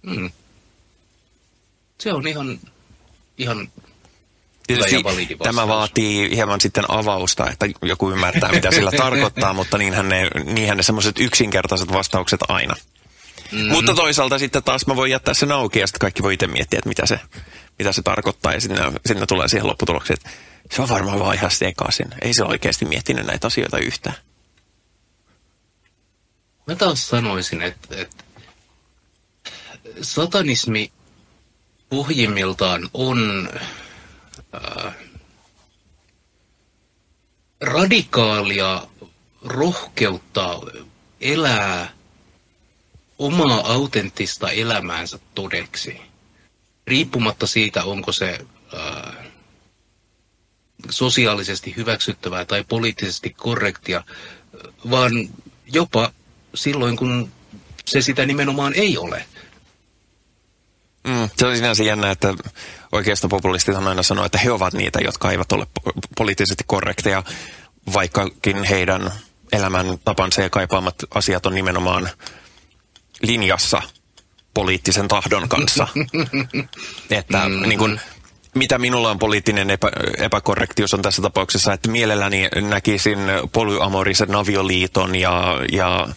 Mm. 0.02 0.32
Se 1.98 2.14
on 2.14 2.28
ihan, 2.28 2.60
ihan 3.38 3.70
Tietysti 4.68 5.04
tämä 5.44 5.68
vaatii 5.68 6.36
hieman 6.36 6.62
sitten 6.62 6.84
avausta, 6.88 7.50
että 7.50 7.66
joku 7.82 8.12
ymmärtää, 8.12 8.52
mitä 8.52 8.72
sillä 8.72 8.92
tarkoittaa, 8.98 9.54
mutta 9.54 9.78
niinhän 9.78 10.10
ne, 10.10 10.28
niinhän 10.44 10.78
ne 10.78 10.84
semmoiset 10.84 11.20
yksinkertaiset 11.20 11.92
vastaukset 11.92 12.40
aina. 12.48 12.76
Mm-hmm. 13.52 13.72
Mutta 13.72 13.94
toisaalta 13.94 14.40
sitten 14.40 14.64
taas 14.64 14.88
mä 14.88 14.96
voin 14.96 15.12
jättää 15.12 15.34
sen 15.34 15.52
auki 15.52 15.80
ja 15.80 15.88
sitten 15.88 16.00
kaikki 16.00 16.24
voi 16.24 16.34
itse 16.34 16.48
miettiä, 16.48 16.78
että 16.78 16.90
mitä 16.90 17.06
se, 17.06 17.20
mitä 17.80 17.92
se 17.92 18.02
tarkoittaa 18.02 18.54
ja 18.54 18.62
sitten 18.62 19.00
sinne 19.06 19.26
tulee 19.26 19.48
siihen 19.48 19.68
lopputulokseen, 19.68 20.18
että 20.18 20.30
se 20.76 20.82
on 20.82 20.90
varmaan 20.90 21.20
vaan 21.20 21.36
ihan 21.36 21.52
sekaisin. 21.52 22.08
Ei 22.22 22.34
se 22.34 22.44
oikeasti 22.44 22.86
miettinyt 22.86 23.26
näitä 23.26 23.48
asioita 23.48 23.78
yhtään. 23.78 24.16
Mä 26.68 26.76
taas 26.76 27.08
sanoisin, 27.08 27.62
että, 27.62 27.96
että 28.02 28.24
satanismi 30.02 30.92
pohjimmiltaan 31.90 32.90
on 32.94 33.50
äh, 34.56 34.94
radikaalia 37.62 38.88
rohkeutta 39.46 40.60
elää 41.22 41.92
omaa 43.20 43.72
autenttista 43.74 44.52
elämäänsä 44.52 45.20
todeksi. 45.36 46.02
Riippumatta 46.88 47.48
siitä, 47.48 47.84
onko 47.84 48.12
se 48.12 48.40
äh, 48.74 49.16
sosiaalisesti 50.90 51.76
hyväksyttävää 51.78 52.46
tai 52.46 52.64
poliittisesti 52.70 53.30
korrektia, 53.30 54.04
vaan 54.90 55.12
jopa 55.74 56.12
silloin, 56.56 56.96
kun 56.96 57.32
se 57.86 58.02
sitä 58.02 58.26
nimenomaan 58.26 58.74
ei 58.74 58.98
ole. 58.98 59.26
Mm, 61.08 61.30
se 61.38 61.48
on 61.48 61.56
sinänsä 61.56 61.84
jännä, 61.84 62.12
että 62.12 62.34
populistit 63.30 63.76
aina 63.76 64.04
sanoo, 64.04 64.26
että 64.26 64.38
he 64.38 64.52
ovat 64.52 64.74
niitä, 64.74 65.00
jotka 65.04 65.32
eivät 65.32 65.52
ole 65.52 65.68
poliittisesti 66.18 66.64
korrekteja, 66.68 67.24
vaikkakin 67.94 68.64
heidän 68.64 69.12
elämän 69.52 69.98
tapansa 70.06 70.42
ja 70.42 70.50
kaipaamat 70.50 70.96
asiat 71.16 71.46
on 71.46 71.56
nimenomaan 71.56 72.10
linjassa 73.24 73.82
poliittisen 74.54 75.08
tahdon 75.08 75.50
kanssa. 75.50 75.88
että 77.10 77.38
mm-hmm. 77.38 77.70
niin 77.70 77.80
kun, 77.80 78.00
mitä 78.56 78.78
minulla 78.78 79.12
on 79.12 79.20
poliittinen 79.20 79.70
epä, 79.70 79.92
epäkorrektius 80.18 80.94
on 80.94 81.02
tässä 81.02 81.22
tapauksessa, 81.22 81.74
että 81.74 81.90
mielelläni 81.90 82.50
näkisin 82.62 83.20
polyamorisen 83.52 84.36
avioliiton 84.36 85.16
ja, 85.16 85.60
ja 85.72 86.08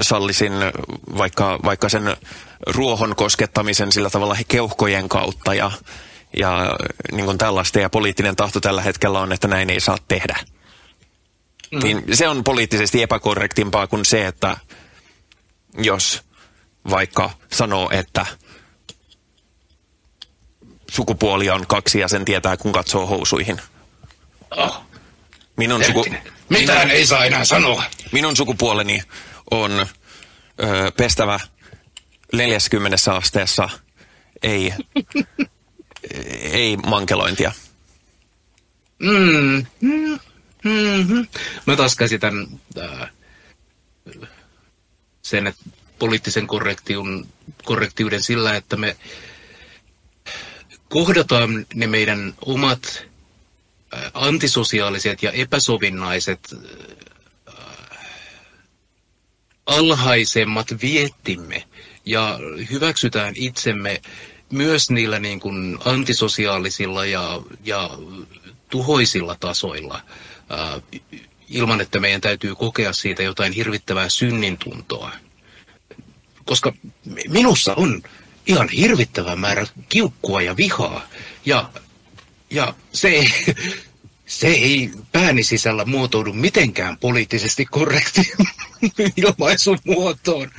sallisin 0.00 0.52
vaikka, 1.18 1.58
vaikka 1.64 1.88
sen 1.88 2.16
ruohon 2.66 3.16
koskettamisen 3.16 3.92
sillä 3.92 4.10
tavalla 4.10 4.36
keuhkojen 4.48 5.08
kautta 5.08 5.54
ja, 5.54 5.70
ja 6.36 6.76
niin 7.12 7.24
kuin 7.24 7.38
tällaista. 7.38 7.80
Ja 7.80 7.90
poliittinen 7.90 8.36
tahto 8.36 8.60
tällä 8.60 8.82
hetkellä 8.82 9.20
on, 9.20 9.32
että 9.32 9.48
näin 9.48 9.70
ei 9.70 9.80
saa 9.80 9.98
tehdä. 10.08 10.36
Mm. 11.70 11.82
Niin 11.82 12.04
se 12.12 12.28
on 12.28 12.44
poliittisesti 12.44 13.02
epäkorrektimpaa 13.02 13.86
kuin 13.86 14.04
se, 14.04 14.26
että 14.26 14.56
jos 15.78 16.22
vaikka 16.90 17.30
sanoo, 17.52 17.90
että 17.92 18.26
sukupuoli 20.90 21.50
on 21.50 21.66
kaksi 21.66 21.98
ja 21.98 22.08
sen 22.08 22.24
tietää, 22.24 22.56
kun 22.56 22.72
katsoo 22.72 23.06
housuihin. 23.06 23.60
Oh. 24.50 24.82
Minun 25.56 25.84
suku... 25.84 26.06
Mitään 26.48 26.78
minun... 26.78 26.96
ei 26.96 27.06
saa 27.06 27.24
enää 27.24 27.44
sanoa. 27.44 27.82
Minun 28.12 28.36
sukupuoleni 28.36 29.02
on 29.50 29.72
ö, 29.80 29.86
pestävä 30.96 31.40
40 32.32 32.96
asteessa, 33.14 33.68
ei, 34.42 34.74
ei 36.52 36.76
mankelointia. 36.76 37.52
Mm. 38.98 39.66
Mm-hmm. 40.64 41.26
Mä 41.66 41.76
taas 41.76 41.96
käsitän 41.96 42.46
äh, 42.78 43.10
sen, 45.30 45.46
että 45.46 45.64
poliittisen 45.98 46.46
korrektiun, 46.46 47.26
korrektiuden 47.64 48.22
sillä, 48.22 48.56
että 48.56 48.76
me 48.76 48.96
kohdataan 50.88 51.66
ne 51.74 51.86
meidän 51.86 52.34
omat 52.46 53.06
äh, 53.94 54.10
antisosiaaliset 54.14 55.22
ja 55.22 55.30
epäsovinnaiset 55.30 56.40
äh, 57.48 57.54
alhaisemmat 59.66 60.66
viettimme 60.82 61.64
ja 62.06 62.38
hyväksytään 62.70 63.34
itsemme 63.36 64.02
myös 64.52 64.90
niillä 64.90 65.18
niin 65.18 65.40
kuin 65.40 65.78
antisosiaalisilla 65.84 67.04
ja, 67.04 67.42
ja 67.64 67.90
tuhoisilla 68.70 69.36
tasoilla 69.40 70.00
ää, 70.48 70.80
ilman, 71.50 71.80
että 71.80 72.00
meidän 72.00 72.20
täytyy 72.20 72.54
kokea 72.54 72.92
siitä 72.92 73.22
jotain 73.22 73.52
hirvittävää 73.52 74.08
synnintuntoa. 74.08 75.12
Koska 76.44 76.72
minussa 77.28 77.74
on 77.74 78.02
ihan 78.46 78.68
hirvittävä 78.68 79.36
määrä 79.36 79.66
kiukkua 79.88 80.42
ja 80.42 80.56
vihaa. 80.56 81.06
Ja, 81.46 81.70
ja 82.50 82.74
se, 82.92 83.08
ei, 83.08 83.28
se 84.26 84.46
ei 84.46 84.90
pääni 85.12 85.42
sisällä 85.42 85.84
muotoudu 85.84 86.32
mitenkään 86.32 86.98
poliittisesti 86.98 87.66
korrekti 87.66 88.32
ilmaisumuotoon. 89.16 90.50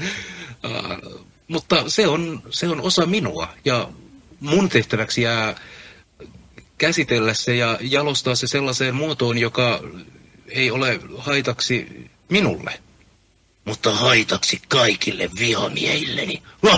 Uh, 0.66 1.26
mutta 1.48 1.90
se 1.90 2.08
on, 2.08 2.44
se 2.50 2.68
on 2.68 2.82
osa 2.82 3.06
minua 3.06 3.54
ja 3.66 3.90
mun 4.40 4.70
tehtäväksi 4.70 5.22
jää 5.22 5.56
käsitellä 6.78 7.34
se 7.34 7.56
ja 7.56 7.78
jalostaa 7.82 8.36
se 8.36 8.48
sellaiseen 8.48 8.96
muotoon, 8.96 9.38
joka 9.38 9.84
ei 10.52 10.72
ole 10.72 11.00
haitaksi 11.18 12.08
minulle. 12.30 12.80
Mutta 13.66 13.96
haitaksi 13.96 14.62
kaikille 14.68 15.30
vihamiehilleni. 15.40 16.44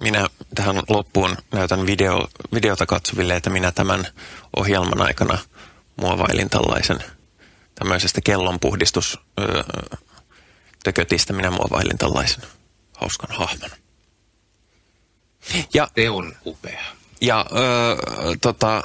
Minä 0.00 0.26
tähän 0.54 0.82
loppuun 0.88 1.36
näytän 1.52 1.86
video, 1.86 2.28
videota 2.54 2.86
katsoville, 2.86 3.36
että 3.36 3.50
minä 3.50 3.72
tämän 3.72 4.06
ohjelman 4.56 5.02
aikana 5.02 5.38
muovailin 5.96 6.50
tällaisen 6.50 6.98
tämmöisestä 7.74 8.20
kellonpuhdistus 8.20 9.18
tökötistä 10.84 11.32
minä 11.32 11.50
muovailin 11.50 11.98
tällaisen 11.98 12.42
hauskan 12.96 13.36
hahmon. 13.36 13.70
Ja, 15.74 15.88
Se 15.94 16.10
on 16.10 16.36
upea. 16.46 16.84
Ja 17.20 17.46
öö, 17.56 17.96
tota, 18.40 18.82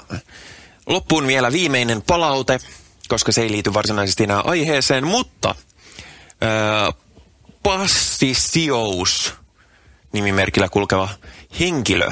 loppuun 0.88 1.28
vielä 1.28 1.52
viimeinen 1.52 2.02
palaute, 2.02 2.60
koska 3.08 3.32
se 3.32 3.42
ei 3.42 3.52
liity 3.52 3.74
varsinaisesti 3.74 4.24
enää 4.24 4.42
aiheeseen, 4.42 5.08
mutta 5.08 5.56
öö, 6.44 6.92
Passisious 7.64 9.34
nimimerkillä 10.14 10.70
kulkeva 10.70 11.10
henkilö 11.60 12.12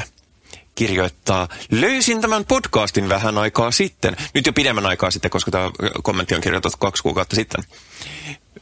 kirjoittaa, 0.76 1.48
löysin 1.72 2.22
tämän 2.22 2.45
podcastin 2.45 3.10
vähän 3.10 3.38
aikaa 3.38 3.72
sitten, 3.72 4.18
nyt 4.34 4.45
jo 4.45 4.54
pidemmän 4.54 4.86
aikaa 4.86 5.12
sitten, 5.12 5.32
koska 5.32 5.52
tämä 5.52 5.72
kommentti 6.04 6.36
on 6.36 6.41
kirjoitettu 6.41 6.78
kaksi 6.78 7.04
kuukautta 7.04 7.36
sitten. 7.36 7.64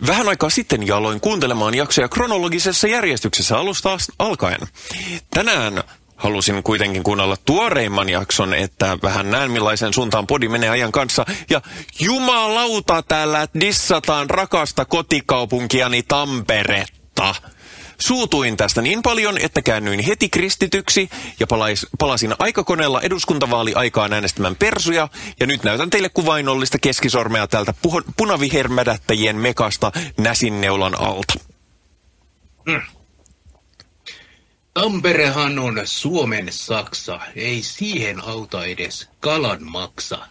Vähän 0.08 0.30
aikaa 0.30 0.50
sitten 0.50 0.88
ja 0.88 0.98
aloin 0.98 1.22
kuuntelemaan 1.22 1.76
jaksoja 1.76 2.10
kronologisessa 2.10 2.88
järjestyksessä 2.88 3.58
alusta 3.58 3.98
alkaen. 4.20 4.60
Tänään 5.34 5.84
halusin 6.22 6.64
kuitenkin 6.64 7.03
kuunnella 7.03 7.38
tuoreimman 7.45 8.10
jakson, 8.10 8.53
että 8.53 8.98
vähän 9.03 9.31
näen 9.31 9.52
millaisen 9.52 9.93
suuntaan 9.93 10.27
podi 10.27 10.48
menee 10.48 10.69
ajan 10.69 10.91
kanssa. 10.91 11.26
Ja 11.49 11.61
jumalauta 11.99 13.03
täällä 13.03 13.48
dissataan 13.60 14.30
rakasta 14.30 14.85
kotikaupunkiani 14.85 16.03
Tamperetta. 16.03 17.35
Suutuin 17.98 18.57
tästä 18.57 18.81
niin 18.81 19.02
paljon, 19.02 19.38
että 19.38 19.61
käännyin 19.61 19.99
heti 19.99 20.30
kristityksi 20.30 21.10
ja 21.39 21.48
palais, 21.48 21.88
palasin 21.99 22.35
aikakoneella 22.39 23.02
eduskuntavaali-aikaan 23.02 24.14
äänestämään 24.14 24.56
persuja. 24.56 25.07
Ja 25.39 25.48
nyt 25.48 25.64
näytän 25.64 25.89
teille 25.89 26.10
kuvainnollista 26.10 26.77
keskisormea 26.80 27.48
täältä 27.48 27.73
punavihermädättäjien 28.18 29.35
mekasta 29.35 29.91
näsinneulan 30.18 31.02
alta. 31.02 31.34
Mm. 32.65 32.81
Tamperehan 34.73 35.60
on 35.60 35.81
Suomen 35.85 36.48
Saksa. 36.52 37.19
Ei 37.35 37.64
siihen 37.64 38.23
auta 38.23 38.65
edes 38.65 39.10
kalan 39.19 39.64
maksa 39.64 40.27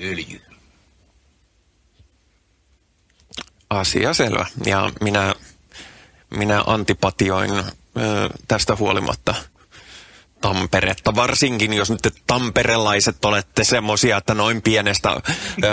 öljy. 0.00 0.40
Asia 3.70 4.14
selvä. 4.14 4.46
Ja 4.66 4.90
minä, 5.00 5.34
minä 6.30 6.62
antipatioin 6.66 7.50
ö, 7.50 7.64
tästä 8.48 8.76
huolimatta 8.76 9.34
Tamperetta. 10.40 11.14
Varsinkin, 11.14 11.72
jos 11.72 11.90
nyt 11.90 12.02
te 12.02 12.10
tamperelaiset 12.26 13.24
olette 13.24 13.64
semmosia, 13.64 14.16
että 14.16 14.34
noin 14.34 14.62
pienestä 14.62 15.10
ö, 15.10 15.20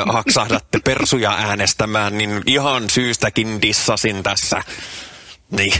haksahdatte 0.05 0.79
persuja 0.79 1.31
äänestämään, 1.31 2.17
niin 2.17 2.43
ihan 2.45 2.89
syystäkin 2.89 3.61
dissasin 3.61 4.23
tässä. 4.23 4.63
Niin. 5.51 5.73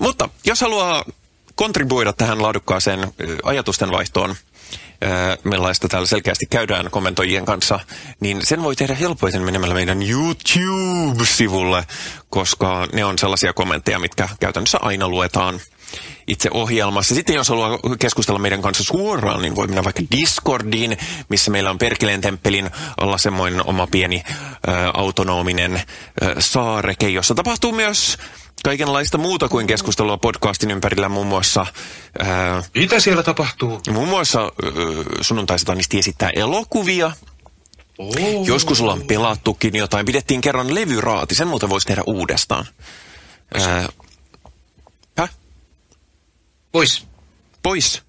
Mutta 0.00 0.28
jos 0.44 0.60
haluaa 0.60 1.04
kontribuoida 1.54 2.12
tähän 2.12 2.42
laadukkaaseen 2.42 3.12
ajatusten 3.42 3.90
vaihtoon, 3.90 4.34
millaista 5.44 5.88
täällä 5.88 6.06
selkeästi 6.06 6.46
käydään 6.50 6.90
kommentoijien 6.90 7.44
kanssa, 7.44 7.80
niin 8.20 8.46
sen 8.46 8.62
voi 8.62 8.76
tehdä 8.76 8.94
helpoiten 8.94 9.42
menemällä 9.42 9.74
meidän 9.74 10.02
YouTube-sivulle, 10.02 11.86
koska 12.30 12.88
ne 12.92 13.04
on 13.04 13.18
sellaisia 13.18 13.52
kommentteja, 13.52 13.98
mitkä 13.98 14.28
käytännössä 14.40 14.78
aina 14.82 15.08
luetaan 15.08 15.60
itse 16.26 16.50
ohjelmassa. 16.52 17.14
Sitten 17.14 17.36
jos 17.36 17.48
haluaa 17.48 17.78
keskustella 17.98 18.38
meidän 18.38 18.62
kanssa 18.62 18.84
suoraan, 18.84 19.42
niin 19.42 19.56
voi 19.56 19.66
mennä 19.66 19.84
vaikka 19.84 20.02
Discordiin, 20.16 20.98
missä 21.28 21.50
meillä 21.50 21.70
on 21.70 21.78
Perkeleen 21.78 22.20
temppelin 22.20 22.70
alla 23.00 23.18
semmoinen 23.18 23.66
oma 23.66 23.86
pieni 23.86 24.22
ö, 24.26 24.70
autonominen 24.94 25.76
ö, 25.76 26.34
saareke, 26.38 27.08
jossa 27.08 27.34
tapahtuu 27.34 27.72
myös 27.72 28.18
kaikenlaista 28.64 29.18
muuta 29.18 29.48
kuin 29.48 29.66
keskustelua 29.66 30.16
podcastin 30.16 30.70
ympärillä, 30.70 31.08
muun 31.08 31.26
muassa... 31.26 31.66
Ää, 32.18 32.62
Mitä 32.74 33.00
siellä 33.00 33.22
tapahtuu? 33.22 33.80
Muun 33.92 34.08
muassa 34.08 34.40
ää, 34.40 34.50
sunnuntaisatanisti 35.20 35.98
esittää 35.98 36.30
elokuvia. 36.34 37.12
Oh. 37.98 38.14
Joskus 38.46 38.80
ollaan 38.80 39.02
pelattukin 39.02 39.76
jotain. 39.76 40.06
Pidettiin 40.06 40.40
kerran 40.40 40.74
levyraati, 40.74 41.34
sen 41.34 41.48
muuten 41.48 41.68
voisi 41.68 41.86
tehdä 41.86 42.02
uudestaan. 42.06 42.66
Ää, 43.54 43.88
häh? 45.18 45.30
Vois. 46.74 47.06
Pois. 47.62 48.02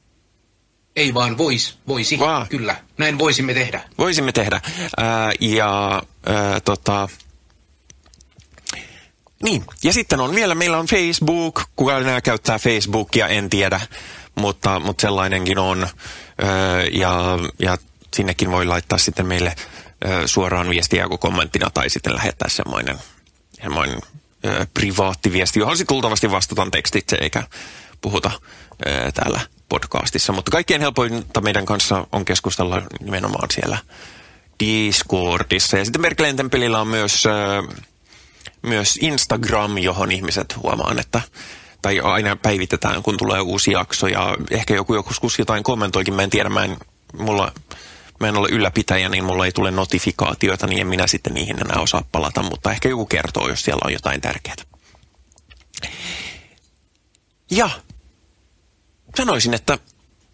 Ei 0.96 1.14
vaan 1.14 1.38
vois. 1.38 1.78
Voisi. 1.88 2.20
Vaan. 2.20 2.48
Kyllä. 2.48 2.76
Näin 2.98 3.20
voisimme 3.20 3.54
tehdä. 3.54 3.82
Voisimme 3.98 4.32
tehdä. 4.32 4.62
Ää, 4.98 5.32
ja 5.40 6.02
ää, 6.26 6.60
tota... 6.60 7.10
Niin, 9.46 9.66
ja 9.84 9.94
sitten 9.94 10.20
on 10.20 10.36
vielä, 10.36 10.56
meillä 10.56 10.78
on 10.78 10.86
Facebook, 10.86 11.62
kuka 11.76 11.98
enää 11.98 12.22
käyttää 12.22 12.60
Facebookia, 12.60 13.28
en 13.28 13.50
tiedä, 13.50 13.82
mutta, 14.36 14.80
mutta 14.80 15.02
sellainenkin 15.02 15.60
on. 15.60 15.88
Öö, 16.44 16.84
ja, 16.92 17.40
ja 17.60 17.78
sinnekin 18.14 18.52
voi 18.52 18.66
laittaa 18.66 18.98
sitten 18.98 19.26
meille 19.26 19.56
öö, 20.06 20.28
suoraan 20.28 20.70
viestiä 20.70 21.04
joko 21.04 21.18
kommenttina 21.18 21.70
tai 21.74 21.90
sitten 21.90 22.16
lähettää 22.16 22.50
semmoinen, 22.50 22.98
semmoinen 23.64 24.00
öö, 24.46 24.66
privaattiviesti, 24.74 25.60
johon 25.60 25.78
sitten 25.78 25.96
luultavasti 25.96 26.32
vastataan 26.32 26.72
tekstitse 26.72 27.18
eikä 27.22 27.44
puhuta 28.02 28.32
öö, 28.88 29.12
täällä 29.12 29.40
podcastissa. 29.70 30.34
Mutta 30.34 30.52
kaikkein 30.52 30.82
helpointa 30.82 31.42
meidän 31.42 31.66
kanssa 31.66 32.08
on 32.12 32.26
keskustella 32.26 32.82
nimenomaan 33.00 33.48
siellä 33.52 33.78
Discordissa. 34.60 35.78
Ja 35.78 35.86
sitten 35.86 36.02
Merkeleen 36.02 36.36
temppelillä 36.36 36.82
on 36.82 36.88
myös... 36.88 37.26
Öö, 37.26 37.62
myös 38.62 38.98
Instagram, 39.02 39.78
johon 39.78 40.12
ihmiset 40.12 40.58
huomaan, 40.64 41.00
että 41.00 41.22
tai 41.82 42.00
aina 42.00 42.36
päivitetään, 42.36 43.04
kun 43.04 43.18
tulee 43.18 43.42
uusi 43.42 43.72
jakso 43.72 44.08
ja 44.08 44.38
ehkä 44.52 44.76
joku 44.76 44.96
joskus 44.96 45.40
jotain 45.40 45.64
kommentoikin, 45.64 46.14
mä 46.14 46.22
en 46.22 46.30
tiedä, 46.30 46.50
mä 46.50 46.64
en, 46.64 46.78
mulla, 47.18 47.52
mä 48.20 48.28
en 48.28 48.38
ole 48.38 48.50
ylläpitäjä, 48.52 49.10
niin 49.10 49.24
mulla 49.24 49.46
ei 49.46 49.52
tule 49.52 49.72
notifikaatioita, 49.72 50.68
niin 50.68 50.82
en 50.82 50.88
minä 50.88 51.08
sitten 51.08 51.34
niihin 51.34 51.60
enää 51.62 51.82
osaa 51.82 52.04
palata, 52.12 52.44
mutta 52.44 52.72
ehkä 52.72 52.90
joku 52.90 53.06
kertoo, 53.06 53.50
jos 53.50 53.62
siellä 53.62 53.82
on 53.86 53.94
jotain 53.94 54.22
tärkeää. 54.22 54.56
Ja 57.52 57.70
sanoisin, 59.18 59.54
että 59.54 59.78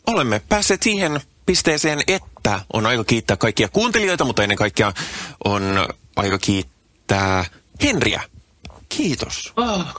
olemme 0.08 0.42
päässeet 0.50 0.84
siihen 0.84 1.22
pisteeseen, 1.46 2.00
että 2.08 2.60
on 2.74 2.86
aika 2.86 3.04
kiittää 3.04 3.38
kaikkia 3.38 3.70
kuuntelijoita, 3.70 4.26
mutta 4.26 4.44
ennen 4.44 4.58
kaikkea 4.58 4.94
on 5.46 5.88
aika 6.16 6.38
kiittää 6.38 7.46
Henriä. 7.84 8.24
Kiitos. 8.90 9.54
Ah, 9.56 9.96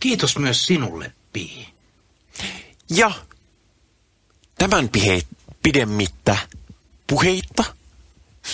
kiitos 0.00 0.38
myös 0.38 0.66
sinulle, 0.66 1.12
Pi. 1.32 1.68
Ja 2.90 3.10
tämän 4.58 4.88
pihe, 4.88 5.22
pidemmittä 5.62 6.36
puheitta 7.06 7.64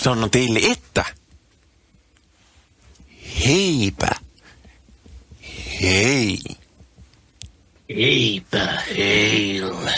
sanon 0.01 0.31
teille, 0.31 0.59
että 0.71 1.05
heipä. 3.45 4.09
Hei. 5.81 6.39
Eipä 7.89 8.81
heille. 8.97 9.93